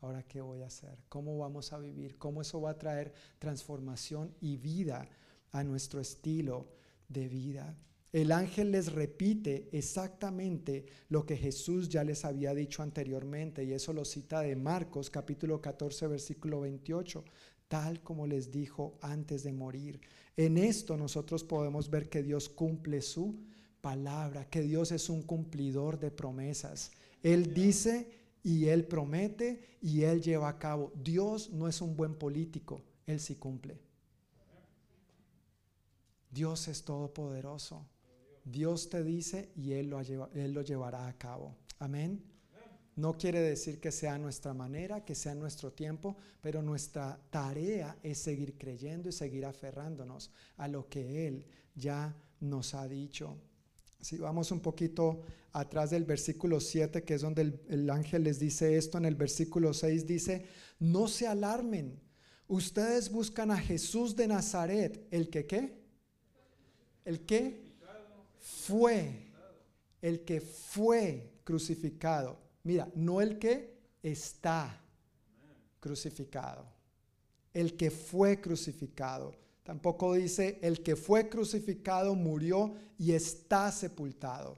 Ahora, 0.01 0.23
¿qué 0.23 0.41
voy 0.41 0.61
a 0.61 0.67
hacer? 0.67 1.03
¿Cómo 1.09 1.37
vamos 1.37 1.73
a 1.73 1.79
vivir? 1.79 2.17
¿Cómo 2.17 2.41
eso 2.41 2.61
va 2.61 2.71
a 2.71 2.77
traer 2.77 3.13
transformación 3.37 4.33
y 4.39 4.57
vida 4.57 5.07
a 5.51 5.63
nuestro 5.63 5.99
estilo 5.99 6.67
de 7.07 7.27
vida? 7.27 7.75
El 8.11 8.31
ángel 8.31 8.71
les 8.71 8.91
repite 8.91 9.69
exactamente 9.71 10.85
lo 11.09 11.25
que 11.25 11.37
Jesús 11.37 11.89
ya 11.89 12.03
les 12.03 12.25
había 12.25 12.55
dicho 12.55 12.81
anteriormente, 12.81 13.63
y 13.63 13.73
eso 13.73 13.93
lo 13.93 14.03
cita 14.03 14.41
de 14.41 14.55
Marcos 14.55 15.11
capítulo 15.11 15.61
14, 15.61 16.07
versículo 16.07 16.61
28 16.61 17.23
tal 17.69 18.01
como 18.01 18.27
les 18.27 18.51
dijo 18.51 18.97
antes 19.01 19.43
de 19.43 19.53
morir. 19.53 20.01
En 20.35 20.57
esto 20.57 20.97
nosotros 20.97 21.45
podemos 21.45 21.89
ver 21.89 22.09
que 22.09 22.23
Dios 22.23 22.49
cumple 22.49 23.01
su 23.01 23.39
palabra, 23.79 24.49
que 24.49 24.61
Dios 24.61 24.91
es 24.91 25.09
un 25.09 25.21
cumplidor 25.21 25.99
de 25.99 26.11
promesas. 26.11 26.91
Él 27.23 27.53
dice 27.53 28.09
y 28.43 28.65
Él 28.65 28.85
promete 28.85 29.77
y 29.81 30.01
Él 30.01 30.21
lleva 30.21 30.49
a 30.49 30.59
cabo. 30.59 30.91
Dios 31.01 31.51
no 31.51 31.67
es 31.67 31.81
un 31.81 31.95
buen 31.95 32.15
político, 32.15 32.81
Él 33.05 33.19
sí 33.19 33.35
cumple. 33.35 33.79
Dios 36.31 36.67
es 36.67 36.83
todopoderoso. 36.83 37.85
Dios 38.43 38.89
te 38.89 39.03
dice 39.03 39.51
y 39.55 39.73
Él 39.73 39.89
lo, 39.89 39.99
él 39.99 40.53
lo 40.53 40.61
llevará 40.61 41.07
a 41.07 41.17
cabo. 41.17 41.55
Amén. 41.77 42.23
No 42.99 43.17
quiere 43.17 43.39
decir 43.39 43.79
que 43.79 43.93
sea 43.93 44.17
nuestra 44.17 44.53
manera, 44.53 45.05
que 45.05 45.15
sea 45.15 45.33
nuestro 45.33 45.71
tiempo, 45.71 46.17
pero 46.41 46.61
nuestra 46.61 47.17
tarea 47.29 47.97
es 48.03 48.17
seguir 48.17 48.57
creyendo 48.57 49.07
y 49.07 49.13
seguir 49.13 49.45
aferrándonos 49.45 50.31
a 50.57 50.67
lo 50.67 50.89
que 50.89 51.25
Él 51.25 51.45
ya 51.73 52.13
nos 52.41 52.73
ha 52.73 52.89
dicho. 52.89 53.37
Si 54.01 54.17
vamos 54.17 54.51
un 54.51 54.59
poquito 54.59 55.21
atrás 55.53 55.91
del 55.91 56.03
versículo 56.03 56.59
7, 56.59 57.05
que 57.05 57.13
es 57.13 57.21
donde 57.21 57.43
el, 57.43 57.61
el, 57.69 57.89
ángel 57.89 58.25
les 58.25 58.37
dice 58.37 58.75
esto, 58.75 58.97
en 58.97 59.05
el 59.05 59.15
versículo 59.15 59.73
6 59.73 60.05
dice, 60.05 60.45
no 60.79 61.07
se 61.07 61.25
alarmen, 61.25 61.97
ustedes 62.49 63.09
buscan 63.09 63.51
a 63.51 63.57
Jesús 63.57 64.13
de 64.13 64.27
Nazaret, 64.27 65.07
el 65.09 65.29
que 65.29 65.45
qué, 65.45 65.79
el 67.05 67.21
que 67.21 67.61
fue, 68.41 69.31
el 70.01 70.25
que 70.25 70.41
fue 70.41 71.31
crucificado. 71.45 72.48
Mira, 72.63 72.89
no 72.95 73.21
el 73.21 73.39
que 73.39 73.77
está 74.03 74.81
crucificado, 75.79 76.65
el 77.53 77.75
que 77.75 77.91
fue 77.91 78.39
crucificado. 78.39 79.33
Tampoco 79.63 80.13
dice 80.13 80.59
el 80.61 80.81
que 80.81 80.95
fue 80.95 81.29
crucificado 81.29 82.15
murió 82.15 82.73
y 82.97 83.11
está 83.11 83.71
sepultado. 83.71 84.57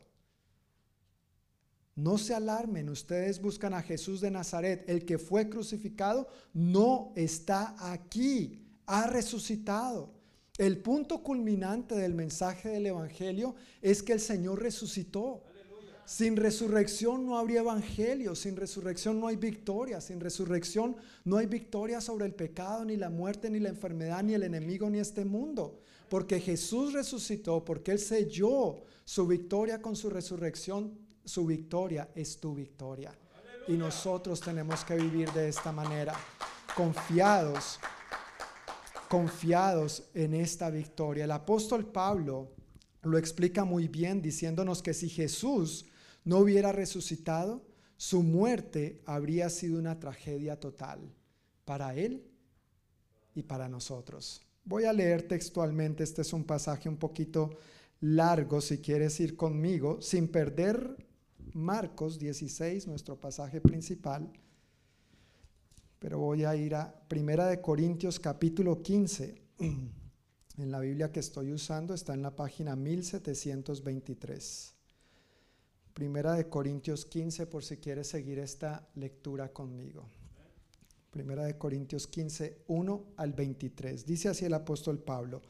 No 1.95 2.17
se 2.17 2.33
alarmen, 2.33 2.89
ustedes 2.89 3.41
buscan 3.41 3.73
a 3.73 3.81
Jesús 3.81 4.21
de 4.21 4.31
Nazaret. 4.31 4.89
El 4.89 5.05
que 5.05 5.17
fue 5.17 5.49
crucificado 5.49 6.27
no 6.53 7.11
está 7.15 7.75
aquí, 7.91 8.65
ha 8.85 9.07
resucitado. 9.07 10.13
El 10.57 10.77
punto 10.77 11.21
culminante 11.23 11.95
del 11.95 12.13
mensaje 12.13 12.69
del 12.69 12.87
Evangelio 12.87 13.55
es 13.81 14.01
que 14.01 14.13
el 14.13 14.19
Señor 14.19 14.61
resucitó. 14.61 15.43
Sin 16.11 16.35
resurrección 16.35 17.25
no 17.25 17.37
habría 17.37 17.61
evangelio, 17.61 18.35
sin 18.35 18.57
resurrección 18.57 19.21
no 19.21 19.27
hay 19.27 19.37
victoria, 19.37 20.01
sin 20.01 20.19
resurrección 20.19 20.97
no 21.23 21.37
hay 21.37 21.45
victoria 21.45 22.01
sobre 22.01 22.25
el 22.25 22.33
pecado, 22.33 22.83
ni 22.83 22.97
la 22.97 23.09
muerte, 23.09 23.49
ni 23.49 23.61
la 23.61 23.69
enfermedad, 23.69 24.21
ni 24.21 24.33
el 24.33 24.43
enemigo, 24.43 24.89
ni 24.89 24.99
este 24.99 25.23
mundo. 25.23 25.79
Porque 26.09 26.41
Jesús 26.41 26.91
resucitó, 26.91 27.63
porque 27.63 27.93
Él 27.93 27.99
selló 27.99 28.81
su 29.05 29.25
victoria 29.25 29.81
con 29.81 29.95
su 29.95 30.09
resurrección, 30.09 30.99
su 31.23 31.45
victoria 31.45 32.09
es 32.13 32.41
tu 32.41 32.53
victoria. 32.53 33.17
Y 33.69 33.77
nosotros 33.77 34.41
tenemos 34.41 34.83
que 34.83 34.97
vivir 34.97 35.31
de 35.31 35.47
esta 35.47 35.71
manera, 35.71 36.13
confiados, 36.75 37.79
confiados 39.07 40.03
en 40.13 40.33
esta 40.33 40.69
victoria. 40.69 41.23
El 41.23 41.31
apóstol 41.31 41.85
Pablo 41.85 42.49
lo 43.03 43.17
explica 43.17 43.63
muy 43.63 43.87
bien 43.87 44.21
diciéndonos 44.21 44.81
que 44.81 44.93
si 44.93 45.07
Jesús 45.07 45.85
no 46.23 46.39
hubiera 46.39 46.71
resucitado, 46.71 47.65
su 47.97 48.23
muerte 48.23 49.01
habría 49.05 49.49
sido 49.49 49.79
una 49.79 49.99
tragedia 49.99 50.59
total 50.59 51.13
para 51.65 51.95
él 51.95 52.23
y 53.35 53.43
para 53.43 53.69
nosotros. 53.69 54.41
Voy 54.63 54.85
a 54.85 54.93
leer 54.93 55.27
textualmente, 55.27 56.03
este 56.03 56.21
es 56.21 56.33
un 56.33 56.43
pasaje 56.43 56.89
un 56.89 56.97
poquito 56.97 57.57
largo, 57.99 58.61
si 58.61 58.79
quieres 58.79 59.19
ir 59.19 59.35
conmigo, 59.35 60.01
sin 60.01 60.27
perder 60.27 61.07
Marcos 61.53 62.19
16, 62.19 62.87
nuestro 62.87 63.19
pasaje 63.19 63.61
principal, 63.61 64.31
pero 65.99 66.19
voy 66.19 66.45
a 66.45 66.55
ir 66.55 66.75
a 66.75 66.93
Primera 67.07 67.47
de 67.47 67.61
Corintios 67.61 68.19
capítulo 68.19 68.81
15. 68.81 69.41
En 70.57 70.69
la 70.69 70.81
Biblia 70.81 71.11
que 71.11 71.21
estoy 71.21 71.53
usando 71.53 71.93
está 71.93 72.13
en 72.13 72.21
la 72.21 72.35
página 72.35 72.75
1723. 72.75 74.70
Primera 75.93 76.33
de 76.33 76.47
Corintios 76.47 77.05
15, 77.05 77.47
por 77.47 77.63
si 77.63 77.77
quieres 77.77 78.07
seguir 78.07 78.39
esta 78.39 78.87
lectura 78.95 79.49
conmigo. 79.49 80.07
Primera 81.11 81.43
de 81.43 81.57
Corintios 81.57 82.07
15, 82.07 82.63
1 82.67 83.03
al 83.17 83.33
23. 83.33 84.05
Dice 84.05 84.29
así 84.29 84.45
el 84.45 84.53
apóstol 84.53 84.99
Pablo. 84.99 85.41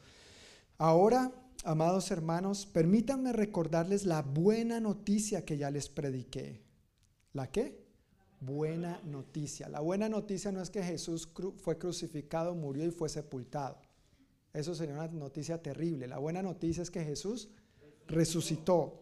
Ahora, 0.78 1.30
amados 1.64 2.10
hermanos, 2.10 2.66
permítanme 2.66 3.32
recordarles 3.32 4.04
la 4.04 4.22
buena 4.22 4.80
noticia 4.80 5.44
que 5.44 5.56
ya 5.56 5.70
les 5.70 5.88
prediqué. 5.88 6.60
¿La 7.32 7.50
qué? 7.50 7.80
Buena 8.40 9.00
noticia. 9.04 9.68
La 9.68 9.78
buena 9.78 10.08
noticia 10.08 10.50
no 10.50 10.60
es 10.60 10.70
que 10.70 10.82
Jesús 10.82 11.28
fue 11.58 11.78
crucificado, 11.78 12.56
murió 12.56 12.84
y 12.84 12.90
fue 12.90 13.08
sepultado. 13.08 13.78
Eso 14.52 14.74
sería 14.74 14.94
una 14.94 15.06
noticia 15.06 15.62
terrible. 15.62 16.08
La 16.08 16.18
buena 16.18 16.42
noticia 16.42 16.82
es 16.82 16.90
que 16.90 17.04
Jesús 17.04 17.48
resucitó 18.08 19.01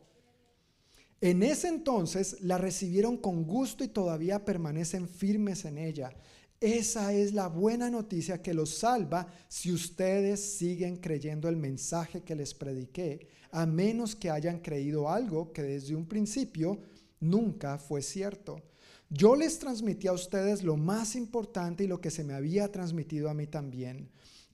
en 1.21 1.43
ese 1.43 1.69
entonces 1.69 2.41
la 2.41 2.57
recibieron 2.57 3.19
con 3.19 3.45
gusto 3.45 3.85
y 3.85 3.89
todavía 3.89 4.45
permanecen 4.45 5.07
firmes 5.07 5.65
en 5.67 5.77
ella. 5.77 6.15
Esa 6.61 7.13
es 7.13 7.33
la 7.33 7.49
buena 7.49 7.91
noticia 7.91 8.43
que 8.43 8.55
los 8.55 8.79
salva 8.79 9.27
si 9.49 9.73
ustedes 9.73 10.41
siguen 10.59 10.97
creyendo 10.97 11.49
el 11.49 11.57
mensaje 11.57 12.23
que 12.23 12.35
les 12.35 12.55
prediqué, 12.55 13.29
a 13.51 13.67
menos 13.67 14.15
que 14.15 14.31
hayan 14.31 14.61
creído 14.61 15.11
algo 15.11 15.53
que 15.53 15.63
desde 15.63 15.95
un 15.95 16.07
principio 16.07 16.81
nunca 17.19 17.79
fue 17.79 18.03
cierto. 18.03 18.63
Yo 19.09 19.37
les 19.37 19.59
transmití 19.59 20.07
a 20.07 20.13
ustedes 20.13 20.63
lo 20.63 20.77
más 20.77 21.17
importante 21.17 21.85
y 21.85 21.87
lo 21.87 22.01
que 22.01 22.11
se 22.11 22.25
me 22.25 22.35
había 22.35 22.71
transmitido 22.71 23.29
a 23.29 23.35
mí 23.35 23.47
también. 23.47 24.11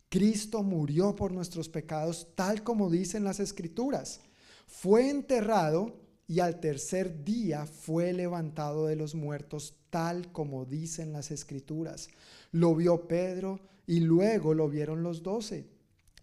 Cristo 0.09 0.63
murió 0.63 1.15
por 1.15 1.33
nuestros 1.33 1.69
pecados 1.69 2.29
tal 2.35 2.63
como 2.63 2.89
dicen 2.89 3.25
las 3.25 3.41
escrituras. 3.41 4.21
Fue 4.67 5.11
enterrado 5.11 6.06
y 6.28 6.40
al 6.40 6.61
tercer 6.61 7.24
día 7.24 7.66
fue 7.66 8.12
levantado 8.12 8.86
de 8.86 8.97
los 8.97 9.15
muertos, 9.15 9.77
tal 9.90 10.32
como 10.32 10.65
dicen 10.65 11.12
las 11.12 11.31
escrituras. 11.31 12.09
Lo 12.51 12.74
vio 12.74 13.07
Pedro 13.07 13.61
y 13.86 14.01
luego 14.01 14.55
lo 14.55 14.69
vieron 14.69 15.03
los 15.03 15.23
doce. 15.23 15.66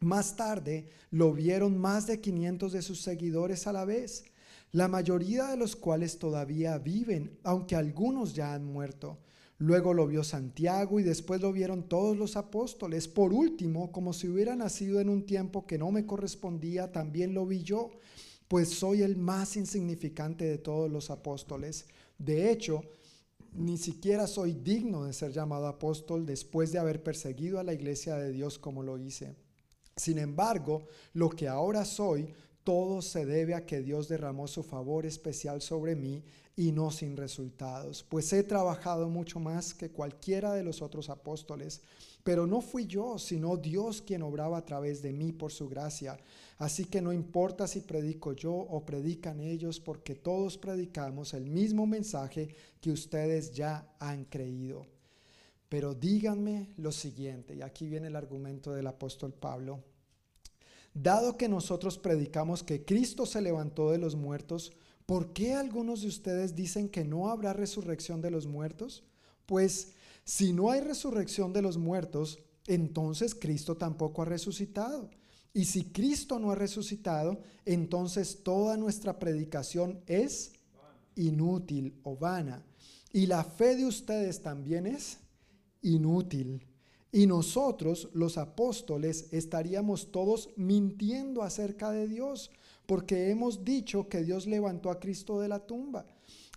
Más 0.01 0.35
tarde 0.35 0.89
lo 1.11 1.31
vieron 1.31 1.77
más 1.77 2.07
de 2.07 2.19
500 2.19 2.73
de 2.73 2.81
sus 2.81 3.01
seguidores 3.01 3.67
a 3.67 3.73
la 3.73 3.85
vez, 3.85 4.25
la 4.71 4.87
mayoría 4.87 5.47
de 5.47 5.57
los 5.57 5.75
cuales 5.75 6.19
todavía 6.19 6.77
viven, 6.79 7.39
aunque 7.43 7.75
algunos 7.75 8.33
ya 8.33 8.53
han 8.53 8.65
muerto. 8.65 9.19
Luego 9.59 9.93
lo 9.93 10.07
vio 10.07 10.23
Santiago 10.23 10.99
y 10.99 11.03
después 11.03 11.39
lo 11.39 11.53
vieron 11.53 11.87
todos 11.87 12.17
los 12.17 12.35
apóstoles. 12.35 13.07
Por 13.07 13.33
último, 13.33 13.91
como 13.91 14.11
si 14.11 14.27
hubiera 14.27 14.55
nacido 14.55 14.99
en 14.99 15.07
un 15.07 15.25
tiempo 15.25 15.65
que 15.65 15.77
no 15.77 15.91
me 15.91 16.05
correspondía, 16.05 16.91
también 16.91 17.33
lo 17.33 17.45
vi 17.45 17.63
yo 17.63 17.91
pues 18.47 18.69
soy 18.69 19.01
el 19.01 19.17
más 19.17 19.55
insignificante 19.57 20.45
de 20.45 20.57
todos 20.57 20.91
los 20.91 21.09
apóstoles. 21.09 21.85
De 22.17 22.51
hecho, 22.51 22.83
ni 23.53 23.77
siquiera 23.77 24.27
soy 24.27 24.53
digno 24.53 25.05
de 25.05 25.13
ser 25.13 25.31
llamado 25.31 25.67
apóstol 25.67 26.25
después 26.25 26.71
de 26.71 26.79
haber 26.79 27.03
perseguido 27.03 27.59
a 27.59 27.63
la 27.63 27.73
iglesia 27.73 28.15
de 28.15 28.31
Dios 28.31 28.57
como 28.57 28.83
lo 28.83 28.97
hice. 28.97 29.35
Sin 29.95 30.17
embargo, 30.17 30.87
lo 31.13 31.29
que 31.29 31.47
ahora 31.47 31.85
soy, 31.85 32.33
todo 32.63 33.01
se 33.01 33.25
debe 33.25 33.53
a 33.55 33.65
que 33.65 33.81
Dios 33.81 34.07
derramó 34.07 34.47
su 34.47 34.63
favor 34.63 35.05
especial 35.05 35.61
sobre 35.61 35.95
mí 35.95 36.23
y 36.55 36.71
no 36.71 36.91
sin 36.91 37.17
resultados, 37.17 38.03
pues 38.03 38.31
he 38.31 38.43
trabajado 38.43 39.09
mucho 39.09 39.39
más 39.39 39.73
que 39.73 39.89
cualquiera 39.89 40.53
de 40.53 40.63
los 40.63 40.81
otros 40.81 41.09
apóstoles, 41.09 41.81
pero 42.23 42.47
no 42.47 42.61
fui 42.61 42.85
yo, 42.85 43.17
sino 43.17 43.57
Dios 43.57 44.01
quien 44.01 44.21
obraba 44.21 44.57
a 44.57 44.65
través 44.65 45.01
de 45.01 45.11
mí 45.11 45.33
por 45.33 45.51
su 45.51 45.67
gracia. 45.67 46.17
Así 46.57 46.85
que 46.85 47.01
no 47.01 47.11
importa 47.11 47.67
si 47.67 47.81
predico 47.81 48.33
yo 48.33 48.53
o 48.53 48.85
predican 48.85 49.41
ellos, 49.41 49.79
porque 49.79 50.15
todos 50.15 50.57
predicamos 50.57 51.33
el 51.33 51.45
mismo 51.45 51.85
mensaje 51.85 52.55
que 52.79 52.91
ustedes 52.91 53.53
ya 53.53 53.93
han 53.99 54.25
creído. 54.25 54.85
Pero 55.67 55.95
díganme 55.95 56.69
lo 56.77 56.91
siguiente, 56.91 57.55
y 57.55 57.61
aquí 57.61 57.87
viene 57.87 58.07
el 58.07 58.15
argumento 58.15 58.71
del 58.73 58.87
apóstol 58.87 59.33
Pablo. 59.33 59.83
Dado 60.93 61.37
que 61.37 61.49
nosotros 61.49 61.97
predicamos 61.97 62.63
que 62.63 62.85
Cristo 62.85 63.25
se 63.25 63.41
levantó 63.41 63.91
de 63.91 63.97
los 63.97 64.15
muertos, 64.15 64.73
¿por 65.05 65.33
qué 65.33 65.53
algunos 65.53 66.01
de 66.01 66.07
ustedes 66.07 66.55
dicen 66.55 66.89
que 66.89 67.03
no 67.03 67.29
habrá 67.29 67.53
resurrección 67.53 68.21
de 68.21 68.31
los 68.31 68.45
muertos? 68.45 69.03
Pues 69.45 69.93
si 70.23 70.53
no 70.53 70.71
hay 70.71 70.81
resurrección 70.81 71.51
de 71.51 71.61
los 71.61 71.77
muertos, 71.77 72.39
entonces 72.67 73.35
Cristo 73.35 73.75
tampoco 73.75 74.21
ha 74.21 74.25
resucitado. 74.25 75.09
Y 75.53 75.65
si 75.65 75.85
Cristo 75.85 76.39
no 76.39 76.51
ha 76.51 76.55
resucitado, 76.55 77.39
entonces 77.65 78.43
toda 78.43 78.77
nuestra 78.77 79.19
predicación 79.19 80.01
es 80.07 80.53
inútil 81.15 81.99
o 82.03 82.15
vana. 82.15 82.63
Y 83.11 83.27
la 83.27 83.43
fe 83.43 83.75
de 83.75 83.85
ustedes 83.85 84.41
también 84.41 84.87
es 84.87 85.19
inútil. 85.81 86.65
Y 87.15 87.27
nosotros, 87.27 88.09
los 88.13 88.39
apóstoles, 88.39 89.27
estaríamos 89.31 90.11
todos 90.11 90.49
mintiendo 90.55 91.43
acerca 91.43 91.91
de 91.91 92.07
Dios, 92.07 92.49
porque 92.87 93.29
hemos 93.29 93.63
dicho 93.63 94.09
que 94.09 94.23
Dios 94.23 94.47
levantó 94.47 94.89
a 94.89 94.99
Cristo 94.99 95.39
de 95.39 95.47
la 95.47 95.59
tumba. 95.59 96.07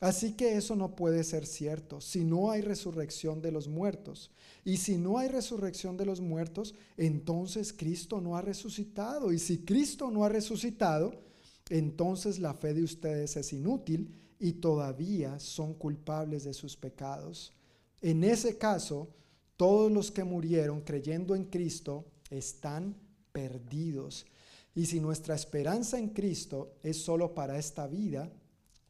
Así 0.01 0.33
que 0.33 0.57
eso 0.57 0.75
no 0.75 0.97
puede 0.97 1.25
ser 1.25 1.45
cierto 1.47 2.01
si 2.01 2.25
no 2.25 2.51
hay 2.51 2.63
resurrección 2.63 3.43
de 3.43 3.53
los 3.53 3.69
muertos. 3.69 4.31
Y 4.65 4.79
si 4.79 4.97
no 4.97 5.19
hay 5.19 5.29
resurrección 5.29 5.99
de 5.99 6.07
los 6.07 6.23
muertos, 6.23 6.75
entonces 6.97 7.75
Cristo 7.75 8.23
no 8.23 8.35
ha 8.35 8.41
resucitado. 8.41 9.35
Y 9.35 9.39
si 9.39 9.59
Cristo 9.59 10.11
no 10.11 10.25
ha 10.25 10.31
resucitado, 10.31 11.23
entonces 11.69 12.39
la 12.39 12.55
fe 12.55 12.73
de 12.73 12.83
ustedes 12.83 13.37
es 13.37 13.53
inútil 13.53 14.11
y 14.39 14.53
todavía 14.55 15.39
son 15.39 15.75
culpables 15.75 16.45
de 16.45 16.55
sus 16.55 16.79
pecados. 16.79 17.53
En 18.01 18.25
ese 18.25 18.57
caso, 18.57 19.09
todos 19.57 19.91
los 19.91 20.11
que 20.11 20.25
murieron 20.25 20.81
creyendo 20.81 21.35
en 21.35 21.45
Cristo 21.45 22.05
están 22.31 22.97
perdidos. 23.33 24.27
Y 24.75 24.87
si 24.87 25.01
nuestra 25.01 25.35
esperanza 25.35 25.99
en 25.99 26.11
Cristo 26.11 26.77
es 26.83 27.03
solo 27.03 27.35
para 27.35 27.59
esta 27.59 27.87
vida, 27.87 28.31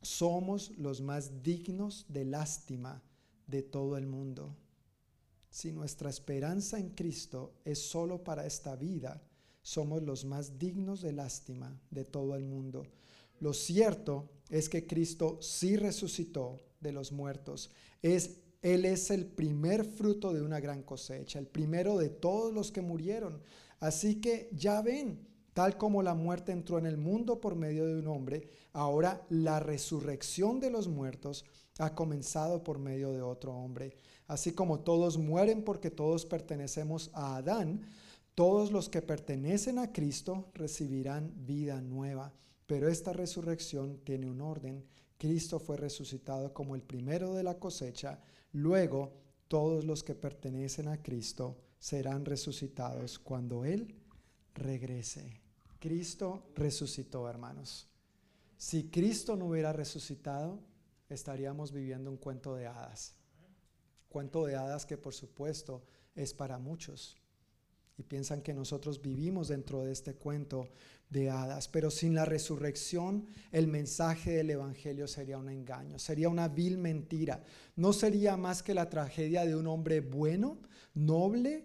somos 0.03 0.77
los 0.79 1.01
más 1.01 1.43
dignos 1.43 2.07
de 2.09 2.25
lástima 2.25 3.03
de 3.47 3.63
todo 3.63 3.97
el 3.97 4.07
mundo. 4.07 4.57
Si 5.51 5.73
nuestra 5.73 6.11
esperanza 6.11 6.79
en 6.79 6.91
Cristo 6.91 7.55
es 7.65 7.79
solo 7.89 8.23
para 8.23 8.47
esta 8.47 8.77
vida, 8.77 9.23
somos 9.63 10.03
los 10.03 10.25
más 10.25 10.59
dignos 10.59 11.01
de 11.01 11.13
lástima 11.13 11.81
de 11.91 12.05
todo 12.05 12.37
el 12.37 12.45
mundo. 12.45 12.87
Lo 13.41 13.53
cierto 13.53 14.29
es 14.49 14.69
que 14.69 14.87
Cristo 14.87 15.39
sí 15.41 15.77
resucitó 15.77 16.61
de 16.81 16.93
los 16.93 17.11
muertos. 17.11 17.71
Es, 18.03 18.39
él 18.63 18.85
es 18.85 19.11
el 19.11 19.27
primer 19.27 19.85
fruto 19.85 20.33
de 20.33 20.43
una 20.43 20.61
gran 20.61 20.83
cosecha, 20.83 21.39
el 21.39 21.47
primero 21.47 21.97
de 21.99 22.09
todos 22.09 22.53
los 22.53 22.73
que 22.73 22.83
murieron. 22.83 23.41
Así 23.81 24.21
que 24.21 24.49
ya 24.53 24.83
ven, 24.83 25.27
tal 25.53 25.77
como 25.77 26.03
la 26.03 26.15
muerte 26.15 26.53
entró 26.53 26.79
en 26.79 26.87
el 26.87 26.97
mundo 26.97 27.41
por 27.41 27.55
medio 27.55 27.87
de 27.87 27.99
un 27.99 28.09
hombre, 28.09 28.49
ahora 28.73 29.25
la 29.29 29.61
resurrección 29.61 30.61
de 30.61 30.71
los 30.71 30.89
muertos 30.89 31.45
ha 31.79 31.95
comenzado 31.95 32.63
por 32.63 32.79
medio 32.79 33.13
de 33.13 33.23
otro 33.23 33.55
hombre. 33.55 33.95
Así 34.27 34.53
como 34.53 34.81
todos 34.81 35.19
mueren 35.19 35.63
porque 35.63 35.91
todos 35.91 36.27
pertenecemos 36.27 37.11
a 37.15 37.37
Adán, 37.37 37.83
todos 38.35 38.73
los 38.73 38.89
que 38.89 39.03
pertenecen 39.03 39.79
a 39.79 39.93
Cristo 39.93 40.51
recibirán 40.55 41.33
vida 41.47 41.81
nueva. 41.81 42.33
Pero 42.67 42.89
esta 42.89 43.13
resurrección 43.13 43.99
tiene 44.05 44.29
un 44.29 44.41
orden. 44.41 44.85
Cristo 45.17 45.59
fue 45.59 45.77
resucitado 45.77 46.53
como 46.53 46.75
el 46.75 46.83
primero 46.83 47.33
de 47.33 47.43
la 47.43 47.59
cosecha. 47.59 48.21
Luego, 48.57 49.13
todos 49.49 49.85
los 49.85 50.03
que 50.03 50.15
pertenecen 50.15 50.89
a 50.89 51.03
Cristo 51.03 51.59
serán 51.79 52.25
resucitados 52.25 53.19
cuando 53.19 53.67
Él 53.67 53.95
regrese. 54.55 55.43
Cristo 55.79 56.49
resucitó, 56.55 57.29
hermanos. 57.29 57.87
Si 58.57 58.89
Cristo 58.89 59.37
no 59.37 59.49
hubiera 59.49 59.75
resucitado, 59.75 60.59
estaríamos 61.11 61.71
viviendo 61.71 62.11
un 62.11 62.17
cuento 62.17 62.55
de 62.55 62.67
hadas. 62.67 63.15
Cuento 64.09 64.47
de 64.47 64.57
hadas 64.57 64.87
que 64.87 64.97
por 64.97 65.13
supuesto 65.13 65.85
es 66.15 66.33
para 66.33 66.59
muchos. 66.59 67.19
Y 67.99 68.05
piensan 68.05 68.41
que 68.41 68.55
nosotros 68.55 69.03
vivimos 69.03 69.49
dentro 69.49 69.85
de 69.85 69.93
este 69.93 70.15
cuento 70.15 70.71
de 71.11 71.31
hadas. 71.31 71.69
Pero 71.69 71.91
sin 71.91 72.15
la 72.15 72.25
resurrección, 72.25 73.27
el 73.53 73.67
mensaje 73.67 74.33
del 74.33 74.51
Evangelio 74.51 75.07
sería 75.07 75.39
un 75.39 75.49
engaño, 75.49 75.99
sería 75.99 76.29
una 76.29 76.49
vil 76.49 76.79
mentira. 76.79 77.43
No 77.77 77.93
sería 77.93 78.37
más 78.37 78.63
que 78.63 78.75
la 78.75 78.91
tragedia 78.91 79.45
de 79.45 79.57
un 79.57 79.67
hombre 79.67 80.01
bueno, 80.01 80.59
noble, 80.95 81.65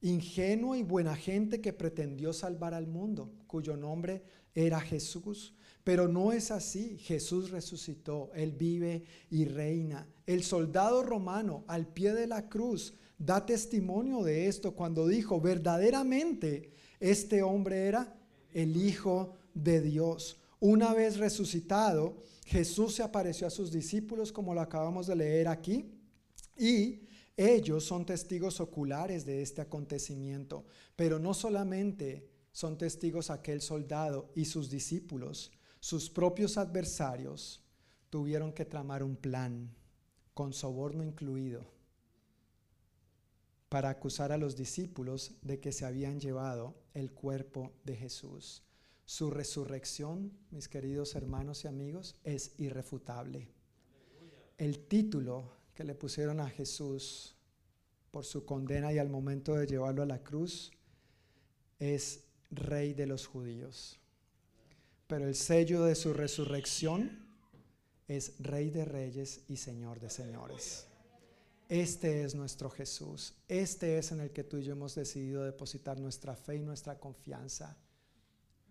ingenuo 0.00 0.76
y 0.76 0.82
buena 0.82 1.16
gente 1.16 1.60
que 1.60 1.72
pretendió 1.72 2.32
salvar 2.32 2.74
al 2.74 2.86
mundo, 2.86 3.32
cuyo 3.46 3.76
nombre 3.76 4.22
era 4.54 4.80
Jesús. 4.80 5.54
Pero 5.84 6.06
no 6.06 6.32
es 6.32 6.50
así. 6.50 6.98
Jesús 6.98 7.50
resucitó, 7.50 8.30
Él 8.34 8.52
vive 8.52 9.04
y 9.30 9.46
reina. 9.46 10.06
El 10.26 10.42
soldado 10.42 11.02
romano 11.02 11.64
al 11.66 11.86
pie 11.86 12.12
de 12.12 12.26
la 12.26 12.48
cruz 12.48 12.94
da 13.18 13.44
testimonio 13.46 14.22
de 14.22 14.48
esto 14.48 14.74
cuando 14.74 15.06
dijo, 15.06 15.40
verdaderamente 15.40 16.72
este 17.00 17.42
hombre 17.42 17.86
era 17.86 18.17
el 18.52 18.76
Hijo 18.76 19.36
de 19.54 19.80
Dios. 19.80 20.40
Una 20.60 20.92
vez 20.94 21.18
resucitado, 21.18 22.16
Jesús 22.44 22.94
se 22.94 23.02
apareció 23.02 23.46
a 23.46 23.50
sus 23.50 23.70
discípulos 23.70 24.32
como 24.32 24.54
lo 24.54 24.60
acabamos 24.60 25.06
de 25.06 25.16
leer 25.16 25.48
aquí 25.48 25.84
y 26.56 27.02
ellos 27.36 27.84
son 27.84 28.04
testigos 28.04 28.60
oculares 28.60 29.24
de 29.24 29.42
este 29.42 29.60
acontecimiento, 29.60 30.64
pero 30.96 31.18
no 31.18 31.34
solamente 31.34 32.28
son 32.50 32.76
testigos 32.76 33.30
aquel 33.30 33.60
soldado 33.60 34.32
y 34.34 34.46
sus 34.46 34.68
discípulos, 34.68 35.52
sus 35.78 36.10
propios 36.10 36.58
adversarios 36.58 37.62
tuvieron 38.10 38.52
que 38.52 38.64
tramar 38.64 39.04
un 39.04 39.14
plan, 39.14 39.72
con 40.34 40.52
soborno 40.52 41.04
incluido, 41.04 41.64
para 43.68 43.90
acusar 43.90 44.32
a 44.32 44.38
los 44.38 44.56
discípulos 44.56 45.32
de 45.42 45.60
que 45.60 45.72
se 45.72 45.84
habían 45.84 46.20
llevado 46.20 46.74
el 46.94 47.12
cuerpo 47.12 47.72
de 47.84 47.96
Jesús. 47.96 48.62
Su 49.04 49.30
resurrección, 49.30 50.32
mis 50.50 50.68
queridos 50.68 51.14
hermanos 51.14 51.64
y 51.64 51.68
amigos, 51.68 52.16
es 52.24 52.52
irrefutable. 52.58 53.48
El 54.56 54.80
título 54.86 55.52
que 55.74 55.84
le 55.84 55.94
pusieron 55.94 56.40
a 56.40 56.48
Jesús 56.50 57.36
por 58.10 58.24
su 58.24 58.44
condena 58.44 58.92
y 58.92 58.98
al 58.98 59.08
momento 59.08 59.54
de 59.54 59.66
llevarlo 59.66 60.02
a 60.02 60.06
la 60.06 60.22
cruz 60.22 60.72
es 61.78 62.24
Rey 62.50 62.94
de 62.94 63.06
los 63.06 63.26
judíos. 63.26 64.00
Pero 65.06 65.28
el 65.28 65.34
sello 65.34 65.84
de 65.84 65.94
su 65.94 66.12
resurrección 66.14 67.24
es 68.08 68.34
Rey 68.40 68.70
de 68.70 68.84
reyes 68.84 69.44
y 69.48 69.56
Señor 69.56 70.00
de 70.00 70.10
señores. 70.10 70.87
Este 71.68 72.24
es 72.24 72.34
nuestro 72.34 72.70
Jesús. 72.70 73.34
Este 73.46 73.98
es 73.98 74.10
en 74.12 74.20
el 74.20 74.30
que 74.30 74.42
tú 74.42 74.56
y 74.56 74.64
yo 74.64 74.72
hemos 74.72 74.94
decidido 74.94 75.44
depositar 75.44 76.00
nuestra 76.00 76.34
fe 76.34 76.56
y 76.56 76.60
nuestra 76.60 76.98
confianza. 76.98 77.76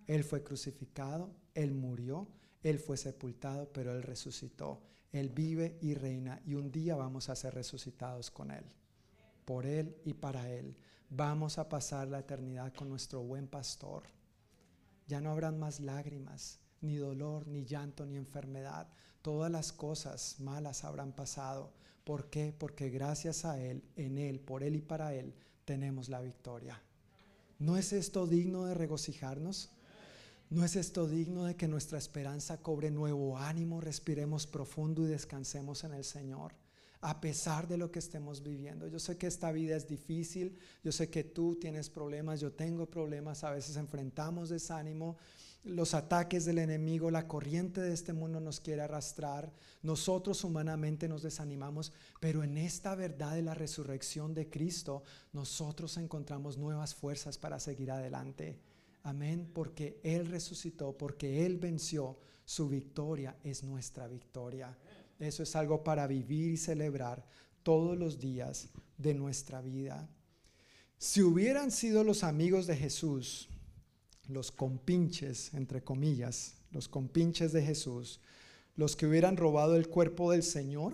Él 0.08 0.24
fue 0.24 0.44
crucificado, 0.44 1.30
Él 1.54 1.76
murió, 1.76 2.28
Él 2.64 2.80
fue 2.80 2.98
sepultado, 2.98 3.72
pero 3.72 3.92
Él 3.92 4.02
resucitó. 4.02 4.82
Él 5.12 5.30
vive 5.30 5.78
y 5.80 5.94
reina 5.94 6.42
y 6.44 6.56
un 6.56 6.72
día 6.72 6.96
vamos 6.96 7.30
a 7.30 7.36
ser 7.36 7.54
resucitados 7.54 8.32
con 8.32 8.50
Él. 8.50 8.66
Por 9.46 9.68
Él 9.68 9.96
y 10.04 10.16
para 10.16 10.50
Él. 10.50 10.76
Vamos 11.12 11.60
a 11.60 11.70
pasar 11.70 12.08
la 12.08 12.20
eternidad 12.20 12.74
con 12.74 12.90
nuestro 12.90 13.22
buen 13.22 13.48
pastor. 13.48 14.06
Ya 15.06 15.22
no 15.22 15.30
habrán 15.30 15.60
más 15.60 15.80
lágrimas, 15.80 16.60
ni 16.82 16.96
dolor, 16.96 17.48
ni 17.48 17.64
llanto, 17.64 18.08
ni 18.08 18.18
enfermedad. 18.18 18.90
Todas 19.22 19.52
las 19.52 19.72
cosas 19.72 20.40
malas 20.40 20.84
habrán 20.84 21.14
pasado. 21.14 21.74
¿Por 22.08 22.30
qué? 22.30 22.54
Porque 22.58 22.90
gracias 22.90 23.44
a 23.44 23.62
Él, 23.62 23.84
en 23.98 24.18
Él, 24.18 24.40
por 24.40 24.64
Él 24.64 24.78
y 24.78 24.82
para 24.82 25.14
Él, 25.14 25.34
tenemos 25.66 26.08
la 26.08 26.22
victoria. 26.22 26.82
¿No 27.60 27.76
es 27.76 27.92
esto 27.92 28.26
digno 28.26 28.64
de 28.64 28.74
regocijarnos? 28.74 29.72
¿No 30.50 30.64
es 30.64 30.78
esto 30.78 31.06
digno 31.06 31.44
de 31.44 31.58
que 31.58 31.68
nuestra 31.68 31.98
esperanza 31.98 32.62
cobre 32.62 32.92
nuevo 32.92 33.38
ánimo, 33.38 33.82
respiremos 33.82 34.48
profundo 34.48 35.04
y 35.04 35.10
descansemos 35.10 35.84
en 35.84 35.96
el 35.96 36.06
Señor? 36.06 36.54
a 37.02 37.22
pesar 37.22 37.68
de 37.68 37.78
lo 37.78 37.92
que 37.92 38.00
estemos 38.00 38.42
viviendo. 38.42 38.88
Yo 38.88 38.98
sé 38.98 39.18
que 39.18 39.28
esta 39.28 39.52
vida 39.52 39.76
es 39.76 39.88
difícil, 39.88 40.58
yo 40.84 40.92
sé 40.92 41.12
que 41.12 41.24
tú 41.24 41.56
tienes 41.56 41.92
problemas, 41.92 42.40
yo 42.40 42.52
tengo 42.52 42.88
problemas, 42.88 43.44
a 43.44 43.52
veces 43.52 43.78
enfrentamos 43.78 44.50
desánimo, 44.50 45.16
los 45.64 45.94
ataques 45.94 46.46
del 46.46 46.60
enemigo, 46.60 47.12
la 47.12 47.28
corriente 47.28 47.82
de 47.82 47.94
este 47.94 48.14
mundo 48.14 48.40
nos 48.40 48.60
quiere 48.60 48.82
arrastrar, 48.82 49.52
nosotros 49.82 50.44
humanamente 50.44 51.08
nos 51.08 51.24
desanimamos, 51.24 51.92
pero 52.20 52.44
en 52.44 52.58
esta 52.58 52.96
verdad 52.96 53.36
de 53.36 53.42
la 53.42 53.54
resurrección 53.54 54.34
de 54.34 54.50
Cristo, 54.50 55.04
nosotros 55.34 55.98
encontramos 55.98 56.58
nuevas 56.58 56.96
fuerzas 56.96 57.38
para 57.38 57.60
seguir 57.60 57.92
adelante. 57.92 58.60
Amén, 59.04 59.50
porque 59.54 60.00
Él 60.04 60.28
resucitó, 60.28 60.98
porque 60.98 61.46
Él 61.46 61.58
venció, 61.58 62.18
su 62.46 62.70
victoria 62.70 63.36
es 63.44 63.64
nuestra 63.64 64.08
victoria. 64.08 64.78
Eso 65.20 65.44
es 65.44 65.56
algo 65.56 65.84
para 65.84 66.08
vivir 66.08 66.52
y 66.52 66.58
celebrar 66.58 67.26
todos 67.64 67.98
los 67.98 68.20
días 68.20 68.70
de 68.98 69.14
nuestra 69.14 69.62
vida. 69.62 70.10
Si 70.98 71.22
hubieran 71.22 71.72
sido 71.72 72.04
los 72.04 72.24
amigos 72.24 72.68
de 72.68 72.76
Jesús, 72.76 73.50
los 74.28 74.52
compinches, 74.52 75.54
entre 75.54 75.84
comillas, 75.84 76.56
los 76.72 76.88
compinches 76.88 77.52
de 77.54 77.64
Jesús, 77.64 78.20
los 78.76 78.96
que 78.96 79.08
hubieran 79.08 79.38
robado 79.38 79.76
el 79.76 79.88
cuerpo 79.90 80.32
del 80.32 80.44
Señor, 80.44 80.94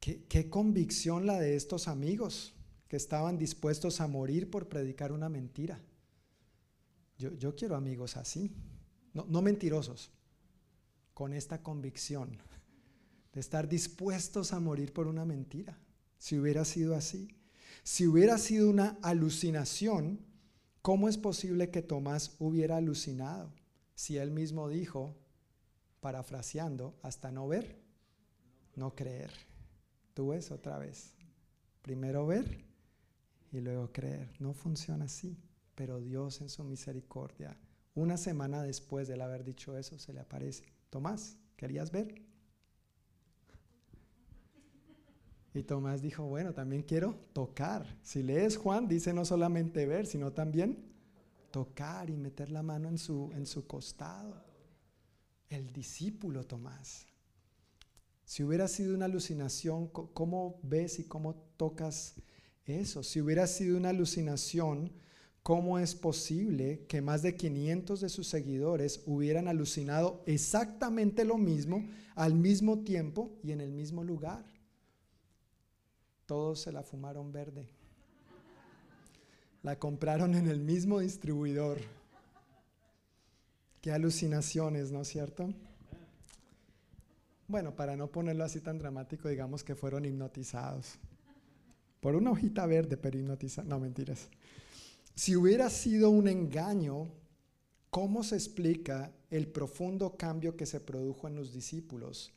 qué, 0.00 0.48
convicción 0.48 1.26
la 1.26 1.38
de 1.38 1.56
estos 1.56 1.88
amigos 1.88 2.54
que 2.88 2.96
estaban 2.96 3.38
dispuestos 3.38 4.00
a 4.00 4.06
morir 4.06 4.50
por 4.50 4.68
predicar 4.68 5.12
una 5.12 5.28
mentira. 5.28 5.80
Yo, 7.18 7.54
quiero 7.54 7.76
amigos 7.76 8.16
así, 8.16 8.50
no 9.12 9.42
mentirosos, 9.42 10.10
con 11.12 11.34
esta 11.34 11.62
convicción 11.62 12.38
de 13.32 13.40
estar 13.40 13.68
dispuestos 13.68 14.52
a 14.52 14.60
morir 14.60 14.92
por 14.92 15.06
una 15.06 15.24
mentira, 15.24 15.78
si 16.18 16.38
hubiera 16.38 16.64
sido 16.64 16.94
así. 16.94 17.28
Si 17.82 18.06
hubiera 18.06 18.38
sido 18.38 18.68
una 18.68 18.98
alucinación, 19.02 20.20
¿cómo 20.82 21.08
es 21.08 21.18
posible 21.18 21.70
que 21.70 21.82
Tomás 21.82 22.36
hubiera 22.38 22.76
alucinado? 22.76 23.52
Si 23.94 24.16
él 24.16 24.30
mismo 24.30 24.68
dijo, 24.68 25.16
parafraseando, 26.00 26.98
hasta 27.02 27.30
no 27.30 27.46
ver, 27.46 27.80
no 28.74 28.94
creer. 28.94 29.30
Tú 30.14 30.28
ves 30.28 30.50
otra 30.50 30.78
vez. 30.78 31.14
Primero 31.82 32.26
ver 32.26 32.64
y 33.52 33.60
luego 33.60 33.92
creer. 33.92 34.32
No 34.38 34.52
funciona 34.54 35.06
así, 35.06 35.36
pero 35.74 36.00
Dios 36.00 36.40
en 36.40 36.48
su 36.48 36.64
misericordia, 36.64 37.58
una 37.94 38.16
semana 38.16 38.62
después 38.62 39.08
de 39.08 39.22
haber 39.22 39.44
dicho 39.44 39.76
eso, 39.76 39.98
se 39.98 40.12
le 40.12 40.20
aparece. 40.20 40.64
Tomás, 40.90 41.36
¿querías 41.56 41.90
ver? 41.90 42.22
Y 45.52 45.62
Tomás 45.64 46.00
dijo, 46.00 46.24
bueno, 46.24 46.52
también 46.52 46.82
quiero 46.82 47.16
tocar. 47.32 47.84
Si 48.02 48.22
lees 48.22 48.56
Juan, 48.56 48.86
dice 48.86 49.12
no 49.12 49.24
solamente 49.24 49.84
ver, 49.84 50.06
sino 50.06 50.32
también 50.32 50.78
tocar 51.50 52.08
y 52.08 52.16
meter 52.16 52.50
la 52.50 52.62
mano 52.62 52.88
en 52.88 52.98
su, 52.98 53.30
en 53.34 53.46
su 53.46 53.66
costado. 53.66 54.44
El 55.48 55.72
discípulo 55.72 56.46
Tomás. 56.46 57.06
Si 58.24 58.44
hubiera 58.44 58.68
sido 58.68 58.94
una 58.94 59.06
alucinación, 59.06 59.88
¿cómo 59.88 60.60
ves 60.62 61.00
y 61.00 61.04
cómo 61.04 61.34
tocas 61.56 62.14
eso? 62.64 63.02
Si 63.02 63.20
hubiera 63.20 63.48
sido 63.48 63.76
una 63.76 63.88
alucinación, 63.88 64.92
¿cómo 65.42 65.80
es 65.80 65.96
posible 65.96 66.86
que 66.86 67.02
más 67.02 67.22
de 67.22 67.34
500 67.34 68.00
de 68.00 68.08
sus 68.08 68.28
seguidores 68.28 69.02
hubieran 69.04 69.48
alucinado 69.48 70.22
exactamente 70.26 71.24
lo 71.24 71.38
mismo 71.38 71.88
al 72.14 72.34
mismo 72.34 72.84
tiempo 72.84 73.36
y 73.42 73.50
en 73.50 73.60
el 73.60 73.72
mismo 73.72 74.04
lugar? 74.04 74.59
Todos 76.30 76.60
se 76.60 76.70
la 76.70 76.84
fumaron 76.84 77.32
verde. 77.32 77.68
La 79.64 79.80
compraron 79.80 80.36
en 80.36 80.46
el 80.46 80.60
mismo 80.60 81.00
distribuidor. 81.00 81.78
Qué 83.80 83.90
alucinaciones, 83.90 84.92
¿no 84.92 85.00
es 85.00 85.08
cierto? 85.08 85.52
Bueno, 87.48 87.74
para 87.74 87.96
no 87.96 88.12
ponerlo 88.12 88.44
así 88.44 88.60
tan 88.60 88.78
dramático, 88.78 89.28
digamos 89.28 89.64
que 89.64 89.74
fueron 89.74 90.04
hipnotizados. 90.04 91.00
Por 91.98 92.14
una 92.14 92.30
hojita 92.30 92.64
verde, 92.64 92.96
pero 92.96 93.18
hipnotizados. 93.18 93.68
No, 93.68 93.80
mentiras. 93.80 94.28
Si 95.16 95.34
hubiera 95.34 95.68
sido 95.68 96.10
un 96.10 96.28
engaño, 96.28 97.08
¿cómo 97.90 98.22
se 98.22 98.36
explica 98.36 99.10
el 99.30 99.48
profundo 99.48 100.16
cambio 100.16 100.56
que 100.56 100.66
se 100.66 100.78
produjo 100.78 101.26
en 101.26 101.34
los 101.34 101.52
discípulos, 101.52 102.32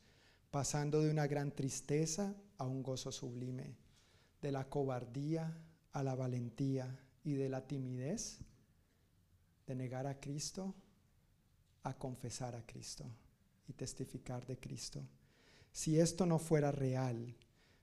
pasando 0.50 1.00
de 1.00 1.12
una 1.12 1.28
gran 1.28 1.52
tristeza 1.52 2.34
a 2.58 2.64
un 2.64 2.82
gozo 2.82 3.12
sublime, 3.12 3.83
de 4.44 4.52
la 4.52 4.68
cobardía 4.68 5.56
a 5.92 6.02
la 6.02 6.14
valentía 6.14 7.00
y 7.24 7.32
de 7.32 7.48
la 7.48 7.66
timidez 7.66 8.40
de 9.66 9.74
negar 9.74 10.06
a 10.06 10.20
Cristo 10.20 10.74
a 11.82 11.96
confesar 11.96 12.54
a 12.54 12.66
Cristo 12.66 13.06
y 13.66 13.72
testificar 13.72 14.44
de 14.44 14.58
Cristo. 14.58 15.02
Si 15.72 15.98
esto 15.98 16.26
no 16.26 16.38
fuera 16.38 16.70
real, 16.70 17.34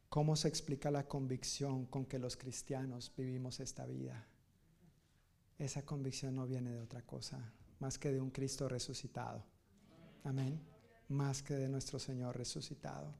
¿cómo 0.08 0.36
se 0.36 0.50
explica 0.50 0.92
la 0.92 1.08
convicción 1.08 1.88
con 1.88 2.06
que 2.06 2.20
los 2.20 2.38
cristianos 2.38 3.12
vivimos 3.18 3.60
esta 3.60 3.88
vida? 3.88 4.28
Esa 5.58 5.84
convicción 5.84 6.36
no 6.36 6.46
viene 6.46 6.70
de 6.70 6.82
otra 6.82 7.02
cosa 7.02 7.40
más 7.80 7.98
que 7.98 8.12
de 8.12 8.22
un 8.22 8.30
Cristo 8.30 8.70
resucitado. 8.70 9.44
Amén. 10.26 10.62
Más 11.10 11.42
que 11.42 11.56
de 11.56 11.68
nuestro 11.68 11.98
Señor 11.98 12.38
resucitado. 12.38 13.16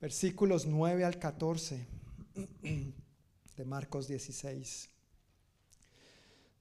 Versículos 0.00 0.66
9 0.66 1.04
al 1.04 1.20
14 1.20 2.05
de 3.56 3.64
Marcos 3.64 4.08
16. 4.08 4.90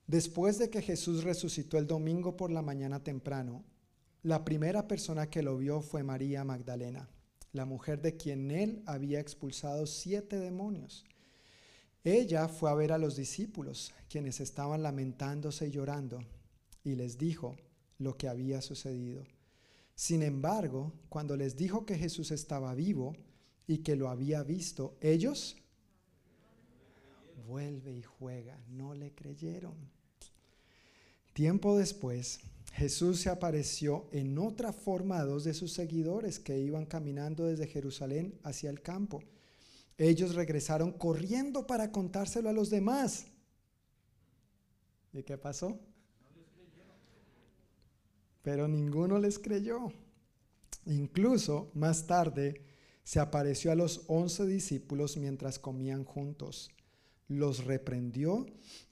Después 0.07 0.59
de 0.59 0.69
que 0.69 0.81
Jesús 0.81 1.23
resucitó 1.23 1.77
el 1.77 1.87
domingo 1.87 2.37
por 2.37 2.51
la 2.51 2.61
mañana 2.61 3.03
temprano, 3.03 3.63
la 4.23 4.45
primera 4.45 4.87
persona 4.87 5.29
que 5.29 5.43
lo 5.43 5.57
vio 5.57 5.81
fue 5.81 6.03
María 6.03 6.43
Magdalena, 6.43 7.09
la 7.51 7.65
mujer 7.65 8.01
de 8.01 8.15
quien 8.15 8.51
él 8.51 8.83
había 8.85 9.19
expulsado 9.19 9.85
siete 9.87 10.39
demonios. 10.39 11.05
Ella 12.03 12.47
fue 12.47 12.69
a 12.69 12.75
ver 12.75 12.91
a 12.91 12.99
los 12.99 13.15
discípulos, 13.15 13.93
quienes 14.09 14.39
estaban 14.39 14.83
lamentándose 14.83 15.67
y 15.67 15.71
llorando, 15.71 16.19
y 16.83 16.95
les 16.95 17.17
dijo 17.17 17.55
lo 17.97 18.15
que 18.15 18.27
había 18.27 18.61
sucedido. 18.61 19.23
Sin 19.95 20.21
embargo, 20.21 20.93
cuando 21.09 21.35
les 21.35 21.55
dijo 21.55 21.85
que 21.85 21.97
Jesús 21.97 22.31
estaba 22.31 22.75
vivo 22.75 23.15
y 23.65 23.79
que 23.79 23.95
lo 23.95 24.09
había 24.09 24.43
visto, 24.43 24.97
ellos 25.01 25.55
vuelve 27.47 27.93
y 27.93 28.03
juega, 28.03 28.59
no 28.69 28.93
le 28.93 29.13
creyeron. 29.13 29.75
Tiempo 31.33 31.77
después, 31.77 32.39
Jesús 32.73 33.21
se 33.21 33.29
apareció 33.29 34.07
en 34.11 34.37
otra 34.37 34.73
forma 34.73 35.19
a 35.19 35.25
dos 35.25 35.43
de 35.43 35.53
sus 35.53 35.71
seguidores 35.73 36.39
que 36.39 36.59
iban 36.59 36.85
caminando 36.85 37.45
desde 37.45 37.67
Jerusalén 37.67 38.39
hacia 38.43 38.69
el 38.69 38.81
campo. 38.81 39.21
Ellos 39.97 40.35
regresaron 40.35 40.91
corriendo 40.91 41.65
para 41.67 41.91
contárselo 41.91 42.49
a 42.49 42.53
los 42.53 42.69
demás. 42.69 43.27
¿Y 45.13 45.23
qué 45.23 45.37
pasó? 45.37 45.79
Pero 48.41 48.67
ninguno 48.67 49.17
les 49.19 49.39
creyó. 49.39 49.91
Incluso 50.85 51.71
más 51.73 52.05
tarde 52.05 52.61
se 53.03 53.19
apareció 53.19 53.71
a 53.71 53.75
los 53.75 54.03
once 54.07 54.45
discípulos 54.45 55.15
mientras 55.15 55.59
comían 55.59 56.03
juntos. 56.03 56.69
Los 57.27 57.65
reprendió 57.65 58.45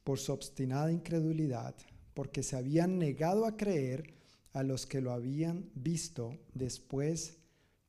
por 0.04 0.20
su 0.20 0.34
obstinada 0.34 0.92
incredulidad, 0.92 1.76
porque 2.14 2.44
se 2.44 2.56
habían 2.56 2.98
negado 2.98 3.46
a 3.46 3.58
creer 3.58 4.14
a 4.54 4.64
los 4.64 4.86
que 4.86 5.02
lo 5.02 5.12
habían 5.12 5.70
visto 5.76 6.38
después 6.54 7.38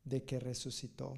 de 0.05 0.25
que 0.25 0.41
resucitó. 0.41 1.15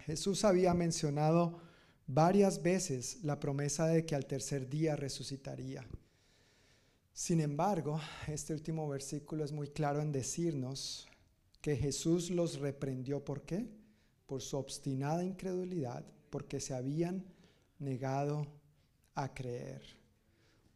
Jesús 0.00 0.44
había 0.44 0.74
mencionado 0.74 1.60
varias 2.06 2.62
veces 2.62 3.22
la 3.24 3.40
promesa 3.40 3.86
de 3.86 4.04
que 4.04 4.14
al 4.14 4.26
tercer 4.26 4.68
día 4.68 4.96
resucitaría. 4.96 5.86
Sin 7.12 7.40
embargo, 7.40 8.00
este 8.26 8.52
último 8.52 8.88
versículo 8.88 9.44
es 9.44 9.52
muy 9.52 9.68
claro 9.68 10.02
en 10.02 10.12
decirnos 10.12 11.08
que 11.60 11.76
Jesús 11.76 12.30
los 12.30 12.58
reprendió. 12.58 13.24
¿Por 13.24 13.42
qué? 13.42 13.68
Por 14.26 14.42
su 14.42 14.56
obstinada 14.56 15.24
incredulidad, 15.24 16.04
porque 16.30 16.60
se 16.60 16.74
habían 16.74 17.24
negado 17.84 18.46
a 19.14 19.32
creer. 19.32 19.82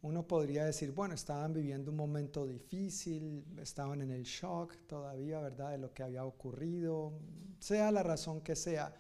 Uno 0.03 0.27
podría 0.27 0.65
decir, 0.65 0.93
bueno, 0.93 1.15
estaban 1.15 1.53
viviendo 1.53 1.91
un 1.91 1.97
momento 1.97 2.47
difícil, 2.47 3.45
estaban 3.61 4.01
en 4.03 4.13
el 4.13 4.23
shock 4.23 4.77
todavía, 4.87 5.41
¿verdad?, 5.41 5.73
de 5.73 5.79
lo 5.79 5.93
que 5.93 6.05
había 6.05 6.25
ocurrido, 6.25 7.19
sea 7.59 7.91
la 7.91 8.05
razón 8.05 8.41
que 8.41 8.55
sea, 8.55 8.95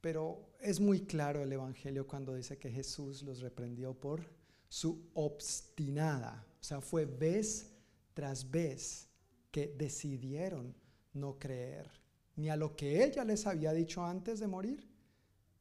pero 0.00 0.50
es 0.60 0.80
muy 0.80 1.02
claro 1.02 1.42
el 1.42 1.52
Evangelio 1.52 2.06
cuando 2.06 2.34
dice 2.34 2.58
que 2.58 2.70
Jesús 2.70 3.22
los 3.22 3.40
reprendió 3.40 3.94
por 3.94 4.24
su 4.68 5.10
obstinada 5.14 6.46
o 6.60 6.64
sea, 6.64 6.80
fue 6.80 7.06
vez 7.06 7.72
tras 8.12 8.48
vez 8.50 9.08
que 9.50 9.68
decidieron 9.68 10.74
no 11.14 11.38
creer 11.38 11.90
ni 12.36 12.50
a 12.50 12.56
lo 12.56 12.76
que 12.76 13.02
él 13.02 13.12
ya 13.12 13.24
les 13.24 13.46
había 13.46 13.72
dicho 13.72 14.04
antes 14.04 14.40
de 14.40 14.46
morir, 14.46 14.88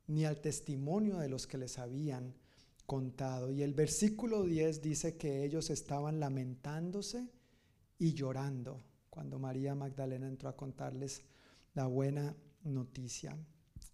ni 0.09 0.25
al 0.25 0.41
testimonio 0.41 1.19
de 1.19 1.29
los 1.29 1.45
que 1.45 1.59
les 1.59 1.77
habían 1.77 2.33
contado. 2.87 3.51
Y 3.51 3.61
el 3.61 3.75
versículo 3.75 4.43
10 4.43 4.81
dice 4.81 5.17
que 5.17 5.45
ellos 5.45 5.69
estaban 5.69 6.19
lamentándose 6.19 7.27
y 7.99 8.13
llorando 8.13 8.83
cuando 9.11 9.37
María 9.37 9.75
Magdalena 9.75 10.27
entró 10.27 10.49
a 10.49 10.57
contarles 10.57 11.21
la 11.75 11.85
buena 11.85 12.35
noticia. 12.63 13.37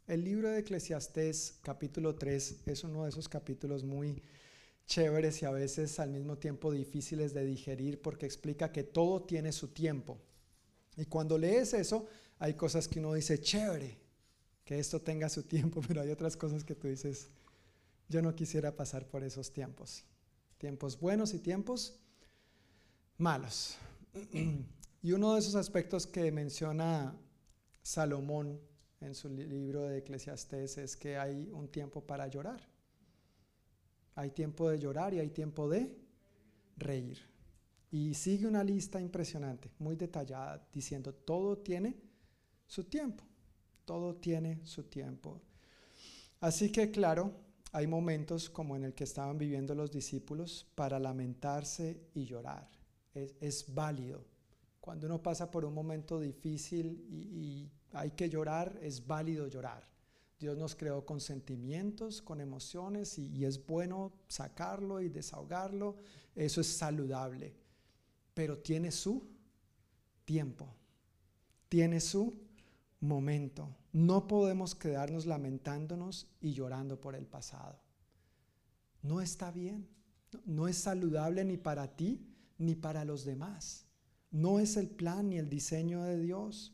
El 0.08 0.24
libro 0.24 0.50
de 0.50 0.60
Eclesiastés 0.60 1.60
capítulo 1.62 2.16
3 2.16 2.62
es 2.66 2.84
uno 2.86 3.04
de 3.04 3.10
esos 3.10 3.28
capítulos 3.28 3.84
muy 3.84 4.24
chéveres 4.86 5.42
y 5.42 5.46
a 5.46 5.52
veces 5.52 6.00
al 6.00 6.12
mismo 6.12 6.38
tiempo 6.38 6.72
difíciles 6.72 7.34
de 7.34 7.46
digerir 7.46 8.02
porque 8.02 8.26
explica 8.26 8.72
que 8.72 8.84
todo 8.84 9.24
tiene 9.24 9.52
su 9.52 9.70
tiempo. 9.70 10.18
Y 10.96 11.06
cuando 11.08 11.38
lees 11.38 11.74
eso, 11.74 12.08
hay 12.40 12.54
cosas 12.54 12.88
que 12.88 13.00
uno 13.00 13.14
dice, 13.14 13.42
chévere, 13.42 14.05
que 14.66 14.80
esto 14.80 15.00
tenga 15.00 15.30
su 15.30 15.44
tiempo, 15.44 15.82
pero 15.88 16.02
hay 16.02 16.10
otras 16.10 16.36
cosas 16.36 16.64
que 16.64 16.76
tú 16.76 16.88
dices, 16.88 17.30
yo 18.10 18.22
no 18.22 18.36
quisiera 18.36 18.76
pasar 18.76 19.08
por 19.08 19.24
esos 19.24 19.52
tiempos. 19.54 20.04
Tiempos 20.58 21.00
buenos 21.00 21.34
y 21.34 21.40
tiempos 21.40 21.98
malos. 23.18 23.78
Y 25.02 25.12
uno 25.12 25.36
de 25.36 25.40
esos 25.40 25.54
aspectos 25.54 26.08
que 26.08 26.32
menciona 26.32 27.16
Salomón 27.84 28.60
en 29.02 29.14
su 29.14 29.30
libro 29.30 29.84
de 29.84 30.00
Eclesiastés 30.00 30.80
es 30.80 30.98
que 30.98 31.16
hay 31.16 31.48
un 31.52 31.68
tiempo 31.68 32.02
para 32.02 32.28
llorar. 32.28 32.68
Hay 34.16 34.32
tiempo 34.32 34.68
de 34.68 34.80
llorar 34.80 35.14
y 35.14 35.20
hay 35.20 35.30
tiempo 35.30 35.70
de 35.70 35.96
reír. 36.76 37.20
Y 37.92 38.16
sigue 38.16 38.48
una 38.48 38.64
lista 38.64 39.00
impresionante, 39.00 39.70
muy 39.78 39.96
detallada, 39.96 40.68
diciendo, 40.74 41.14
todo 41.14 41.60
tiene 41.60 41.96
su 42.66 42.86
tiempo, 42.86 43.24
todo 43.86 44.16
tiene 44.16 44.60
su 44.66 44.84
tiempo. 44.84 45.42
Así 46.40 46.72
que 46.72 46.92
claro, 46.92 47.34
hay 47.72 47.88
momentos 47.88 48.50
como 48.50 48.76
en 48.76 48.84
el 48.86 48.94
que 48.94 49.04
estaban 49.04 49.38
viviendo 49.38 49.76
los 49.76 49.92
discípulos 49.92 50.66
para 50.76 51.00
lamentarse 51.00 52.10
y 52.14 52.26
llorar. 52.26 52.70
Es, 53.14 53.74
válido. 53.74 54.26
Cuando 54.82 55.08
uno 55.08 55.24
pasa 55.24 55.50
por 55.50 55.64
un 55.64 55.74
momento 55.74 56.20
difícil 56.20 57.06
y 57.10 57.70
hay 57.94 58.12
que 58.12 58.30
llorar, 58.30 58.78
es 58.82 59.06
válido 59.06 59.48
llorar. 59.48 59.88
Dios 60.40 60.58
nos 60.58 60.76
creó 60.76 61.06
con 61.06 61.22
sentimientos, 61.22 62.22
con 62.22 62.42
emociones 62.42 63.18
y, 63.18 63.46
es 63.46 63.66
bueno 63.66 64.14
sacarlo 64.28 65.02
y 65.02 65.10
desahogarlo. 65.10 65.96
Eso 66.36 66.62
es 66.62 66.68
saludable. 66.68 67.56
Pero 68.34 68.60
tiene 68.60 68.92
su 68.92 69.28
tiempo, 70.26 70.68
tiene 71.70 72.02
su 72.02 72.38
momento. 73.08 73.76
No 73.94 74.28
podemos 74.28 74.76
quedarnos 74.76 75.26
lamentándonos 75.26 76.28
y 76.42 76.54
llorando 76.54 77.00
por 77.00 77.16
el 77.16 77.26
pasado. 77.26 77.80
No 79.02 79.22
está 79.22 79.52
bien. 79.52 79.88
No 80.46 80.68
es 80.68 80.78
saludable 80.78 81.46
ni 81.46 81.58
para 81.58 81.96
ti 81.96 82.28
ni 82.58 82.76
para 82.76 83.06
los 83.06 83.26
demás. 83.26 83.86
No 84.32 84.60
es 84.60 84.78
el 84.78 84.90
plan 84.90 85.30
ni 85.30 85.38
el 85.38 85.50
diseño 85.50 86.04
de 86.04 86.20
Dios. 86.20 86.74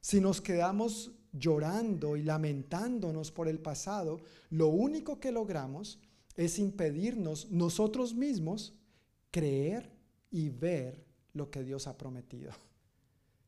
Si 0.00 0.20
nos 0.20 0.40
quedamos 0.40 1.12
llorando 1.32 2.16
y 2.16 2.22
lamentándonos 2.22 3.30
por 3.30 3.48
el 3.48 3.58
pasado, 3.58 4.20
lo 4.50 4.68
único 4.68 5.20
que 5.20 5.32
logramos 5.32 6.00
es 6.36 6.58
impedirnos 6.58 7.50
nosotros 7.50 8.14
mismos 8.14 8.74
creer 9.30 9.90
y 10.30 10.50
ver 10.50 11.04
lo 11.32 11.50
que 11.50 11.62
Dios 11.62 11.86
ha 11.86 11.96
prometido. 11.96 12.52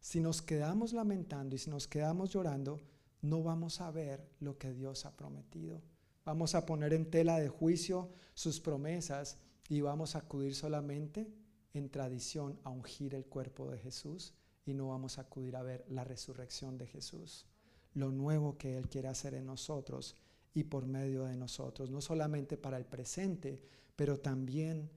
Si 0.01 0.21
nos 0.21 0.41
quedamos 0.41 0.93
lamentando 0.93 1.55
y 1.55 1.59
si 1.59 1.71
nos 1.71 1.87
quedamos 1.87 2.31
llorando, 2.31 2.81
no 3.23 3.43
vamos 3.43 3.81
a 3.81 3.91
ver 3.91 4.27
lo 4.41 4.57
que 4.57 4.73
Dios 4.73 5.05
ha 5.05 5.15
prometido. 5.15 5.83
Vamos 6.25 6.55
a 6.55 6.65
poner 6.65 6.93
en 6.95 7.11
tela 7.11 7.39
de 7.39 7.49
juicio 7.49 8.09
sus 8.35 8.61
promesas 8.61 9.39
y 9.69 9.83
vamos 9.83 10.15
a 10.15 10.21
acudir 10.21 10.55
solamente 10.55 11.31
en 11.75 11.91
tradición 11.91 12.59
a 12.65 12.71
ungir 12.71 13.15
el 13.15 13.27
cuerpo 13.27 13.71
de 13.71 13.79
Jesús 13.79 14.35
y 14.65 14.75
no 14.75 14.89
vamos 14.89 15.19
a 15.19 15.23
acudir 15.23 15.57
a 15.57 15.63
ver 15.63 15.85
la 15.89 16.05
resurrección 16.05 16.79
de 16.79 16.87
Jesús, 16.87 17.47
lo 17.95 18.11
nuevo 18.11 18.57
que 18.57 18.79
Él 18.79 18.89
quiere 18.89 19.09
hacer 19.09 19.35
en 19.35 19.47
nosotros 19.47 20.17
y 20.55 20.65
por 20.65 20.87
medio 20.87 21.25
de 21.25 21.37
nosotros, 21.37 21.91
no 21.91 22.01
solamente 22.01 22.57
para 22.57 22.77
el 22.77 22.87
presente, 22.87 23.61
pero 23.97 24.19
también 24.19 24.91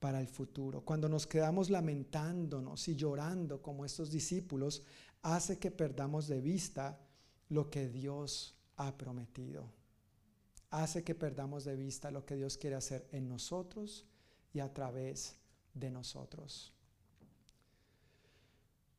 para 0.00 0.20
el 0.20 0.26
futuro. 0.26 0.80
Cuando 0.80 1.08
nos 1.08 1.26
quedamos 1.26 1.70
lamentándonos 1.70 2.88
y 2.88 2.96
llorando 2.96 3.62
como 3.62 3.84
estos 3.84 4.10
discípulos, 4.10 4.82
hace 5.22 5.58
que 5.58 5.70
perdamos 5.70 6.26
de 6.26 6.40
vista 6.40 6.98
lo 7.50 7.70
que 7.70 7.88
Dios 7.88 8.56
ha 8.76 8.96
prometido. 8.96 9.70
Hace 10.70 11.04
que 11.04 11.14
perdamos 11.14 11.64
de 11.64 11.76
vista 11.76 12.10
lo 12.10 12.24
que 12.24 12.36
Dios 12.36 12.56
quiere 12.56 12.76
hacer 12.76 13.06
en 13.12 13.28
nosotros 13.28 14.06
y 14.52 14.60
a 14.60 14.72
través 14.72 15.36
de 15.74 15.90
nosotros. 15.90 16.72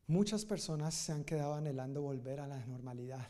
Muchas 0.06 0.44
personas 0.44 0.94
se 0.94 1.12
han 1.12 1.24
quedado 1.24 1.54
anhelando 1.54 2.02
volver 2.02 2.40
a 2.40 2.46
la 2.46 2.64
normalidad. 2.66 3.26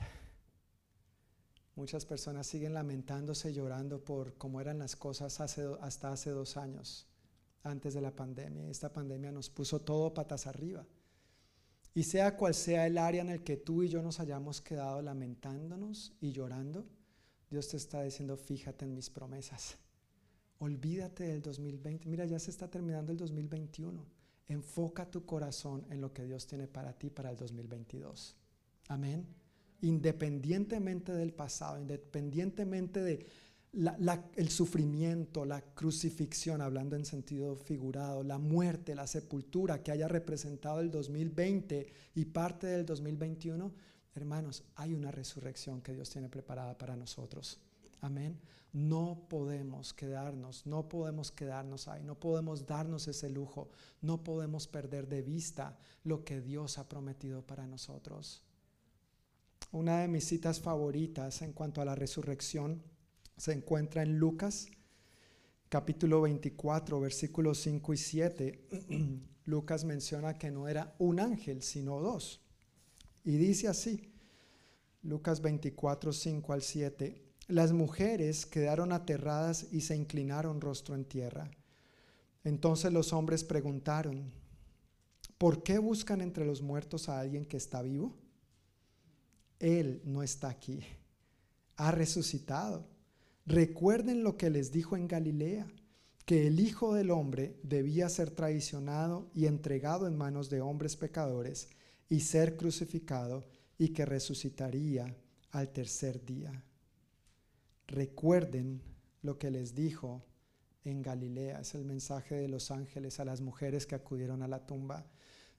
Muchas 1.74 2.04
personas 2.04 2.46
siguen 2.46 2.74
lamentándose 2.74 3.50
y 3.50 3.54
llorando 3.54 4.04
por 4.04 4.34
cómo 4.34 4.60
eran 4.60 4.78
las 4.78 4.94
cosas 4.94 5.40
hasta 5.40 6.12
hace 6.12 6.30
dos 6.30 6.56
años, 6.56 7.06
antes 7.62 7.94
de 7.94 8.00
la 8.00 8.14
pandemia. 8.14 8.68
Esta 8.68 8.92
pandemia 8.92 9.32
nos 9.32 9.50
puso 9.50 9.80
todo 9.80 10.12
patas 10.12 10.46
arriba. 10.46 10.86
Y 11.94 12.04
sea 12.04 12.36
cual 12.36 12.54
sea 12.54 12.86
el 12.86 12.98
área 12.98 13.22
en 13.22 13.30
el 13.30 13.44
que 13.44 13.56
tú 13.56 13.82
y 13.82 13.88
yo 13.88 14.02
nos 14.02 14.20
hayamos 14.20 14.60
quedado 14.60 15.02
lamentándonos 15.02 16.14
y 16.20 16.32
llorando, 16.32 16.86
Dios 17.50 17.68
te 17.68 17.76
está 17.76 18.02
diciendo, 18.02 18.36
fíjate 18.36 18.86
en 18.86 18.94
mis 18.94 19.10
promesas. 19.10 19.76
Olvídate 20.58 21.24
del 21.24 21.42
2020. 21.42 22.08
Mira, 22.08 22.24
ya 22.24 22.38
se 22.38 22.50
está 22.50 22.70
terminando 22.70 23.12
el 23.12 23.18
2021. 23.18 24.06
Enfoca 24.48 25.10
tu 25.10 25.26
corazón 25.26 25.84
en 25.90 26.00
lo 26.00 26.12
que 26.12 26.24
Dios 26.24 26.46
tiene 26.46 26.66
para 26.66 26.92
ti 26.94 27.10
para 27.10 27.30
el 27.30 27.36
2022. 27.36 28.36
Amén 28.88 29.26
independientemente 29.82 31.12
del 31.12 31.34
pasado, 31.34 31.78
independientemente 31.78 33.02
de 33.02 33.26
el 33.72 34.48
sufrimiento, 34.50 35.46
la 35.46 35.62
crucifixión, 35.62 36.60
hablando 36.60 36.94
en 36.94 37.06
sentido 37.06 37.56
figurado, 37.56 38.22
la 38.22 38.38
muerte, 38.38 38.94
la 38.94 39.06
sepultura 39.06 39.82
que 39.82 39.90
haya 39.90 40.08
representado 40.08 40.80
el 40.80 40.90
2020 40.90 41.86
y 42.14 42.24
parte 42.26 42.66
del 42.66 42.84
2021, 42.84 43.72
hermanos, 44.14 44.64
hay 44.74 44.92
una 44.92 45.10
resurrección 45.10 45.80
que 45.80 45.94
Dios 45.94 46.10
tiene 46.10 46.28
preparada 46.28 46.76
para 46.76 46.96
nosotros. 46.96 47.60
Amén. 48.02 48.38
No 48.74 49.26
podemos 49.28 49.94
quedarnos, 49.94 50.66
no 50.66 50.88
podemos 50.88 51.30
quedarnos 51.30 51.88
ahí, 51.88 52.02
no 52.02 52.18
podemos 52.18 52.66
darnos 52.66 53.06
ese 53.08 53.30
lujo, 53.30 53.70
no 54.00 54.22
podemos 54.22 54.66
perder 54.66 55.08
de 55.08 55.22
vista 55.22 55.78
lo 56.04 56.24
que 56.24 56.40
Dios 56.40 56.78
ha 56.78 56.88
prometido 56.88 57.46
para 57.46 57.66
nosotros. 57.66 58.42
Una 59.70 60.00
de 60.00 60.08
mis 60.08 60.24
citas 60.24 60.60
favoritas 60.60 61.40
en 61.40 61.52
cuanto 61.52 61.80
a 61.80 61.84
la 61.84 61.94
resurrección 61.94 62.82
se 63.42 63.50
encuentra 63.50 64.04
en 64.04 64.18
Lucas 64.18 64.68
capítulo 65.68 66.20
24, 66.20 67.00
versículos 67.00 67.58
5 67.58 67.92
y 67.92 67.96
7. 67.96 68.68
Lucas 69.46 69.84
menciona 69.84 70.38
que 70.38 70.52
no 70.52 70.68
era 70.68 70.94
un 71.00 71.18
ángel, 71.18 71.60
sino 71.64 71.98
dos. 71.98 72.40
Y 73.24 73.32
dice 73.38 73.66
así, 73.66 74.12
Lucas 75.02 75.40
24, 75.40 76.12
5 76.12 76.52
al 76.52 76.62
7, 76.62 77.20
las 77.48 77.72
mujeres 77.72 78.46
quedaron 78.46 78.92
aterradas 78.92 79.66
y 79.72 79.80
se 79.80 79.96
inclinaron 79.96 80.60
rostro 80.60 80.94
en 80.94 81.04
tierra. 81.04 81.50
Entonces 82.44 82.92
los 82.92 83.12
hombres 83.12 83.42
preguntaron, 83.42 84.32
¿por 85.36 85.64
qué 85.64 85.78
buscan 85.78 86.20
entre 86.20 86.46
los 86.46 86.62
muertos 86.62 87.08
a 87.08 87.18
alguien 87.18 87.44
que 87.44 87.56
está 87.56 87.82
vivo? 87.82 88.16
Él 89.58 90.00
no 90.04 90.22
está 90.22 90.48
aquí. 90.48 90.84
Ha 91.74 91.90
resucitado. 91.90 92.91
Recuerden 93.46 94.22
lo 94.22 94.36
que 94.36 94.50
les 94.50 94.70
dijo 94.70 94.96
en 94.96 95.08
Galilea, 95.08 95.66
que 96.24 96.46
el 96.46 96.60
Hijo 96.60 96.94
del 96.94 97.10
Hombre 97.10 97.58
debía 97.62 98.08
ser 98.08 98.30
traicionado 98.30 99.30
y 99.34 99.46
entregado 99.46 100.06
en 100.06 100.16
manos 100.16 100.48
de 100.50 100.60
hombres 100.60 100.96
pecadores 100.96 101.68
y 102.08 102.20
ser 102.20 102.56
crucificado 102.56 103.44
y 103.78 103.88
que 103.88 104.06
resucitaría 104.06 105.16
al 105.50 105.72
tercer 105.72 106.24
día. 106.24 106.64
Recuerden 107.88 108.80
lo 109.22 109.38
que 109.38 109.50
les 109.50 109.74
dijo 109.74 110.24
en 110.84 111.02
Galilea. 111.02 111.60
Es 111.60 111.74
el 111.74 111.84
mensaje 111.84 112.36
de 112.36 112.48
los 112.48 112.70
ángeles 112.70 113.20
a 113.20 113.24
las 113.24 113.40
mujeres 113.40 113.86
que 113.86 113.94
acudieron 113.94 114.42
a 114.42 114.48
la 114.48 114.66
tumba. 114.66 115.06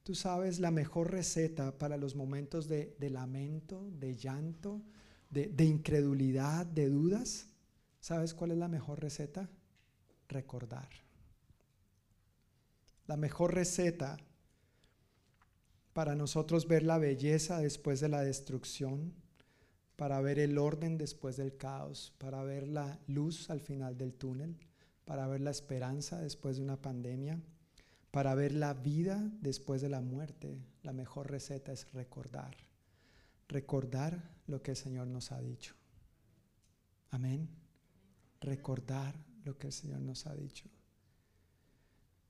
Tú 0.04 0.16
sabes 0.16 0.60
la 0.60 0.72
mejor 0.72 1.12
receta 1.12 1.78
para 1.78 1.98
los 1.98 2.16
momentos 2.16 2.68
de, 2.68 2.96
lamento, 3.00 3.90
de 4.00 4.16
llanto, 4.16 4.82
de, 5.30 5.64
incredulidad, 5.64 6.66
de 6.66 6.90
dudas. 6.90 7.48
¿Sabes 8.04 8.34
cuál 8.34 8.52
es 8.52 8.58
la 8.58 8.68
mejor 8.68 9.00
receta? 9.00 9.50
Recordar. 10.28 10.90
La 13.08 13.16
mejor 13.16 13.54
receta 13.56 14.18
para 15.94 16.16
nosotros 16.16 16.68
ver 16.68 16.84
la 16.84 16.98
belleza 16.98 17.60
después 17.60 18.02
de 18.02 18.10
la 18.10 18.22
destrucción, 18.22 19.14
para 19.96 20.20
ver 20.20 20.38
el 20.38 20.58
orden 20.58 20.98
después 20.98 21.38
del 21.38 21.56
caos, 21.56 22.14
para 22.18 22.44
ver 22.44 22.68
la 22.68 23.00
luz 23.08 23.50
al 23.50 23.62
final 23.62 23.98
del 23.98 24.14
túnel, 24.14 24.58
para 25.06 25.28
ver 25.28 25.40
la 25.40 25.52
esperanza 25.52 26.20
después 26.20 26.58
de 26.58 26.64
una 26.64 26.82
pandemia 26.82 27.40
para 28.12 28.36
ver 28.36 28.52
la 28.52 28.76
vida 28.76 29.28
después 29.42 29.82
de 29.82 29.90
la 29.90 30.00
muerte, 30.00 30.62
la 30.84 30.94
mejor 30.94 31.32
receta 31.32 31.72
es 31.72 31.92
recordar. 31.94 32.56
Recordar 33.48 34.36
lo 34.46 34.62
que 34.62 34.70
el 34.70 34.78
Señor 34.78 35.08
nos 35.08 35.32
ha 35.32 35.42
dicho. 35.42 35.74
Amén. 37.10 37.63
Recordar 38.44 39.16
lo 39.46 39.58
que 39.58 39.68
el 39.68 39.74
Señor 39.74 40.02
nos 40.02 40.28
ha 40.28 40.36
dicho. 40.36 40.70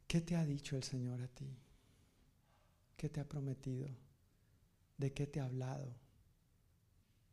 ¿Qué 0.08 0.22
te 0.22 0.36
ha 0.36 0.46
dicho 0.46 0.76
el 0.76 0.84
Señor 0.84 1.20
a 1.22 1.28
ti? 1.28 1.58
¿Qué 2.96 3.10
te 3.10 3.20
ha 3.20 3.28
prometido? 3.28 3.88
¿De 4.96 5.12
qué 5.12 5.26
te 5.26 5.40
ha 5.40 5.46
hablado? 5.46 5.92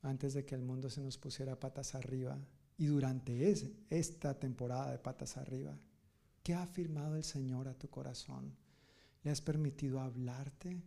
Antes 0.00 0.32
de 0.32 0.46
que 0.46 0.54
el 0.54 0.62
mundo 0.62 0.88
se 0.88 1.02
nos 1.02 1.18
pusiera 1.18 1.60
patas 1.60 1.94
arriba 1.94 2.38
y 2.78 2.86
durante 2.86 3.52
esta 3.90 4.38
temporada 4.38 4.90
de 4.90 4.98
patas 4.98 5.36
arriba. 5.36 5.78
¿Qué 6.42 6.54
ha 6.54 6.62
afirmado 6.62 7.16
el 7.16 7.24
Señor 7.24 7.68
a 7.68 7.78
tu 7.78 7.90
corazón? 7.90 8.56
¿Le 9.22 9.30
has 9.30 9.42
permitido 9.42 10.00
hablarte? 10.00 10.82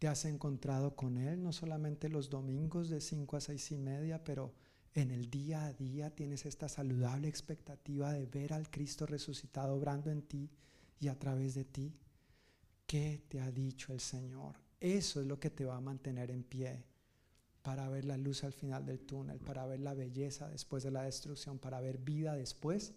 ¿Te 0.00 0.08
has 0.08 0.24
encontrado 0.24 0.96
con 0.96 1.18
Él 1.18 1.40
no 1.40 1.52
solamente 1.52 2.08
los 2.08 2.30
domingos 2.30 2.88
de 2.88 3.00
5 3.00 3.36
a 3.36 3.40
6 3.40 3.70
y 3.70 3.78
media, 3.78 4.24
pero 4.24 4.52
en 5.00 5.12
el 5.12 5.30
día 5.30 5.64
a 5.64 5.72
día 5.72 6.10
tienes 6.10 6.44
esta 6.44 6.68
saludable 6.68 7.28
expectativa 7.28 8.12
de 8.12 8.26
ver 8.26 8.52
al 8.52 8.68
Cristo 8.68 9.06
resucitado 9.06 9.74
obrando 9.74 10.10
en 10.10 10.22
ti 10.22 10.50
y 10.98 11.08
a 11.08 11.18
través 11.18 11.54
de 11.54 11.64
ti? 11.64 11.94
¿Qué 12.86 13.22
te 13.28 13.40
ha 13.40 13.50
dicho 13.52 13.92
el 13.92 14.00
Señor? 14.00 14.56
Eso 14.80 15.20
es 15.20 15.26
lo 15.26 15.38
que 15.38 15.50
te 15.50 15.64
va 15.64 15.76
a 15.76 15.80
mantener 15.80 16.30
en 16.30 16.42
pie 16.42 16.84
para 17.62 17.88
ver 17.88 18.06
la 18.06 18.16
luz 18.16 18.44
al 18.44 18.52
final 18.52 18.86
del 18.86 19.00
túnel, 19.00 19.38
para 19.38 19.66
ver 19.66 19.80
la 19.80 19.94
belleza 19.94 20.48
después 20.48 20.82
de 20.82 20.90
la 20.90 21.02
destrucción, 21.02 21.58
para 21.58 21.80
ver 21.80 21.98
vida 21.98 22.34
después 22.34 22.94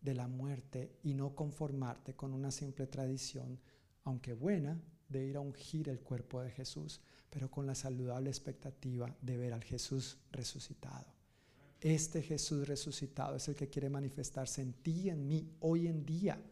de 0.00 0.14
la 0.14 0.28
muerte 0.28 0.98
y 1.02 1.14
no 1.14 1.34
conformarte 1.34 2.14
con 2.14 2.34
una 2.34 2.50
simple 2.50 2.86
tradición, 2.86 3.58
aunque 4.04 4.32
buena, 4.32 4.80
de 5.08 5.24
ir 5.24 5.36
a 5.36 5.40
ungir 5.40 5.88
el 5.88 6.00
cuerpo 6.00 6.42
de 6.42 6.50
Jesús, 6.50 7.00
pero 7.30 7.50
con 7.50 7.66
la 7.66 7.74
saludable 7.74 8.28
expectativa 8.28 9.16
de 9.20 9.36
ver 9.36 9.52
al 9.52 9.64
Jesús 9.64 10.18
resucitado. 10.30 11.15
Este 11.86 12.20
Jesús 12.20 12.66
resucitado 12.66 13.36
es 13.36 13.46
el 13.46 13.54
que 13.54 13.68
quiere 13.68 13.88
manifestarse 13.88 14.60
en 14.60 14.72
ti 14.72 15.08
en 15.08 15.28
mí 15.28 15.54
hoy 15.60 15.86
en 15.86 16.04
día, 16.04 16.42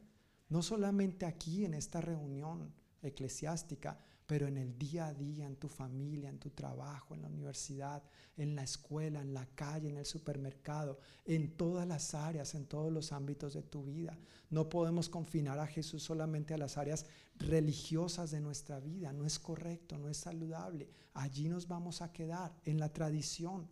no 0.48 0.62
solamente 0.62 1.26
aquí 1.26 1.64
en 1.64 1.74
esta 1.74 2.00
reunión 2.00 2.72
eclesiástica, 3.02 3.98
pero 4.28 4.46
en 4.46 4.56
el 4.56 4.78
día 4.78 5.08
a 5.08 5.12
día, 5.12 5.44
en 5.44 5.56
tu 5.56 5.68
familia, 5.68 6.28
en 6.28 6.38
tu 6.38 6.50
trabajo, 6.50 7.16
en 7.16 7.22
la 7.22 7.26
universidad, 7.26 8.04
en 8.36 8.54
la 8.54 8.62
escuela, 8.62 9.22
en 9.22 9.34
la 9.34 9.44
calle, 9.56 9.88
en 9.88 9.96
el 9.96 10.06
supermercado, 10.06 11.00
en 11.24 11.56
todas 11.56 11.88
las 11.88 12.14
áreas, 12.14 12.54
en 12.54 12.66
todos 12.66 12.92
los 12.92 13.10
ámbitos 13.10 13.54
de 13.54 13.62
tu 13.64 13.82
vida. 13.82 14.16
No 14.50 14.68
podemos 14.68 15.08
confinar 15.08 15.58
a 15.58 15.66
Jesús 15.66 16.04
solamente 16.04 16.54
a 16.54 16.58
las 16.58 16.78
áreas 16.78 17.06
religiosas 17.38 18.30
de 18.30 18.40
nuestra 18.40 18.78
vida. 18.78 19.12
No 19.12 19.26
es 19.26 19.40
correcto, 19.40 19.98
no 19.98 20.08
es 20.08 20.16
saludable. 20.16 20.88
Allí 21.12 21.48
nos 21.48 21.66
vamos 21.66 22.02
a 22.02 22.12
quedar, 22.12 22.54
en 22.64 22.78
la 22.78 22.92
tradición. 22.92 23.68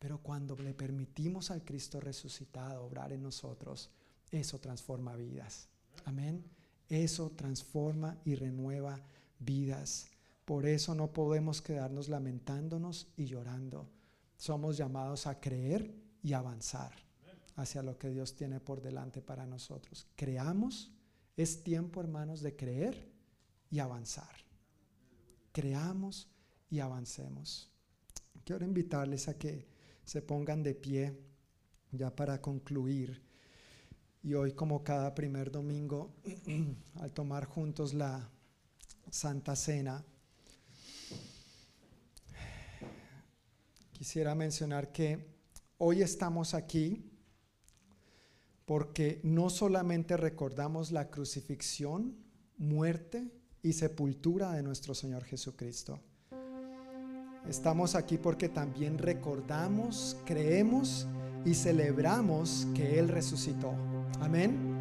Pero 0.00 0.18
cuando 0.18 0.56
le 0.56 0.72
permitimos 0.72 1.50
al 1.50 1.62
Cristo 1.62 2.00
resucitado 2.00 2.84
obrar 2.84 3.12
en 3.12 3.22
nosotros, 3.22 3.90
eso 4.30 4.58
transforma 4.58 5.14
vidas. 5.14 5.68
Amén. 6.06 6.42
Eso 6.88 7.30
transforma 7.36 8.18
y 8.24 8.34
renueva 8.34 8.98
vidas. 9.38 10.08
Por 10.46 10.66
eso 10.66 10.94
no 10.94 11.12
podemos 11.12 11.60
quedarnos 11.60 12.08
lamentándonos 12.08 13.08
y 13.16 13.26
llorando. 13.26 13.88
Somos 14.38 14.78
llamados 14.78 15.26
a 15.26 15.38
creer 15.38 15.94
y 16.22 16.32
avanzar. 16.32 16.92
hacia 17.56 17.82
lo 17.82 17.98
que 17.98 18.08
Dios 18.08 18.36
tiene 18.36 18.58
por 18.58 18.80
delante 18.80 19.20
para 19.20 19.44
nosotros. 19.44 20.06
Creamos, 20.16 20.90
es 21.36 21.62
tiempo 21.62 22.00
hermanos 22.00 22.40
de 22.40 22.56
creer 22.56 23.12
y 23.70 23.80
avanzar. 23.80 24.34
Creamos 25.52 26.26
y 26.70 26.80
avancemos. 26.80 27.70
Quiero 28.44 28.64
invitarles 28.64 29.28
a 29.28 29.36
que 29.36 29.69
se 30.10 30.22
pongan 30.22 30.60
de 30.64 30.74
pie 30.74 31.16
ya 31.92 32.10
para 32.10 32.42
concluir. 32.42 33.22
Y 34.24 34.34
hoy 34.34 34.54
como 34.54 34.82
cada 34.82 35.14
primer 35.14 35.52
domingo, 35.52 36.16
al 36.96 37.12
tomar 37.12 37.44
juntos 37.44 37.94
la 37.94 38.28
Santa 39.08 39.54
Cena, 39.54 40.04
quisiera 43.92 44.34
mencionar 44.34 44.90
que 44.90 45.28
hoy 45.78 46.02
estamos 46.02 46.54
aquí 46.54 47.08
porque 48.64 49.20
no 49.22 49.48
solamente 49.48 50.16
recordamos 50.16 50.90
la 50.90 51.08
crucifixión, 51.08 52.16
muerte 52.58 53.30
y 53.62 53.74
sepultura 53.74 54.54
de 54.54 54.64
nuestro 54.64 54.92
Señor 54.92 55.22
Jesucristo. 55.22 56.00
Estamos 57.48 57.94
aquí 57.94 58.18
porque 58.18 58.48
también 58.48 58.98
recordamos, 58.98 60.16
creemos 60.24 61.06
y 61.44 61.54
celebramos 61.54 62.66
que 62.74 62.98
Él 62.98 63.08
resucitó. 63.08 63.72
Amén. 64.20 64.78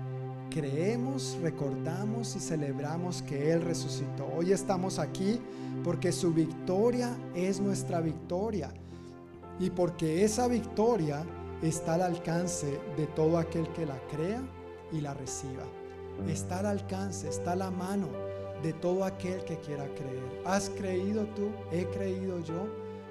Creemos, 0.49 1.37
recordamos 1.41 2.35
y 2.35 2.39
celebramos 2.39 3.21
que 3.21 3.51
Él 3.51 3.61
resucitó. 3.61 4.27
Hoy 4.35 4.51
estamos 4.51 4.99
aquí 4.99 5.39
porque 5.83 6.11
su 6.11 6.33
victoria 6.33 7.15
es 7.33 7.61
nuestra 7.61 8.01
victoria 8.01 8.73
y 9.59 9.69
porque 9.69 10.25
esa 10.25 10.47
victoria 10.47 11.23
está 11.61 11.93
al 11.93 12.01
alcance 12.01 12.79
de 12.97 13.07
todo 13.07 13.37
aquel 13.37 13.67
que 13.69 13.85
la 13.85 13.99
crea 14.11 14.41
y 14.91 15.01
la 15.01 15.13
reciba. 15.13 15.63
Está 16.27 16.59
al 16.59 16.65
alcance, 16.65 17.29
está 17.29 17.53
a 17.53 17.55
la 17.55 17.71
mano 17.71 18.28
de 18.63 18.73
todo 18.73 19.03
aquel 19.03 19.43
que 19.45 19.57
quiera 19.57 19.85
creer. 19.95 20.41
¿Has 20.45 20.69
creído 20.69 21.25
tú? 21.35 21.49
¿He 21.71 21.85
creído 21.85 22.39
yo? 22.41 22.67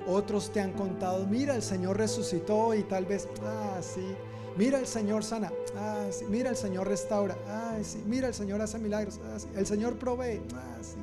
Otros 0.06 0.50
te 0.50 0.60
han 0.60 0.72
contado, 0.72 1.26
mira, 1.26 1.54
el 1.54 1.62
Señor 1.62 1.98
resucitó 1.98 2.74
y 2.74 2.82
tal 2.82 3.04
vez, 3.04 3.28
ah, 3.44 3.78
sí. 3.80 4.14
Mira, 4.56 4.78
el 4.78 4.86
Señor 4.86 5.22
sana, 5.22 5.52
ah, 5.76 6.06
sí. 6.10 6.24
Mira, 6.28 6.50
el 6.50 6.56
Señor 6.56 6.88
restaura, 6.88 7.36
ah, 7.46 7.76
sí. 7.82 8.02
Mira, 8.06 8.28
el 8.28 8.34
Señor 8.34 8.60
hace 8.62 8.78
milagros, 8.78 9.20
ah, 9.24 9.38
sí. 9.38 9.48
El 9.54 9.66
Señor 9.66 9.98
provee, 9.98 10.40
ah, 10.54 10.78
sí. 10.80 10.96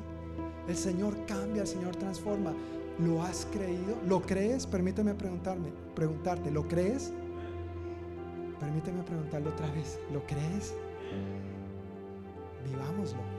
El 0.68 0.76
Señor 0.76 1.14
cambia, 1.26 1.62
el 1.62 1.68
Señor 1.68 1.94
transforma. 1.96 2.52
¿Lo 2.98 3.22
has 3.22 3.46
creído? 3.52 3.96
¿Lo 4.08 4.22
crees? 4.22 4.66
Permíteme 4.66 5.14
preguntarme, 5.14 5.68
preguntarte, 5.94 6.50
¿lo 6.50 6.66
crees? 6.66 7.12
Permíteme 8.58 9.02
preguntarlo 9.02 9.50
otra 9.50 9.70
vez. 9.72 10.00
¿Lo 10.12 10.24
crees? 10.26 10.74
Vivámoslo. 12.64 13.35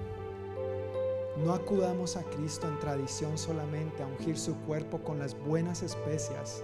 No 1.43 1.53
acudamos 1.53 2.17
a 2.17 2.23
Cristo 2.23 2.67
en 2.67 2.79
tradición 2.79 3.37
solamente 3.37 4.01
a 4.01 4.07
ungir 4.07 4.39
su 4.39 4.55
cuerpo 4.61 5.03
con 5.03 5.19
las 5.19 5.37
buenas 5.39 5.83
especias 5.83 6.63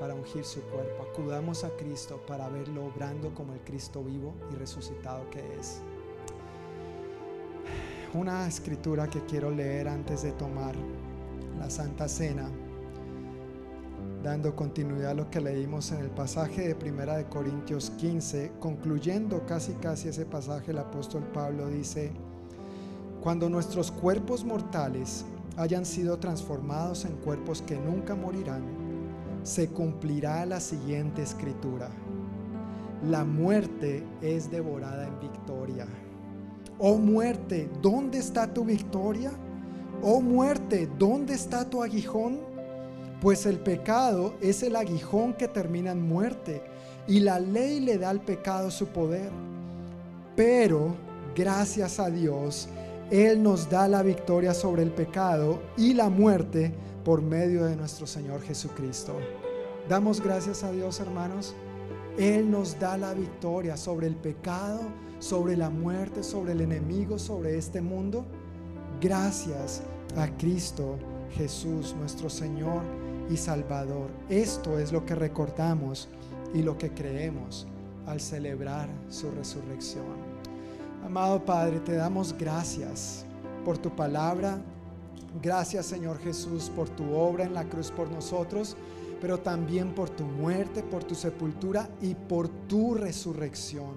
para 0.00 0.14
ungir 0.14 0.44
su 0.44 0.60
cuerpo. 0.62 1.06
Acudamos 1.12 1.62
a 1.62 1.70
Cristo 1.76 2.20
para 2.26 2.48
verlo 2.48 2.86
obrando 2.86 3.32
como 3.32 3.52
el 3.54 3.60
Cristo 3.60 4.02
vivo 4.02 4.34
y 4.52 4.56
resucitado 4.56 5.30
que 5.30 5.56
es. 5.56 5.82
Una 8.12 8.48
escritura 8.48 9.08
que 9.08 9.24
quiero 9.24 9.52
leer 9.52 9.86
antes 9.86 10.22
de 10.22 10.32
tomar 10.32 10.74
la 11.56 11.70
Santa 11.70 12.08
Cena 12.08 12.50
dando 14.22 14.56
continuidad 14.56 15.12
a 15.12 15.14
lo 15.14 15.30
que 15.30 15.40
leímos 15.40 15.92
en 15.92 16.00
el 16.00 16.10
pasaje 16.10 16.66
de 16.66 16.74
Primera 16.74 17.16
de 17.16 17.26
Corintios 17.26 17.90
15, 17.90 18.52
concluyendo 18.58 19.46
casi 19.46 19.74
casi 19.74 20.08
ese 20.08 20.26
pasaje, 20.26 20.72
el 20.72 20.78
apóstol 20.78 21.22
Pablo 21.32 21.68
dice, 21.68 22.12
cuando 23.22 23.48
nuestros 23.48 23.90
cuerpos 23.90 24.44
mortales 24.44 25.24
hayan 25.56 25.84
sido 25.84 26.18
transformados 26.18 27.04
en 27.04 27.16
cuerpos 27.16 27.62
que 27.62 27.76
nunca 27.76 28.14
morirán, 28.14 28.62
se 29.42 29.68
cumplirá 29.68 30.44
la 30.46 30.60
siguiente 30.60 31.22
escritura. 31.22 31.90
La 33.08 33.24
muerte 33.24 34.04
es 34.20 34.50
devorada 34.50 35.06
en 35.06 35.20
victoria. 35.20 35.86
Oh 36.78 36.96
muerte, 36.96 37.68
¿dónde 37.82 38.18
está 38.18 38.52
tu 38.52 38.64
victoria? 38.64 39.32
Oh 40.02 40.20
muerte, 40.20 40.88
¿dónde 40.98 41.34
está 41.34 41.68
tu 41.68 41.82
aguijón? 41.82 42.50
pues 43.20 43.44
el 43.44 43.58
pecado 43.58 44.34
es 44.40 44.62
el 44.62 44.76
aguijón 44.76 45.34
que 45.34 45.46
termina 45.46 45.92
en 45.92 46.02
muerte 46.02 46.62
y 47.06 47.20
la 47.20 47.38
ley 47.38 47.80
le 47.80 47.98
da 47.98 48.10
al 48.10 48.20
pecado 48.20 48.70
su 48.70 48.86
poder. 48.86 49.30
Pero, 50.36 50.94
gracias 51.34 52.00
a 52.00 52.08
Dios, 52.08 52.68
Él 53.10 53.42
nos 53.42 53.68
da 53.68 53.88
la 53.88 54.02
victoria 54.04 54.54
sobre 54.54 54.82
el 54.82 54.92
pecado 54.92 55.60
y 55.76 55.94
la 55.94 56.08
muerte 56.08 56.72
por 57.04 57.22
medio 57.22 57.64
de 57.64 57.74
nuestro 57.74 58.06
Señor 58.06 58.40
Jesucristo. 58.42 59.16
Damos 59.88 60.20
gracias 60.20 60.62
a 60.62 60.70
Dios, 60.70 61.00
hermanos. 61.00 61.54
Él 62.16 62.48
nos 62.48 62.78
da 62.78 62.96
la 62.96 63.12
victoria 63.12 63.76
sobre 63.76 64.06
el 64.06 64.14
pecado, 64.14 64.80
sobre 65.18 65.56
la 65.56 65.70
muerte, 65.70 66.22
sobre 66.22 66.52
el 66.52 66.60
enemigo, 66.60 67.18
sobre 67.18 67.58
este 67.58 67.80
mundo. 67.80 68.24
Gracias 69.00 69.82
a 70.16 70.28
Cristo 70.36 70.96
Jesús, 71.32 71.96
nuestro 71.98 72.30
Señor 72.30 72.82
y 73.28 73.36
Salvador. 73.36 74.10
Esto 74.28 74.78
es 74.78 74.92
lo 74.92 75.04
que 75.04 75.16
recordamos 75.16 76.08
y 76.54 76.62
lo 76.62 76.78
que 76.78 76.90
creemos 76.90 77.66
al 78.06 78.20
celebrar 78.20 78.88
su 79.08 79.32
resurrección. 79.32 80.29
Amado 81.04 81.44
Padre, 81.44 81.80
te 81.80 81.94
damos 81.94 82.34
gracias 82.36 83.24
por 83.64 83.78
tu 83.78 83.90
palabra. 83.90 84.60
Gracias 85.42 85.86
Señor 85.86 86.18
Jesús 86.18 86.70
por 86.74 86.88
tu 86.90 87.14
obra 87.14 87.44
en 87.44 87.54
la 87.54 87.64
cruz 87.64 87.90
por 87.90 88.10
nosotros, 88.10 88.76
pero 89.20 89.38
también 89.38 89.94
por 89.94 90.10
tu 90.10 90.24
muerte, 90.24 90.82
por 90.82 91.02
tu 91.04 91.14
sepultura 91.14 91.88
y 92.00 92.14
por 92.14 92.48
tu 92.48 92.94
resurrección. 92.94 93.94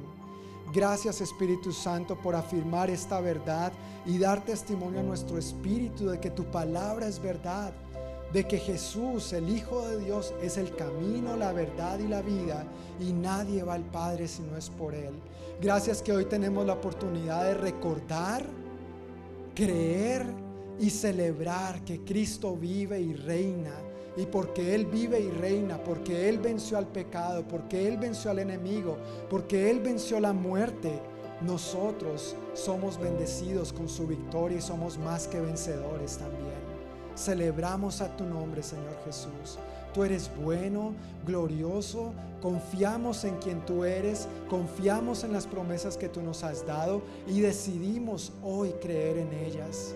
Gracias 0.73 1.21
Espíritu 1.21 1.71
Santo 1.71 2.15
por 2.15 2.35
afirmar 2.35 2.89
esta 2.89 3.19
verdad 3.19 3.73
y 4.05 4.17
dar 4.17 4.43
testimonio 4.43 5.01
a 5.01 5.03
nuestro 5.03 5.37
espíritu 5.37 6.07
de 6.07 6.19
que 6.19 6.31
tu 6.31 6.45
palabra 6.45 7.07
es 7.07 7.21
verdad 7.21 7.73
de 8.33 8.45
que 8.45 8.57
Jesús, 8.57 9.31
el 9.31 9.47
Hijo 9.47 9.87
de 9.87 9.99
Dios, 9.99 10.33
es 10.41 10.57
el 10.57 10.75
camino, 10.75 11.37
la 11.37 11.53
verdad 11.53 11.99
y 11.99 12.07
la 12.07 12.23
vida, 12.23 12.65
y 12.99 13.13
nadie 13.13 13.61
va 13.61 13.75
al 13.75 13.85
Padre 13.85 14.27
si 14.27 14.41
no 14.41 14.57
es 14.57 14.71
por 14.71 14.95
Él. 14.95 15.13
Gracias 15.61 16.01
que 16.01 16.11
hoy 16.11 16.25
tenemos 16.25 16.65
la 16.65 16.73
oportunidad 16.73 17.43
de 17.43 17.53
recordar, 17.53 18.43
creer 19.53 20.25
y 20.79 20.89
celebrar 20.89 21.85
que 21.85 22.03
Cristo 22.03 22.57
vive 22.57 22.99
y 22.99 23.13
reina. 23.13 23.71
Y 24.17 24.25
porque 24.25 24.75
Él 24.75 24.85
vive 24.85 25.19
y 25.19 25.29
reina, 25.29 25.77
porque 25.83 26.27
Él 26.29 26.39
venció 26.39 26.77
al 26.77 26.87
pecado, 26.87 27.47
porque 27.47 27.87
Él 27.87 27.97
venció 27.97 28.31
al 28.31 28.39
enemigo, 28.39 28.97
porque 29.29 29.69
Él 29.69 29.79
venció 29.79 30.19
la 30.19 30.33
muerte, 30.33 30.99
nosotros 31.41 32.35
somos 32.53 32.99
bendecidos 32.99 33.73
con 33.73 33.89
su 33.89 34.07
victoria 34.07 34.57
y 34.57 34.61
somos 34.61 34.97
más 34.97 35.27
que 35.27 35.39
vencedores 35.39 36.17
también. 36.17 36.62
Celebramos 37.15 38.01
a 38.01 38.15
tu 38.15 38.23
nombre, 38.23 38.63
Señor 38.63 38.97
Jesús. 39.05 39.59
Tú 39.93 40.03
eres 40.03 40.31
bueno, 40.43 40.93
glorioso, 41.25 42.13
confiamos 42.41 43.23
en 43.25 43.37
quien 43.37 43.63
tú 43.63 43.83
eres, 43.83 44.27
confiamos 44.49 45.23
en 45.23 45.33
las 45.33 45.45
promesas 45.45 45.97
que 45.97 46.09
tú 46.09 46.21
nos 46.21 46.43
has 46.43 46.65
dado 46.65 47.03
y 47.27 47.41
decidimos 47.41 48.33
hoy 48.43 48.71
creer 48.81 49.19
en 49.19 49.33
ellas. 49.33 49.93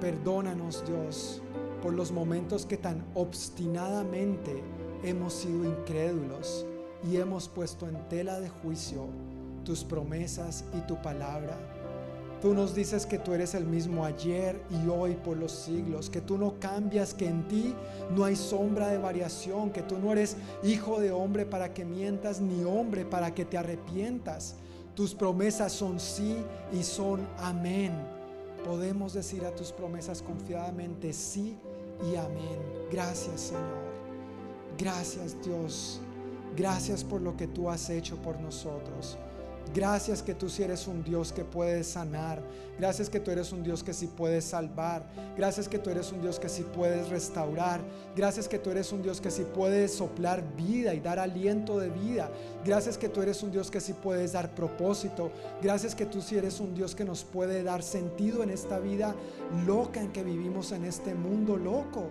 Perdónanos, 0.00 0.84
Dios, 0.86 1.42
por 1.82 1.92
los 1.92 2.12
momentos 2.12 2.64
que 2.64 2.76
tan 2.76 3.04
obstinadamente 3.14 4.62
hemos 5.02 5.32
sido 5.32 5.64
incrédulos 5.64 6.64
y 7.04 7.16
hemos 7.16 7.48
puesto 7.48 7.88
en 7.88 8.08
tela 8.08 8.38
de 8.38 8.48
juicio 8.48 9.06
tus 9.64 9.82
promesas 9.84 10.64
y 10.76 10.80
tu 10.86 11.00
palabra. 11.02 11.58
Tú 12.42 12.54
nos 12.54 12.74
dices 12.74 13.06
que 13.06 13.20
tú 13.20 13.34
eres 13.34 13.54
el 13.54 13.64
mismo 13.64 14.04
ayer 14.04 14.60
y 14.68 14.88
hoy 14.88 15.14
por 15.14 15.36
los 15.36 15.52
siglos, 15.52 16.10
que 16.10 16.20
tú 16.20 16.36
no 16.36 16.58
cambias, 16.58 17.14
que 17.14 17.28
en 17.28 17.46
ti 17.46 17.72
no 18.10 18.24
hay 18.24 18.34
sombra 18.34 18.88
de 18.88 18.98
variación, 18.98 19.70
que 19.70 19.82
tú 19.82 19.96
no 19.96 20.10
eres 20.10 20.36
hijo 20.64 20.98
de 20.98 21.12
hombre 21.12 21.46
para 21.46 21.72
que 21.72 21.84
mientas, 21.84 22.40
ni 22.40 22.64
hombre 22.64 23.04
para 23.04 23.32
que 23.32 23.44
te 23.44 23.56
arrepientas. 23.56 24.56
Tus 24.96 25.14
promesas 25.14 25.72
son 25.72 26.00
sí 26.00 26.36
y 26.72 26.82
son 26.82 27.28
amén. 27.38 27.92
Podemos 28.64 29.12
decir 29.12 29.44
a 29.44 29.54
tus 29.54 29.70
promesas 29.70 30.20
confiadamente 30.20 31.12
sí 31.12 31.56
y 32.12 32.16
amén. 32.16 32.58
Gracias 32.90 33.40
Señor. 33.40 33.92
Gracias 34.76 35.36
Dios. 35.44 36.00
Gracias 36.56 37.04
por 37.04 37.20
lo 37.20 37.36
que 37.36 37.46
tú 37.46 37.70
has 37.70 37.88
hecho 37.88 38.16
por 38.16 38.40
nosotros. 38.40 39.16
Gracias 39.74 40.22
que 40.22 40.34
tú 40.34 40.50
sí 40.50 40.62
eres 40.62 40.86
un 40.86 41.02
Dios 41.02 41.32
que 41.32 41.44
puede 41.44 41.82
sanar. 41.82 42.42
Gracias 42.78 43.08
que 43.08 43.20
tú 43.20 43.30
eres 43.30 43.52
un 43.52 43.62
Dios 43.62 43.82
que 43.82 43.94
sí 43.94 44.06
puedes 44.06 44.44
salvar. 44.44 45.08
Gracias 45.36 45.66
que 45.66 45.78
tú 45.78 45.88
eres 45.88 46.12
un 46.12 46.20
Dios 46.20 46.38
que 46.38 46.48
sí 46.50 46.62
puedes 46.74 47.08
restaurar. 47.08 47.80
Gracias 48.14 48.48
que 48.48 48.58
tú 48.58 48.70
eres 48.70 48.92
un 48.92 49.02
Dios 49.02 49.20
que 49.20 49.30
sí 49.30 49.46
puedes 49.54 49.94
soplar 49.94 50.44
vida 50.56 50.92
y 50.92 51.00
dar 51.00 51.18
aliento 51.18 51.78
de 51.78 51.88
vida. 51.88 52.30
Gracias 52.64 52.98
que 52.98 53.08
tú 53.08 53.22
eres 53.22 53.42
un 53.42 53.50
Dios 53.50 53.70
que 53.70 53.80
sí 53.80 53.94
puedes 53.94 54.32
dar 54.32 54.54
propósito. 54.54 55.30
Gracias 55.62 55.94
que 55.94 56.04
tú 56.04 56.20
sí 56.20 56.36
eres 56.36 56.60
un 56.60 56.74
Dios 56.74 56.94
que 56.94 57.04
nos 57.04 57.24
puede 57.24 57.62
dar 57.62 57.82
sentido 57.82 58.42
en 58.42 58.50
esta 58.50 58.78
vida 58.78 59.14
loca 59.66 60.02
en 60.02 60.12
que 60.12 60.22
vivimos 60.22 60.72
en 60.72 60.84
este 60.84 61.14
mundo 61.14 61.56
loco. 61.56 62.10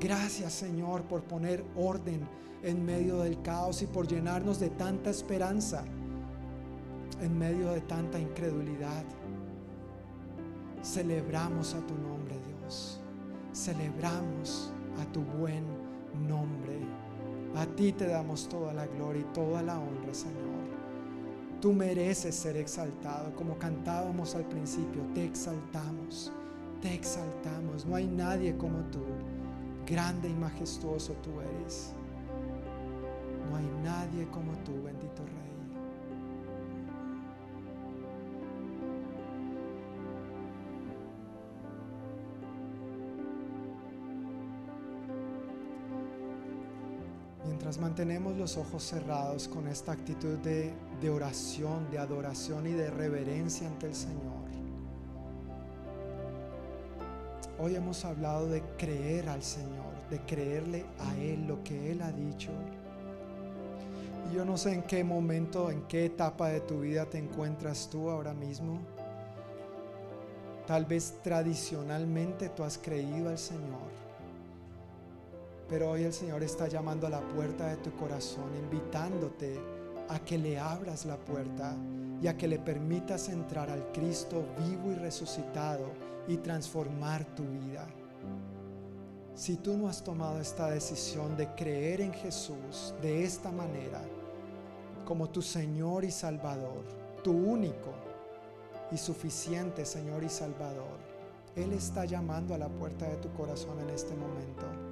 Gracias 0.00 0.54
Señor 0.54 1.02
por 1.02 1.22
poner 1.22 1.62
orden 1.76 2.26
en 2.62 2.84
medio 2.84 3.20
del 3.20 3.40
caos 3.42 3.82
y 3.82 3.86
por 3.86 4.08
llenarnos 4.08 4.58
de 4.58 4.70
tanta 4.70 5.10
esperanza 5.10 5.84
en 7.20 7.38
medio 7.38 7.70
de 7.72 7.80
tanta 7.82 8.18
incredulidad. 8.18 9.04
Celebramos 10.82 11.74
a 11.74 11.80
tu 11.86 11.94
nombre, 11.94 12.38
Dios. 12.46 13.00
Celebramos 13.52 14.72
a 15.00 15.12
tu 15.12 15.22
buen 15.22 15.64
nombre. 16.26 16.78
A 17.56 17.66
ti 17.66 17.92
te 17.92 18.06
damos 18.06 18.48
toda 18.48 18.72
la 18.72 18.86
gloria 18.86 19.22
y 19.22 19.34
toda 19.34 19.62
la 19.62 19.78
honra, 19.78 20.14
Señor. 20.14 20.60
Tú 21.60 21.74
mereces 21.74 22.34
ser 22.34 22.56
exaltado, 22.56 23.34
como 23.34 23.58
cantábamos 23.58 24.34
al 24.34 24.44
principio. 24.46 25.02
Te 25.14 25.24
exaltamos, 25.24 26.32
te 26.80 26.94
exaltamos. 26.94 27.84
No 27.84 27.96
hay 27.96 28.06
nadie 28.06 28.56
como 28.56 28.78
tú. 28.84 29.04
Grande 29.86 30.28
y 30.28 30.34
majestuoso 30.34 31.12
tú 31.22 31.30
eres. 31.40 31.92
No 33.50 33.56
hay 33.56 33.68
nadie 33.82 34.26
como 34.28 34.52
tú, 34.64 34.72
bendito 34.82 35.22
Mientras 47.70 47.88
mantenemos 47.88 48.36
los 48.36 48.56
ojos 48.56 48.82
cerrados 48.82 49.46
con 49.46 49.68
esta 49.68 49.92
actitud 49.92 50.36
de, 50.38 50.72
de, 51.00 51.08
oración, 51.08 51.88
de 51.92 52.00
adoración 52.00 52.66
y 52.66 52.72
de 52.72 52.90
reverencia 52.90 53.68
ante 53.68 53.86
el 53.86 53.94
Señor. 53.94 54.50
Hoy 57.60 57.76
hemos 57.76 58.04
hablado 58.04 58.48
de 58.48 58.60
creer 58.76 59.28
al 59.28 59.44
Señor, 59.44 59.94
de 60.10 60.18
creerle 60.22 60.84
a 60.98 61.16
Él 61.18 61.46
lo 61.46 61.62
que 61.62 61.92
Él 61.92 62.02
ha 62.02 62.10
dicho. 62.10 62.50
Y 64.28 64.34
yo 64.34 64.44
no 64.44 64.56
sé 64.58 64.72
en 64.72 64.82
qué 64.82 65.04
momento, 65.04 65.70
en 65.70 65.82
qué 65.82 66.06
etapa 66.06 66.48
de 66.48 66.62
tu 66.62 66.80
vida 66.80 67.06
te 67.06 67.18
encuentras 67.18 67.88
tú 67.88 68.10
ahora 68.10 68.34
mismo. 68.34 68.80
Tal 70.66 70.86
vez 70.86 71.20
tradicionalmente 71.22 72.48
tú 72.48 72.64
has 72.64 72.78
creído 72.78 73.28
al 73.28 73.38
Señor. 73.38 73.99
Pero 75.70 75.92
hoy 75.92 76.02
el 76.02 76.12
Señor 76.12 76.42
está 76.42 76.66
llamando 76.66 77.06
a 77.06 77.10
la 77.10 77.20
puerta 77.20 77.68
de 77.68 77.76
tu 77.76 77.92
corazón, 77.92 78.52
invitándote 78.56 79.56
a 80.08 80.18
que 80.18 80.36
le 80.36 80.58
abras 80.58 81.06
la 81.06 81.16
puerta 81.16 81.76
y 82.20 82.26
a 82.26 82.36
que 82.36 82.48
le 82.48 82.58
permitas 82.58 83.28
entrar 83.28 83.70
al 83.70 83.92
Cristo 83.92 84.44
vivo 84.58 84.90
y 84.90 84.96
resucitado 84.96 85.92
y 86.26 86.38
transformar 86.38 87.24
tu 87.36 87.44
vida. 87.44 87.86
Si 89.36 89.56
tú 89.58 89.76
no 89.76 89.88
has 89.88 90.02
tomado 90.02 90.40
esta 90.40 90.68
decisión 90.68 91.36
de 91.36 91.46
creer 91.54 92.00
en 92.00 92.12
Jesús 92.14 92.92
de 93.00 93.22
esta 93.22 93.52
manera, 93.52 94.02
como 95.04 95.30
tu 95.30 95.40
Señor 95.40 96.04
y 96.04 96.10
Salvador, 96.10 96.84
tu 97.22 97.30
único 97.30 97.94
y 98.90 98.98
suficiente 98.98 99.86
Señor 99.86 100.24
y 100.24 100.28
Salvador, 100.28 100.98
Él 101.54 101.72
está 101.72 102.06
llamando 102.06 102.54
a 102.54 102.58
la 102.58 102.68
puerta 102.68 103.08
de 103.08 103.16
tu 103.18 103.32
corazón 103.34 103.78
en 103.78 103.90
este 103.90 104.16
momento. 104.16 104.89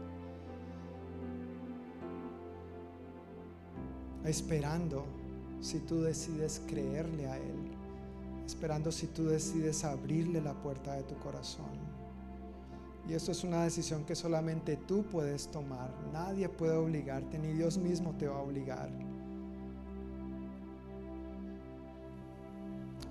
Esperando 4.28 5.06
si 5.58 5.78
tú 5.80 6.02
decides 6.02 6.60
creerle 6.66 7.26
a 7.28 7.38
Él, 7.38 7.72
esperando 8.44 8.92
si 8.92 9.06
tú 9.06 9.24
decides 9.24 9.84
abrirle 9.84 10.42
la 10.42 10.52
puerta 10.52 10.92
de 10.92 11.02
tu 11.04 11.16
corazón. 11.16 11.70
Y 13.08 13.14
esto 13.14 13.32
es 13.32 13.42
una 13.42 13.64
decisión 13.64 14.04
que 14.04 14.14
solamente 14.14 14.76
tú 14.76 15.02
puedes 15.04 15.48
tomar. 15.50 15.90
Nadie 16.12 16.50
puede 16.50 16.76
obligarte, 16.76 17.38
ni 17.38 17.54
Dios 17.54 17.78
mismo 17.78 18.12
te 18.18 18.28
va 18.28 18.36
a 18.36 18.42
obligar. 18.42 18.90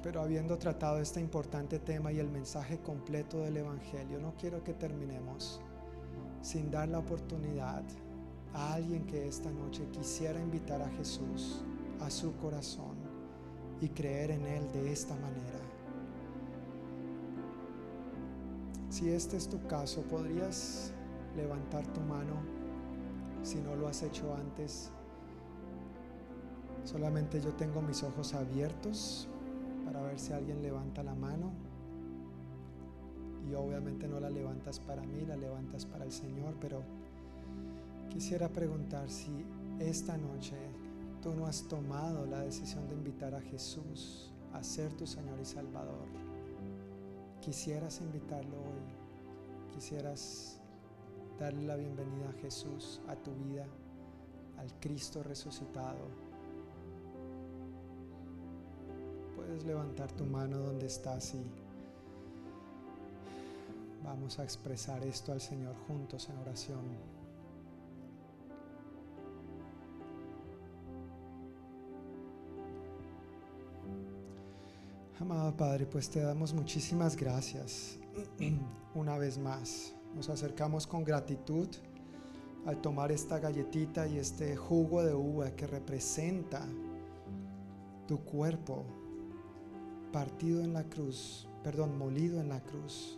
Pero 0.03 0.21
habiendo 0.21 0.59
tratado 0.59 0.99
este 1.01 1.19
importante 1.19 1.79
tema 1.79 2.11
y 2.11 2.19
el 2.19 2.29
mensaje 2.29 2.77
completo 2.77 3.39
del 3.39 3.57
Evangelio, 3.57 4.19
no 4.19 4.35
quiero 4.39 4.63
que 4.63 4.73
terminemos 4.73 5.59
sin 6.43 6.69
dar 6.69 6.87
la 6.87 6.99
oportunidad 6.99 7.81
a 8.53 8.73
alguien 8.73 9.05
que 9.05 9.27
esta 9.27 9.51
noche 9.51 9.87
quisiera 9.91 10.39
invitar 10.41 10.81
a 10.81 10.89
Jesús 10.91 11.63
a 12.01 12.09
su 12.09 12.35
corazón 12.37 12.95
y 13.81 13.89
creer 13.89 14.31
en 14.31 14.45
Él 14.45 14.71
de 14.71 14.91
esta 14.91 15.15
manera. 15.15 15.59
Si 18.89 19.09
este 19.09 19.37
es 19.37 19.47
tu 19.47 19.61
caso, 19.67 20.01
podrías 20.03 20.93
levantar 21.35 21.85
tu 21.87 22.01
mano 22.01 22.35
si 23.43 23.57
no 23.57 23.75
lo 23.75 23.87
has 23.87 24.01
hecho 24.01 24.33
antes. 24.33 24.91
Solamente 26.83 27.41
yo 27.41 27.53
tengo 27.53 27.81
mis 27.81 28.01
ojos 28.03 28.33
abiertos 28.33 29.27
para 29.85 30.01
ver 30.01 30.19
si 30.19 30.33
alguien 30.33 30.61
levanta 30.61 31.03
la 31.03 31.15
mano. 31.15 31.51
Y 33.49 33.53
obviamente 33.53 34.07
no 34.07 34.19
la 34.19 34.29
levantas 34.29 34.79
para 34.79 35.03
mí, 35.03 35.25
la 35.25 35.37
levantas 35.37 35.85
para 35.85 36.03
el 36.03 36.11
Señor, 36.11 36.55
pero 36.59 36.83
quisiera 38.17 38.49
preguntar 38.49 39.11
si 39.11 39.45
esta 39.77 40.17
noche 40.17 40.57
tú 41.21 41.35
no 41.35 41.45
has 41.45 41.67
tomado 41.67 42.25
la 42.25 42.39
decisión 42.39 42.87
de 42.87 42.95
invitar 42.95 43.35
a 43.35 43.41
Jesús 43.41 44.33
a 44.53 44.63
ser 44.63 44.91
tu 44.93 45.05
Señor 45.05 45.39
y 45.39 45.45
Salvador. 45.45 46.07
Quisieras 47.41 48.01
invitarlo 48.01 48.57
hoy, 48.57 49.71
quisieras 49.71 50.59
darle 51.39 51.67
la 51.67 51.75
bienvenida 51.75 52.29
a 52.29 52.41
Jesús, 52.41 53.01
a 53.07 53.15
tu 53.15 53.35
vida, 53.35 53.67
al 54.57 54.73
Cristo 54.79 55.21
resucitado. 55.21 56.07
Puedes 59.35 59.63
levantar 59.63 60.11
tu 60.13 60.25
mano 60.25 60.57
donde 60.57 60.87
estás 60.87 61.35
y 61.35 61.45
vamos 64.03 64.39
a 64.39 64.43
expresar 64.43 65.03
esto 65.03 65.33
al 65.33 65.39
Señor 65.39 65.75
juntos 65.87 66.27
en 66.29 66.37
oración. 66.39 67.16
Amado 75.19 75.51
Padre, 75.57 75.87
pues 75.87 76.11
te 76.11 76.21
damos 76.21 76.53
muchísimas 76.53 77.15
gracias 77.17 77.97
una 78.93 79.17
vez 79.17 79.39
más. 79.39 79.95
Nos 80.15 80.29
acercamos 80.29 80.85
con 80.85 81.03
gratitud 81.03 81.67
al 82.67 82.79
tomar 82.81 83.11
esta 83.11 83.39
galletita 83.39 84.07
y 84.07 84.19
este 84.19 84.55
jugo 84.55 85.03
de 85.03 85.15
uva 85.15 85.49
que 85.55 85.65
representa 85.65 86.63
tu 88.07 88.19
cuerpo 88.25 88.85
partido 90.13 90.61
en 90.61 90.73
la 90.73 90.83
cruz, 90.83 91.47
perdón, 91.63 91.97
molido 91.97 92.39
en 92.39 92.49
la 92.49 92.61
cruz, 92.61 93.17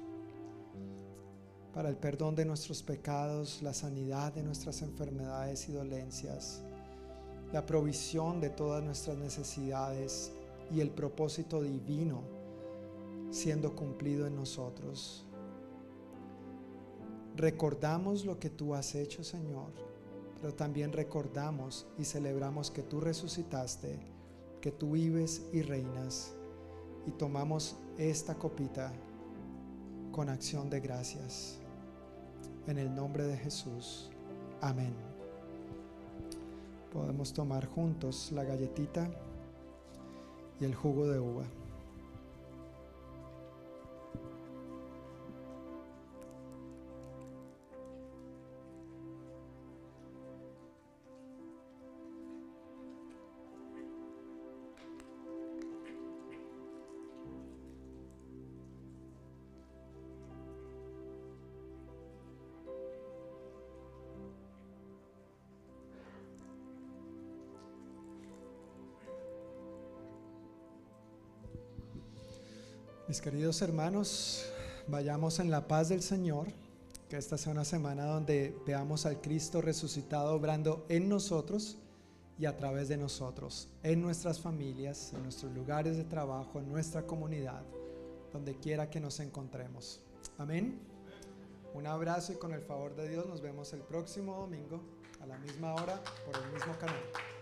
para 1.73 1.89
el 1.89 1.97
perdón 1.97 2.33
de 2.33 2.45
nuestros 2.45 2.81
pecados, 2.81 3.61
la 3.61 3.73
sanidad 3.73 4.33
de 4.33 4.43
nuestras 4.43 4.81
enfermedades 4.83 5.67
y 5.67 5.73
dolencias, 5.73 6.61
la 7.51 7.65
provisión 7.65 8.39
de 8.39 8.51
todas 8.51 8.81
nuestras 8.81 9.17
necesidades 9.17 10.31
y 10.71 10.81
el 10.81 10.91
propósito 10.91 11.61
divino 11.61 12.39
siendo 13.31 13.75
cumplido 13.75 14.27
en 14.27 14.35
nosotros. 14.35 15.25
Recordamos 17.35 18.25
lo 18.25 18.39
que 18.39 18.49
tú 18.49 18.75
has 18.75 18.95
hecho, 18.95 19.23
Señor, 19.23 19.71
pero 20.41 20.53
también 20.53 20.91
recordamos 20.91 21.87
y 21.97 22.05
celebramos 22.05 22.71
que 22.71 22.83
tú 22.83 22.99
resucitaste, 22.99 23.99
que 24.61 24.71
tú 24.71 24.91
vives 24.91 25.45
y 25.53 25.61
reinas, 25.61 26.33
y 27.05 27.11
tomamos 27.11 27.77
esta 27.97 28.35
copita 28.35 28.91
con 30.11 30.29
acción 30.29 30.69
de 30.69 30.81
gracias. 30.81 31.59
En 32.67 32.77
el 32.77 32.93
nombre 32.93 33.25
de 33.25 33.37
Jesús. 33.37 34.09
Amén. 34.61 34.93
Podemos 36.91 37.31
tomar 37.31 37.65
juntos 37.67 38.31
la 38.33 38.43
galletita 38.43 39.09
y 40.59 40.65
el 40.65 40.75
jugo 40.75 41.07
de 41.07 41.19
uva. 41.19 41.58
Mis 73.09 73.21
queridos 73.21 73.59
hermanos, 73.63 74.45
vayamos 74.87 75.39
en 75.39 75.49
la 75.49 75.67
paz 75.67 75.89
del 75.89 76.03
Señor, 76.03 76.45
que 77.09 77.17
esta 77.17 77.39
sea 77.39 77.51
una 77.51 77.65
semana 77.65 78.05
donde 78.05 78.55
veamos 78.67 79.07
al 79.07 79.19
Cristo 79.19 79.63
resucitado 79.63 80.35
obrando 80.35 80.85
en 80.89 81.09
nosotros 81.09 81.79
y 82.37 82.45
a 82.45 82.55
través 82.55 82.87
de 82.87 82.97
nosotros, 82.97 83.67
en 83.81 83.99
nuestras 84.03 84.39
familias, 84.39 85.11
en 85.15 85.23
nuestros 85.23 85.51
lugares 85.53 85.97
de 85.97 86.03
trabajo, 86.03 86.59
en 86.59 86.69
nuestra 86.69 87.07
comunidad, 87.07 87.63
donde 88.31 88.53
quiera 88.59 88.91
que 88.91 88.99
nos 88.99 89.19
encontremos. 89.19 90.01
Amén. 90.37 90.79
Un 91.73 91.87
abrazo 91.87 92.33
y 92.33 92.35
con 92.35 92.53
el 92.53 92.61
favor 92.61 92.95
de 92.95 93.09
Dios 93.09 93.25
nos 93.25 93.41
vemos 93.41 93.73
el 93.73 93.81
próximo 93.81 94.35
domingo 94.35 94.83
a 95.19 95.25
la 95.25 95.39
misma 95.39 95.73
hora 95.73 95.99
por 96.27 96.43
el 96.43 96.53
mismo 96.53 96.77
canal. 96.77 97.38